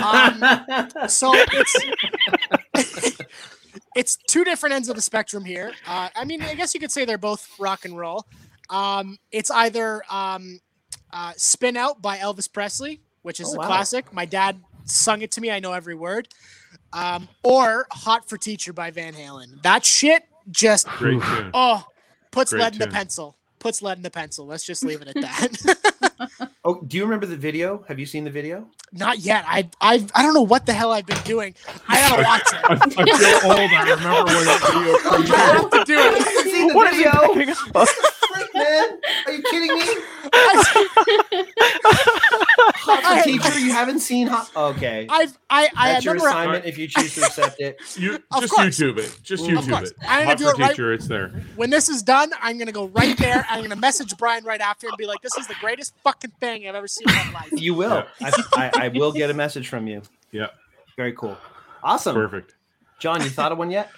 [0.00, 3.18] Um, so it's
[3.96, 5.72] it's two different ends of the spectrum here.
[5.86, 8.26] Uh, I mean, I guess you could say they're both rock and roll.
[8.70, 10.60] Um, it's either um,
[11.12, 13.66] uh, "Spin Out" by Elvis Presley, which is Oh, a wow.
[13.66, 14.12] classic.
[14.12, 15.50] My dad sung it to me.
[15.50, 16.28] I know every word.
[16.92, 19.62] Um, or "Hot for Teacher" by Van Halen.
[19.62, 21.20] That shit just Great
[21.54, 21.84] oh
[22.30, 23.37] puts Great lead in the pencil.
[23.58, 24.46] Puts lead in the pencil.
[24.46, 25.78] Let's just leave it at that.
[26.64, 27.84] Oh, do you remember the video?
[27.88, 28.66] Have you seen the video?
[28.92, 29.44] Not yet.
[29.46, 31.54] I I I don't know what the hell I've been doing.
[31.88, 32.58] I gotta watch it.
[32.64, 33.70] I, I feel old.
[33.72, 35.54] I remember when that video I came out.
[35.54, 36.18] have to do it.
[36.18, 38.17] Have seen the What is he video?
[38.68, 39.00] Picking up?
[39.00, 39.84] Frick, man, are you kidding me?
[40.32, 41.44] I,
[42.80, 44.50] Hot I- teacher, you haven't seen hot.
[44.56, 46.28] Okay, I've I I that's your remember.
[46.30, 47.76] assignment if you choose to accept it.
[47.98, 48.78] You Of just course.
[48.78, 49.18] YouTube it.
[49.22, 49.90] Just Of YouTube course.
[49.90, 49.96] it.
[50.02, 50.92] I'm gonna Hot do for it right- teacher.
[50.92, 51.28] It's there.
[51.56, 53.44] When this is done, I'm gonna go right there.
[53.48, 56.68] I'm gonna message Brian right after and be like, "This is the greatest fucking thing
[56.68, 58.04] I've ever seen in my life." You will.
[58.20, 60.02] I, I, I will get a message from you.
[60.32, 60.48] Yeah.
[60.96, 61.36] Very cool.
[61.82, 62.14] Awesome.
[62.14, 62.54] Perfect.
[62.98, 63.90] John, you thought of one yet?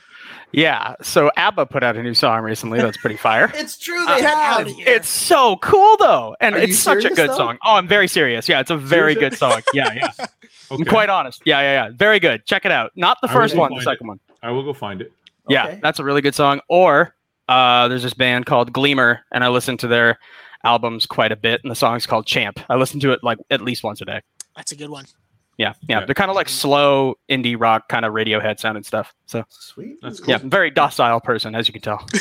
[0.52, 0.97] Yeah.
[1.02, 2.81] So ABBA put out a new song recently.
[2.81, 3.51] That's pretty fire.
[3.55, 4.05] It's true.
[4.07, 4.66] They out have.
[4.66, 4.74] of.
[4.78, 7.36] It's so cool though, and Are it's such a good though?
[7.36, 7.59] song.
[7.65, 8.48] Oh, I'm very serious.
[8.48, 9.62] Yeah, it's a very good song.
[9.74, 10.11] Yeah, yeah.
[10.73, 10.82] Okay.
[10.82, 11.43] I'm quite honest.
[11.44, 11.90] Yeah, yeah, yeah.
[11.97, 12.47] Very good.
[12.47, 12.93] Check it out.
[12.94, 14.20] Not the first one, the find second one.
[14.40, 15.12] I will go find it.
[15.48, 15.81] Yeah, Okay.
[15.82, 16.61] that's a really good song.
[16.69, 17.12] Or
[17.48, 20.20] Uh, there's this band called Gleemer, and I listen to their
[20.62, 22.61] albums quite a bit, and the song's called Champ.
[22.69, 24.20] I listen to it like at least once a day.
[24.55, 25.07] That's a good one.
[25.56, 26.01] Yeah, yeah.
[26.01, 26.06] Yeah.
[26.06, 29.14] They're kind of like slow indie rock, kind of Radiohead sounding stuff.
[29.27, 29.97] So Sweet.
[30.02, 30.31] That's cool.
[30.31, 32.06] yeah, very docile person, as you can tell.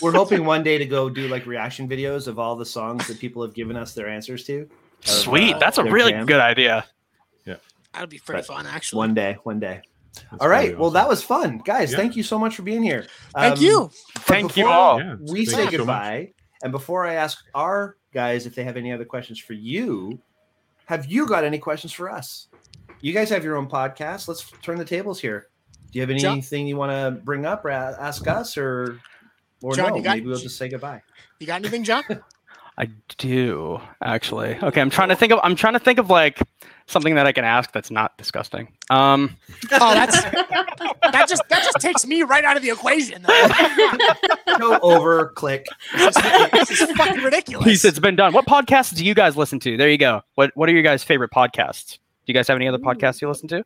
[0.00, 3.18] We're hoping one day to go do like reaction videos of all the songs that
[3.18, 4.68] people have given us their answers to.
[5.02, 6.26] Of, Sweet, uh, that's a really jam.
[6.26, 6.84] good idea.
[7.44, 7.56] Yeah,
[7.92, 8.98] that'd be pretty But fun, actually.
[8.98, 9.82] One day, one day.
[10.14, 10.68] That's all right.
[10.68, 11.90] really Well, that was fun, guys.
[11.90, 11.98] Yeah.
[11.98, 13.06] Thank you so much for being here.
[13.34, 13.90] Thank Um, you.
[14.20, 15.00] Thank you before all.
[15.00, 18.64] Yeah, We thank say you so goodbye, and before I ask our guys if they
[18.64, 20.18] have any other questions for you,
[20.86, 22.48] have you got any questions for us?
[23.00, 24.28] You guys have your own podcast.
[24.28, 25.48] Let's turn the tables here.
[25.92, 29.00] Do you have John- anything you want to bring up or ask us, or
[29.62, 30.00] or John, no?
[30.00, 31.02] got- Maybe we'll just say goodbye.
[31.38, 32.02] You got anything, John?
[32.76, 32.86] I
[33.18, 34.58] do actually.
[34.60, 35.38] Okay, I'm trying to think of.
[35.42, 36.40] I'm trying to think of like
[36.86, 38.68] something that I can ask that's not disgusting.
[38.90, 39.36] Um,
[39.72, 43.22] Oh, that's that just that just takes me right out of the equation.
[43.22, 44.58] Though.
[44.58, 45.66] Go over, click.
[45.96, 47.64] this, is, this is fucking ridiculous.
[47.64, 48.32] Peace, it's been done.
[48.32, 49.76] What podcasts do you guys listen to?
[49.76, 50.22] There you go.
[50.34, 51.98] What What are your guys' favorite podcasts?
[52.26, 53.64] Do you guys have any other podcasts you listen to?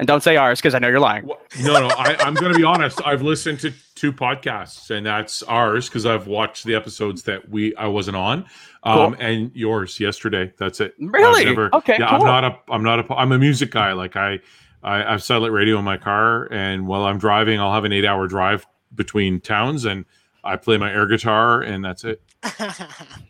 [0.00, 1.24] And don't say ours because I know you're lying.
[1.26, 1.86] Wha- No, no.
[1.96, 3.00] I, I'm going to be honest.
[3.06, 7.76] I've listened to two podcasts, and that's ours because I've watched the episodes that we
[7.76, 8.44] I wasn't on,
[8.82, 9.16] um, Cool.
[9.20, 10.52] and yours yesterday.
[10.58, 10.94] That's it.
[10.98, 11.44] Really?
[11.44, 12.58] never- Okay, Yeah, I'm not a.
[12.68, 13.14] I'm not a.
[13.14, 13.92] I'm a music guy.
[13.92, 14.40] Like I,
[14.82, 17.92] I, I have satellite radio in my car, and while I'm driving, I'll have an
[17.92, 18.66] eight-hour drive
[18.96, 20.04] between towns, and
[20.42, 22.20] I play my air guitar, and that's it.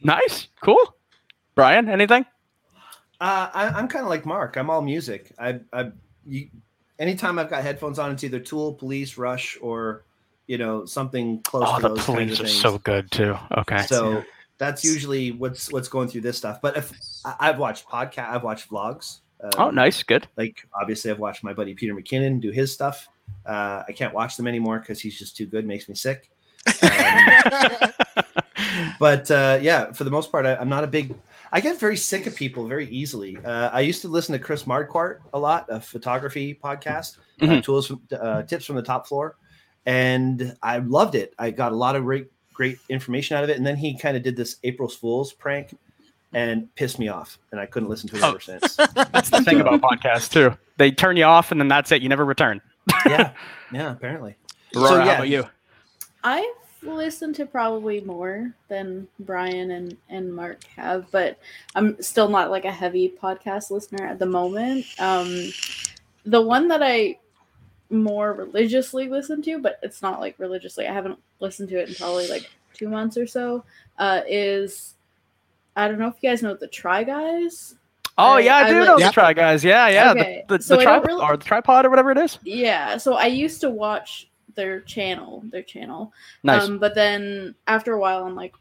[0.02, 0.96] Nice, cool.
[1.54, 2.24] Brian, anything?
[3.20, 4.56] Uh, I, I'm kind of like Mark.
[4.56, 5.32] I'm all music.
[5.38, 5.92] I, I,
[6.26, 6.48] you,
[6.98, 10.04] anytime I've got headphones on, it's either Tool, Police, Rush, or
[10.46, 12.60] you know something close Oh, to the those kinds police of are things.
[12.60, 13.36] so good too.
[13.58, 13.82] Okay.
[13.86, 14.22] so
[14.58, 16.60] that's usually what's what's going through this stuff.
[16.62, 16.92] But if
[17.24, 19.20] I, I've watched podcast, I've watched vlogs.
[19.42, 20.26] Um, oh, nice, good.
[20.36, 23.08] Like obviously, I've watched my buddy Peter McKinnon do his stuff.
[23.46, 25.66] Uh, I can't watch them anymore because he's just too good.
[25.66, 26.30] Makes me sick.
[28.76, 31.14] Um, but uh, yeah, for the most part, I, I'm not a big.
[31.54, 33.36] I get very sick of people very easily.
[33.42, 37.62] Uh, I used to listen to Chris Marquardt a lot, a photography podcast, uh, Mhm.
[37.62, 39.36] tools from uh, tips from the top floor,
[39.86, 41.32] and I loved it.
[41.38, 43.56] I got a lot of great great information out of it.
[43.56, 45.76] And then he kind of did this April Fool's prank
[46.32, 48.28] and pissed me off, and I couldn't listen to it Oh.
[48.30, 48.76] ever since.
[48.94, 50.56] That's the thing about podcasts too.
[50.76, 52.02] They turn you off, and then that's it.
[52.02, 52.60] You never return.
[53.06, 53.32] yeah,
[53.72, 54.36] yeah, apparently.
[54.74, 55.44] Aurora, So, how about you?
[56.24, 56.44] I've
[56.86, 61.38] listened to probably more than Brian and, and Mark have, but
[61.74, 64.84] I'm still not like a heavy podcast listener at the moment.
[64.98, 65.50] Um,
[66.26, 67.18] the one that I
[67.90, 71.94] more religiously listen to, but it's not like religiously, I haven't listened to it in
[71.94, 73.64] probably like two months or so,
[73.98, 74.94] uh, is
[75.76, 77.74] I don't know if you guys know the Try Guys.
[78.16, 79.12] Oh I- yeah, I I do like- the Yep.
[79.12, 79.64] try guys.
[79.64, 80.10] Yeah, yeah.
[80.12, 82.38] Okay, The the, so the TryPod really- or the TryPod or whatever it is.
[82.44, 86.12] Yeah, so I used to watch their channel, their channel.
[86.42, 86.64] Nice.
[86.64, 88.54] Um, but then after a while, I'm like,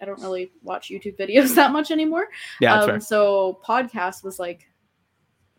[0.00, 2.28] I don't really watch YouTube videos that much anymore.
[2.60, 4.68] yeah, um, so podcast was like,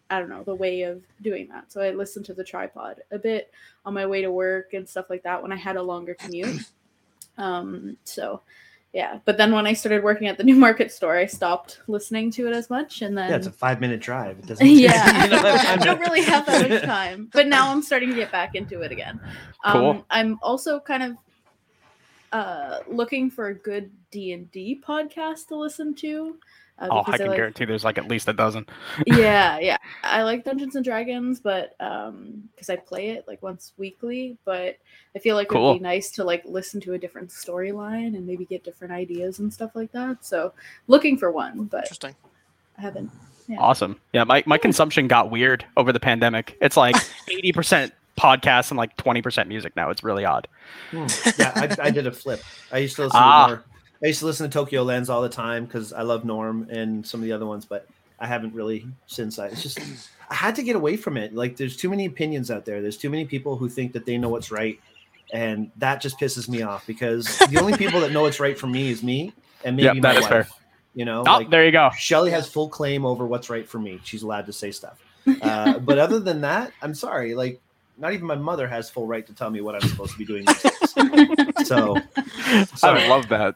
[0.10, 1.72] I don't know, the way of doing that.
[1.72, 3.52] So I listened to the TryPod a bit
[3.86, 6.62] on my way to work and stuff like that when I had a longer commute.
[7.36, 8.42] Um, so
[8.94, 12.48] yeah, but then when I started working at the Newmarket store, I stopped listening to
[12.48, 14.38] it as much, and then Yeah, it's a five minute drive.
[14.40, 14.66] It doesn't.
[14.70, 17.30] yeah, you don't I don't really have that much time.
[17.34, 19.20] But now I'm starting to get back into it again.
[19.64, 20.06] Um, Cool.
[20.12, 21.18] I'm also kind of
[22.32, 26.38] uh, looking for a good D and D podcast to listen to.
[26.80, 28.66] Uh, Oh, I because can like, guarantee there's like at least a dozen.
[29.06, 29.78] yeah, yeah.
[30.04, 34.78] I like Dungeons and Dragons, but um, because I play it like once weekly, but
[35.16, 35.70] I feel like Cool.
[35.72, 39.40] it'd be nice to like listen to a different storyline and maybe get different ideas
[39.40, 40.26] and stuff like that.
[40.26, 40.54] So
[40.88, 42.16] looking for one, but Interesting.
[42.78, 43.12] I haven't.
[43.48, 43.60] Yeah.
[43.60, 44.00] Awesome.
[44.14, 46.58] Yeah, my, my consumption got weird over the pandemic.
[46.62, 46.96] It's like
[47.30, 49.90] 80% podcasts and like 20% music now.
[49.90, 50.48] It's really odd.
[50.92, 51.06] Hmm.
[51.38, 52.42] Yeah, I, I did a flip.
[52.72, 53.48] I used to listen Ah.
[53.48, 53.64] to more.
[54.04, 57.06] I used to listen to Tokyo Lens all the time because I love Norm and
[57.06, 57.88] some of the other ones, but
[58.20, 59.40] I haven't really since.
[59.40, 59.80] I it's just
[60.30, 61.34] I had to get away from it.
[61.34, 62.82] Like, there's too many opinions out there.
[62.82, 64.78] There's too many people who think that they know what's right,
[65.32, 68.68] and that just pisses me off because the only people that know what's right for
[68.68, 69.32] me is me
[69.64, 70.48] and maybe Yep, that my is fair.
[70.96, 71.90] You know, Oh, like there you go.
[71.98, 74.02] Shelly has full claim over what's right for me.
[74.04, 75.02] She's allowed to say stuff.
[75.42, 77.36] Uh, but other than that, I'm sorry.
[77.36, 77.62] Like,
[77.98, 80.26] not even my mother has full right to tell me what I'm supposed to be
[80.26, 80.46] doing.
[81.58, 82.70] These days.
[82.80, 83.56] So, I love that.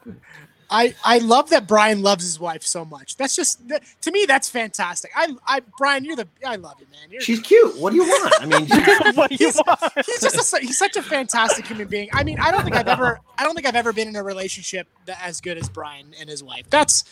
[0.70, 3.16] I, I love that Brian loves his wife so much.
[3.16, 5.10] That's just that, to me that's fantastic.
[5.16, 7.10] I I Brian, you're the I love you, man.
[7.10, 7.78] You're, she's cute.
[7.78, 8.34] What do you want?
[8.40, 8.68] I mean,
[9.14, 9.80] what do you he's, want?
[10.04, 12.08] he's just a, he's such a fantastic human being.
[12.12, 14.22] I mean, I don't think I've ever I don't think I've ever been in a
[14.22, 16.68] relationship that as good as Brian and his wife.
[16.68, 17.04] That's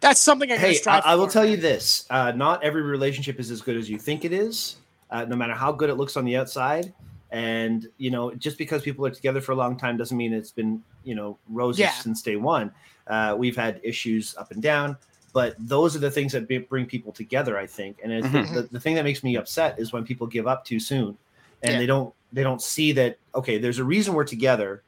[0.00, 2.82] that's something I can hey, I, strive I will tell you this: uh, not every
[2.82, 4.76] relationship is as good as you think it is.
[5.10, 6.92] Uh, no matter how good it looks on the outside,
[7.32, 10.52] And you know, just because people are together for a long time doesn't mean it's
[10.52, 11.90] been you know roses Yeah.
[11.92, 12.70] since day one.
[13.08, 14.96] Uh, we've had issues up and down,
[15.32, 17.56] but those are the things that bring people together.
[17.58, 18.54] I think, and I think Mhm.
[18.54, 21.16] the, the thing that makes me upset is when people give up too soon,
[21.62, 21.78] and Yeah.
[21.78, 24.82] they don't they don't see that okay, there's a reason we're together.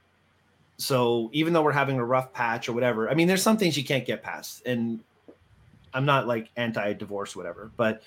[0.76, 3.76] So even though we're having a rough patch or whatever, I mean, there's some things
[3.76, 5.00] you can't get past, and
[5.94, 8.02] I'm not like anti-divorce, whatever, but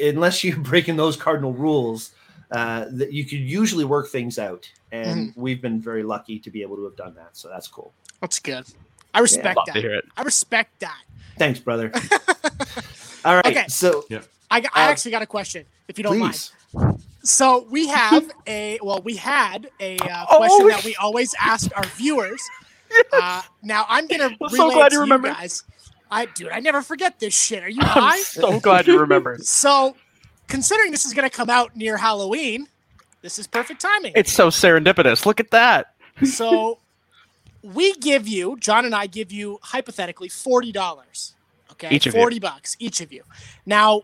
[0.00, 2.12] unless you're breaking those cardinal rules,
[2.52, 5.40] uh, that you could usually work things out, and Mm-hmm.
[5.40, 7.36] we've been very lucky to be able to have done that.
[7.36, 7.94] So that's cool.
[8.20, 8.64] That's good.
[9.14, 9.80] I respect Love to that.
[9.80, 10.04] hear it.
[10.16, 11.00] I respect that.
[11.38, 11.90] Thanks, brother.
[13.24, 13.64] All right, Okay.
[13.68, 14.04] so
[14.50, 16.50] I, I Uh, actually got a question, if you don't mind.
[17.24, 21.70] So we have a well, we had a uh, Oh, question that we always ask
[21.76, 22.40] our viewers.
[23.12, 25.34] Uh, now I'm gonna I'm so it glad to you remembered.
[25.34, 25.64] guys.
[26.10, 27.62] I dude, I never forget this shit.
[27.62, 28.18] Are you I'm high?
[28.18, 29.38] so glad you remember.
[29.40, 29.96] So,
[30.48, 32.68] considering this is gonna come out near Halloween,
[33.22, 34.12] this is perfect timing.
[34.16, 35.24] It's so serendipitous.
[35.26, 35.94] Look at that.
[36.24, 36.78] So
[37.62, 41.34] we give you, John and I give you hypothetically forty dollars.
[41.72, 42.20] Okay, Each of you.
[42.20, 43.22] forty bucks each of you.
[43.64, 44.02] Now,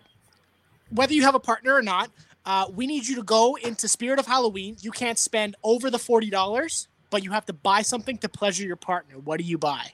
[0.90, 2.10] whether you have a partner or not,
[2.46, 4.76] uh, we need you to go into Spirit of Halloween.
[4.80, 8.64] You can't spend over the forty dollars, but you have to buy something to pleasure
[8.64, 9.18] your partner.
[9.18, 9.92] What do you buy?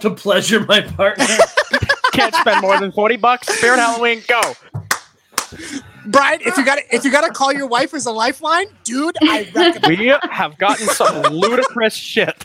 [0.00, 1.24] to pleasure my partner.
[2.12, 3.48] Can't spend more than 40 bucks.
[3.48, 4.54] Spirit Halloween, go.
[6.06, 8.66] Brian, if you got to if you got to call your wife as a lifeline,
[8.84, 9.86] dude, I recommend.
[9.86, 12.44] We have gotten some ludicrous shit.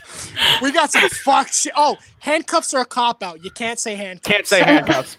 [0.62, 1.72] We got some fuck shit.
[1.76, 3.42] Oh, handcuffs are a cop out.
[3.44, 4.28] You can't say handcuffs.
[4.28, 5.16] Can't say handcuffs.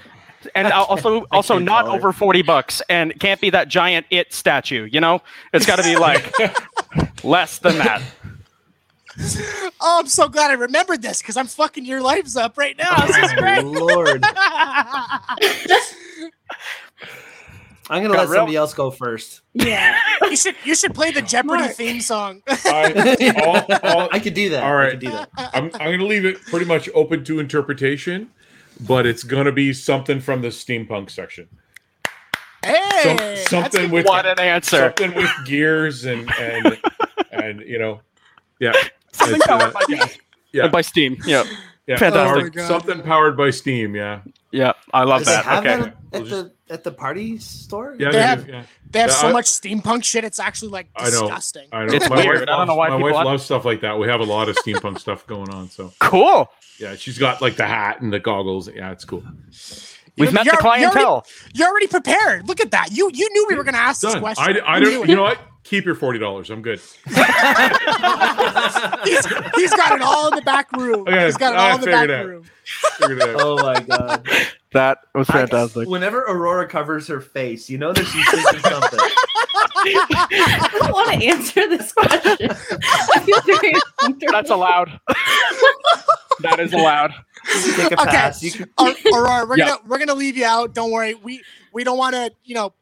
[0.55, 2.81] And also, also can't call over 40 bucks.
[2.89, 5.21] And can't be that giant it statue, you know?
[5.53, 6.33] It's got to be like
[7.23, 8.01] less than that.
[9.81, 13.05] Oh, I'm so glad I remembered this because I'm fucking your lives up right now.
[13.07, 13.63] This is great.
[13.63, 14.21] Lord,
[17.91, 19.41] I'm gonna Got let real- somebody else go first.
[19.53, 19.97] Yeah.
[20.23, 21.71] you should you should play the Jeopardy Mark.
[21.73, 22.43] theme song.
[22.47, 23.33] I,
[23.81, 24.63] all, all, I could do that.
[24.63, 25.29] All I could do that.
[25.37, 28.29] I'm I'm going to leave it pretty much open to interpretation,
[28.81, 31.47] but it's going to be something from the steampunk section.
[32.63, 34.77] hey, Some- that's something with What an answer.
[34.77, 36.77] something with gears and and
[37.31, 38.01] and you know,
[38.59, 38.73] yeah,
[39.19, 40.17] Something It's, uh, powered by gas.
[40.51, 40.63] yeah.
[40.63, 41.17] And by steam.
[41.25, 41.43] Yeah.
[41.87, 42.37] yeah, Fantastic.
[42.37, 42.67] Oh my God.
[42.67, 43.95] something powered by steam.
[43.95, 44.21] Yeah,
[44.51, 44.73] Yeah.
[44.93, 45.45] I love Does they that.
[45.45, 45.77] have Okay.
[45.81, 47.95] that at We'll the at the party store?
[47.97, 48.63] yeah, They they have- do, yeah.
[48.91, 50.23] They have Yeah, so I- much steampunk shit.
[50.23, 51.21] It's actually like I know.
[51.21, 51.67] disgusting.
[51.71, 51.93] I know.
[51.93, 52.27] It's my weird.
[52.27, 53.97] Wife I don't loves, know why my people wife want- loves stuff like that.
[53.99, 55.69] We have a lot of steampunk stuff going on.
[55.69, 56.49] So Cool.
[56.79, 58.69] yeah, she's got like the hat and the goggles.
[58.73, 59.23] Yeah, it's cool.
[60.17, 61.25] We've met you're- the you're already- clientele.
[61.53, 62.47] You're already prepared.
[62.47, 62.89] Look at that.
[62.91, 64.57] You you knew we were gonna ask this question.
[64.63, 65.07] I, I don't.
[65.07, 65.39] You know what?
[65.63, 66.49] Keep your forty dollars.
[66.49, 66.79] I'm good.
[67.05, 67.15] he's,
[69.55, 71.01] he's got it all in the back room.
[71.01, 72.25] Okay, He's got it I all in the back it out.
[72.25, 72.45] room.
[73.01, 73.41] Out.
[73.41, 74.27] Oh my god.
[74.73, 75.87] That was fantastic.
[75.87, 78.99] I- whenever Aurora covers her face, you know that she's thinking something.
[79.81, 82.51] I don't want to answer this question.
[82.51, 84.31] I feel very uncomfortable.
[84.31, 84.99] That's allowed.
[86.41, 87.13] that is allowed.
[87.47, 88.11] You can take a Okay.
[88.11, 88.43] pass.
[88.43, 89.67] You can, Aur- Aurora, we're Yeah.
[89.69, 90.73] gonna we're gonna leave you out.
[90.73, 91.15] Don't worry.
[91.15, 91.41] We
[91.73, 92.31] we don't want to.
[92.43, 92.73] You know,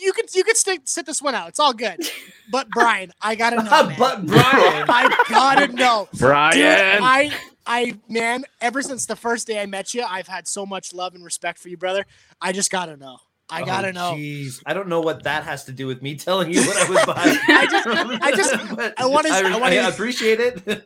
[0.00, 1.48] you could you could stick, sit this one out.
[1.48, 1.98] It's all good.
[2.50, 3.94] But Brian, I gotta uh, know.
[3.98, 6.08] but Brian, I gotta know.
[6.12, 6.98] Dude, Brian.
[7.02, 7.30] I
[7.66, 11.14] I man, ever since the first day I met you, I've had so much love
[11.14, 12.06] and respect for you, brother.
[12.40, 13.18] I just gotta know.
[13.50, 14.12] I oh, gotta Oh, know.
[14.14, 16.88] Jeez, I don't know what that has to do with me telling you what I
[16.88, 17.38] was buying.
[17.48, 18.54] I just- I just-
[18.98, 20.62] I wanna- I wanna- I appreciate it.
[20.66, 20.78] it's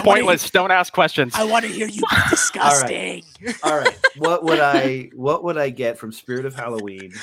[0.00, 0.50] I wanna- pointless.
[0.50, 1.34] Don't ask questions.
[1.36, 3.24] I want to hear you be disgusting.
[3.62, 7.14] All right, what would I what would I get from Spirit of Halloween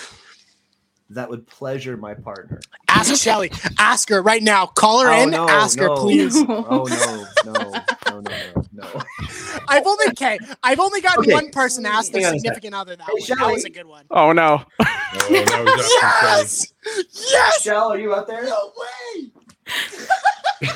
[1.11, 2.59] that would pleasure my partner?
[2.89, 3.51] Ask Shelly.
[3.77, 4.65] Ask her right now.
[4.65, 5.29] Call her Oh, in.
[5.31, 6.35] no, ask her, please.
[6.35, 9.01] Oh no, no, no, no, no, no.
[9.67, 10.37] I've only okay.
[10.63, 11.33] I've only gotten Okay.
[11.33, 13.21] one person ask their Hang on a significant other that Hey, way.
[13.37, 14.05] That was a good one.
[14.11, 14.63] oh no.
[14.79, 14.85] Oh,
[15.29, 16.73] now we got some Yes.
[17.31, 17.61] Yes.
[17.61, 18.43] Shell, are you out there?
[18.43, 19.31] No way.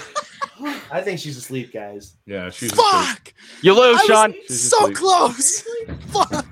[0.91, 2.15] I think she's asleep, guys.
[2.25, 2.85] Yeah, she's asleep.
[2.91, 3.33] Fuck.
[3.61, 4.33] You lose, I Shawn.
[4.47, 4.95] She's so asleep.
[4.97, 5.63] close.
[6.07, 6.45] Fuck.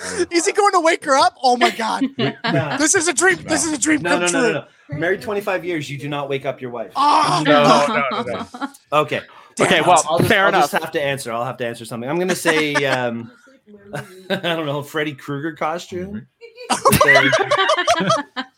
[0.30, 1.36] Is he going to wake her up?
[1.42, 2.04] Oh my god.
[2.18, 3.36] No, This is a dream.
[3.44, 4.40] This is a dream no, come no, true.
[4.40, 4.98] no, no, no.
[4.98, 6.92] Married 25 years, you do not wake up your wife.
[6.96, 8.68] Oh, No, no, no, no.
[9.00, 9.20] Okay.
[9.56, 10.70] damn Okay, well, I'll just, fair I'll enough.
[10.70, 11.32] just have to answer.
[11.32, 12.08] I'll have to answer something.
[12.08, 13.30] I'm gonna say um,
[13.94, 16.26] I don't know, Freddy Krueger costume.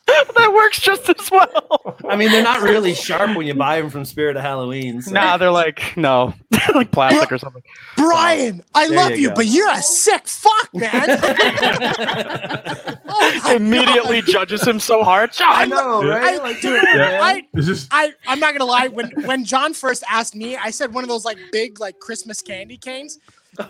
[0.06, 1.96] They- that works just as well.
[2.08, 5.00] I mean, they're not really sharp when you buy them from Spirit of Halloween.
[5.02, 5.12] So.
[5.12, 6.34] Nah, they're like no,
[6.74, 7.62] like plastic or something.
[7.96, 11.04] Brian, I love you you, but you're a sick fuck, man.
[13.08, 14.30] oh Immediately God.
[14.30, 15.30] judges him so hard.
[15.40, 16.34] I Shawn, know, right?
[16.34, 17.22] I- Like, dude, man.
[17.22, 18.88] I, This is I, I'm not gonna lie.
[18.88, 22.40] When when John first asked me, I said one of those like big like Christmas
[22.42, 23.18] candy canes.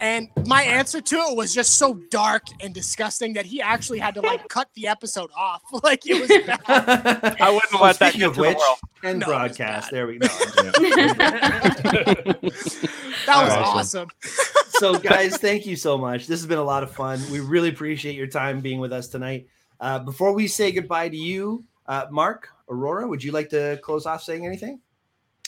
[0.00, 4.14] And my answer to it was just so dark and disgusting that he actually had
[4.14, 5.62] to like cut the episode off.
[5.82, 7.36] Like it was bad.
[7.40, 8.59] I wouldn't let that Speaking get of to the which,
[9.02, 9.90] and No, broadcast.
[9.90, 10.28] There we go.
[13.26, 14.09] That was Awesome.
[14.09, 14.09] awesome.
[14.70, 17.68] so guys thank you so much this has been a lot of fun we really
[17.68, 19.46] appreciate your time being with us tonight
[19.80, 24.06] uh, before we say goodbye to you uh, mark aurora would you like to close
[24.06, 24.80] off saying anything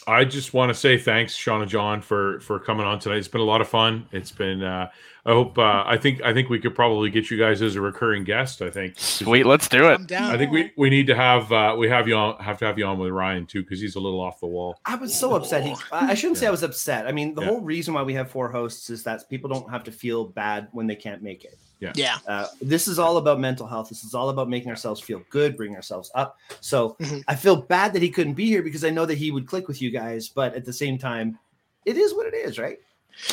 [0.07, 3.16] I just want to say thanks, Shawn and John, for for coming on tonight.
[3.16, 4.07] It's been a lot of fun.
[4.12, 4.62] It's been.
[4.62, 4.91] Uh,
[5.25, 5.57] I hope.
[5.57, 6.21] Uh, I think.
[6.23, 8.61] I think we could probably get you guys as a recurring guest.
[8.61, 8.99] I think.
[8.99, 9.95] Sweet, let's do it.
[9.95, 10.31] I'm down.
[10.31, 12.79] I think we, we need to have uh, we have you on have to have
[12.79, 14.79] you on with Ryan too because he's a little off the wall.
[14.85, 17.41] i was so upset he i I shouldn't say i was upset i mean the
[17.41, 17.49] Yeah.
[17.49, 20.69] whole reason why we have four hosts is that people don't have to feel bad
[20.73, 21.59] when they can't make it
[21.94, 22.19] yeah.
[22.27, 23.89] Uh, this is all about mental health.
[23.89, 26.39] This is all about making ourselves feel good, bring ourselves up.
[26.61, 27.24] So Mhm.
[27.28, 29.69] I feel bad that he couldn't be here because I know that he would click
[29.69, 30.28] with you guys.
[30.28, 31.39] But at the same time,
[31.85, 32.78] it is what it is, right?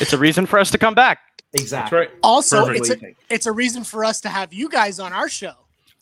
[0.00, 1.18] It's a reason for us to come back.
[1.54, 1.98] Exactly.
[2.00, 2.18] That's right.
[2.22, 2.78] Also, Perfect.
[2.80, 3.16] it's a, do you think?
[3.28, 5.52] it's a reason for us to have you guys on our show.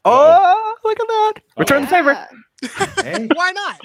[0.04, 1.32] Oh, look at that.
[1.58, 2.28] Return the favor.
[3.02, 3.80] Hey, Why not?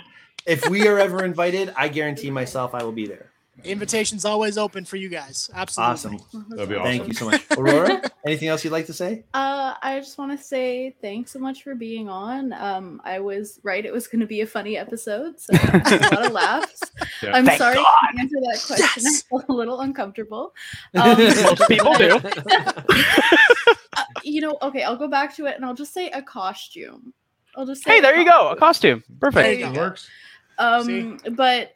[0.45, 3.31] if we are ever invited, I guarantee myself I will be there.
[3.63, 5.49] Invitation's always open for you guys.
[5.53, 5.93] Absolutely.
[5.93, 6.45] Awesome.
[6.49, 6.83] That'd be awesome.
[6.83, 7.43] Thank you so much.
[7.57, 9.23] Aurora, anything else you'd like to say?
[9.33, 12.53] Uh, I just want to say thanks so much for being on.
[12.53, 16.01] Um, I was right; it was going to be a funny episode, so I had
[16.11, 16.79] a lot of laughs.
[17.21, 17.31] Yeah.
[17.33, 17.85] I'm Thank sorry God.
[17.85, 19.03] I can't answer that question.
[19.03, 19.23] Yes.
[19.25, 20.53] I felt a little uncomfortable.
[20.95, 22.19] Um, Most people do.
[22.19, 27.13] uh, you know, okay, I'll go back to it and I'll just say a costume.
[27.55, 28.49] I'll just say Hey, a there you go.
[28.49, 28.99] A costume.
[28.99, 29.17] costume.
[29.19, 29.43] Perfect.
[29.43, 29.79] There you It go.
[29.81, 30.09] works.
[30.57, 31.73] Um, but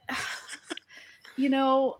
[1.39, 1.97] you know,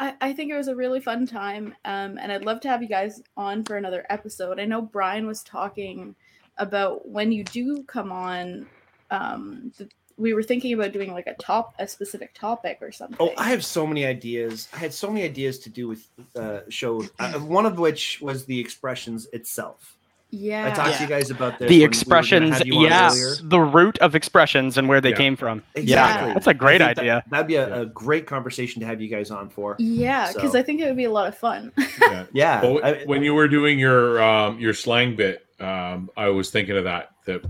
[0.00, 1.74] I, I think it was a really fun time.
[1.84, 4.58] Um, and I'd love to have you guys on for another episode.
[4.58, 6.16] I know Brian was talking
[6.56, 8.66] about when you do come on.
[9.10, 9.72] Um,
[10.16, 13.18] we were thinking about doing like a top, a specific topic or something.
[13.20, 14.68] Oh, I have so many ideas.
[14.72, 17.04] I had so many ideas to do with uh, show.
[17.18, 19.95] Uh, one of which was the expressions itself.
[20.30, 20.66] Yeah.
[20.66, 20.96] I talked Yeah.
[20.96, 21.68] to you guys about this.
[21.68, 23.34] The we were gonna expressions, have you on yeah, earlier.
[23.42, 25.16] the root of expressions and where they Yeah.
[25.16, 25.62] came from.
[25.74, 26.28] Exactly.
[26.28, 27.22] Yeah, that's a great idea.
[27.30, 27.76] That, would be a, Yeah.
[27.82, 29.76] a great conversation to have you guys on for.
[29.78, 31.72] yeah, because So- I think it would be a lot of fun.
[32.00, 32.24] Yeah.
[32.32, 32.62] Yeah.
[32.62, 36.76] Well, I- when you were doing your um, your slang bit, um, I was thinking
[36.76, 37.10] of that.
[37.26, 37.42] That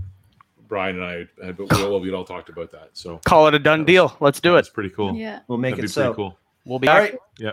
[0.67, 2.89] Brian and I had, but we all we'd all talked about that.
[2.93, 4.15] So Call it a done deal.
[4.19, 4.59] Let's do it.
[4.59, 5.15] It's pretty cool.
[5.15, 5.39] yeah.
[5.47, 6.01] we'll make That'd it be so.
[6.01, 6.37] pretty cool.
[6.65, 7.15] We'll be All all right.
[7.39, 7.51] Yeah.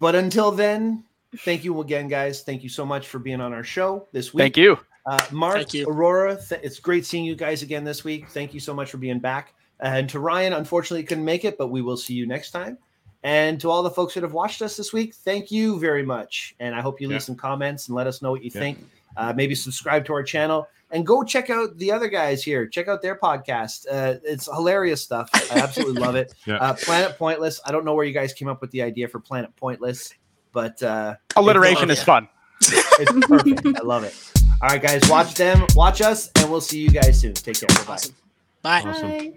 [0.00, 1.04] But until then,
[1.38, 2.42] thank you again, guys.
[2.42, 4.42] Thank you so much for being on our show this week.
[4.42, 4.78] Thank you.
[5.06, 5.86] Uh, Mark, Thank you.
[5.88, 8.28] Aurora, th- it's great seeing you guys again this week.
[8.28, 9.54] Thank you so much for being back.
[9.80, 12.76] And to Ryan, unfortunately, couldn't make it, but we will see you next time.
[13.22, 16.54] And to all the folks that have watched us this week, thank you very much.
[16.60, 17.20] And I hope you leave Yeah.
[17.20, 18.60] some comments and let us know what you Yeah.
[18.60, 18.86] think.
[19.16, 22.66] Uh, maybe subscribe to our channel and go check out the other guys here.
[22.66, 23.86] Check out their podcast.
[23.90, 25.30] Uh, it's hilarious stuff.
[25.52, 26.32] I absolutely love it.
[26.46, 26.56] Yeah.
[26.56, 27.60] Uh, Planet Pointless.
[27.64, 30.12] I don't know where you guys came up with the idea for Planet Pointless,
[30.58, 32.28] but uh, Alliteration is fun.
[32.62, 33.64] it's perfect.
[33.64, 34.12] I love it.
[34.60, 37.34] All right, guys, watch them, watch us, and we'll see you guys soon.
[37.34, 37.68] Take care.
[37.86, 37.92] Bye.
[37.92, 38.16] Awesome.
[38.60, 38.82] Bye.
[38.84, 39.34] Awesome.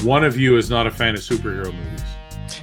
[0.03, 2.03] One of you is not a fan of superhero movies.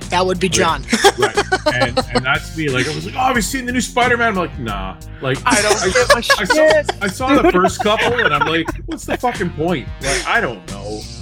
[0.10, 0.84] That would be John.
[1.18, 1.38] Right.
[1.74, 2.70] and, and that's me.
[2.70, 4.30] Like I was like, Oh, have you seen the new Spider-Man?
[4.30, 4.98] I'm like, nah.
[5.22, 7.04] Like I don't give a I saw, shit.
[7.04, 9.88] I saw the first couple and I'm like, what's the fucking point?
[10.02, 11.02] Like, I don't know.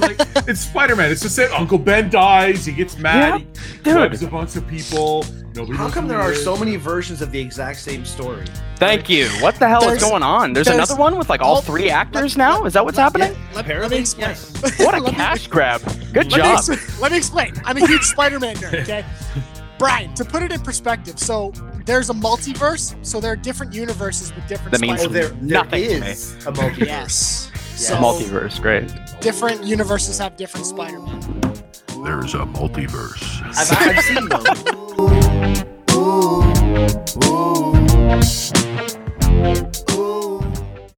[0.00, 0.18] like,
[0.48, 1.10] it's Spider Man.
[1.10, 3.46] It's just that Uncle Ben dies, he gets mad, he
[3.82, 5.24] Dude, a bunch of people.
[5.54, 6.42] Nobody How come there are is.
[6.42, 8.44] so many versions of the exact same story?
[8.76, 9.28] thank you.
[9.40, 10.52] What the hell There's- is going on?
[10.52, 12.58] There's, there's- another one with like all all- three actors let- now?
[12.58, 13.28] let- Is that what's let- happening?
[13.30, 14.28] Let, let me Apparently, explain.
[14.30, 14.78] yes.
[14.80, 15.80] What a Let cash grab.
[16.12, 16.58] Good Let me, job.
[16.70, 17.52] ex- let me explain.
[17.64, 18.82] I'm a huge Spider-Man nerd.
[18.82, 19.04] Okay,
[19.78, 20.12] Brian.
[20.14, 21.52] To put it in perspective, so
[21.86, 22.94] there's a multiverse.
[23.06, 24.72] So there are different universes with different.
[24.72, 25.30] That means Oh, Spider-Man.
[25.48, 26.78] there, there Nothing is a multiverse.
[26.86, 27.50] yes.
[27.54, 27.88] Yes.
[27.88, 28.92] So Multiverse, great.
[29.20, 31.20] different universes have different Spider-Man.
[32.04, 33.22] There's a multiverse.
[33.56, 34.28] I've, I've seen
[35.44, 36.42] Ooh,
[37.24, 37.54] ooh.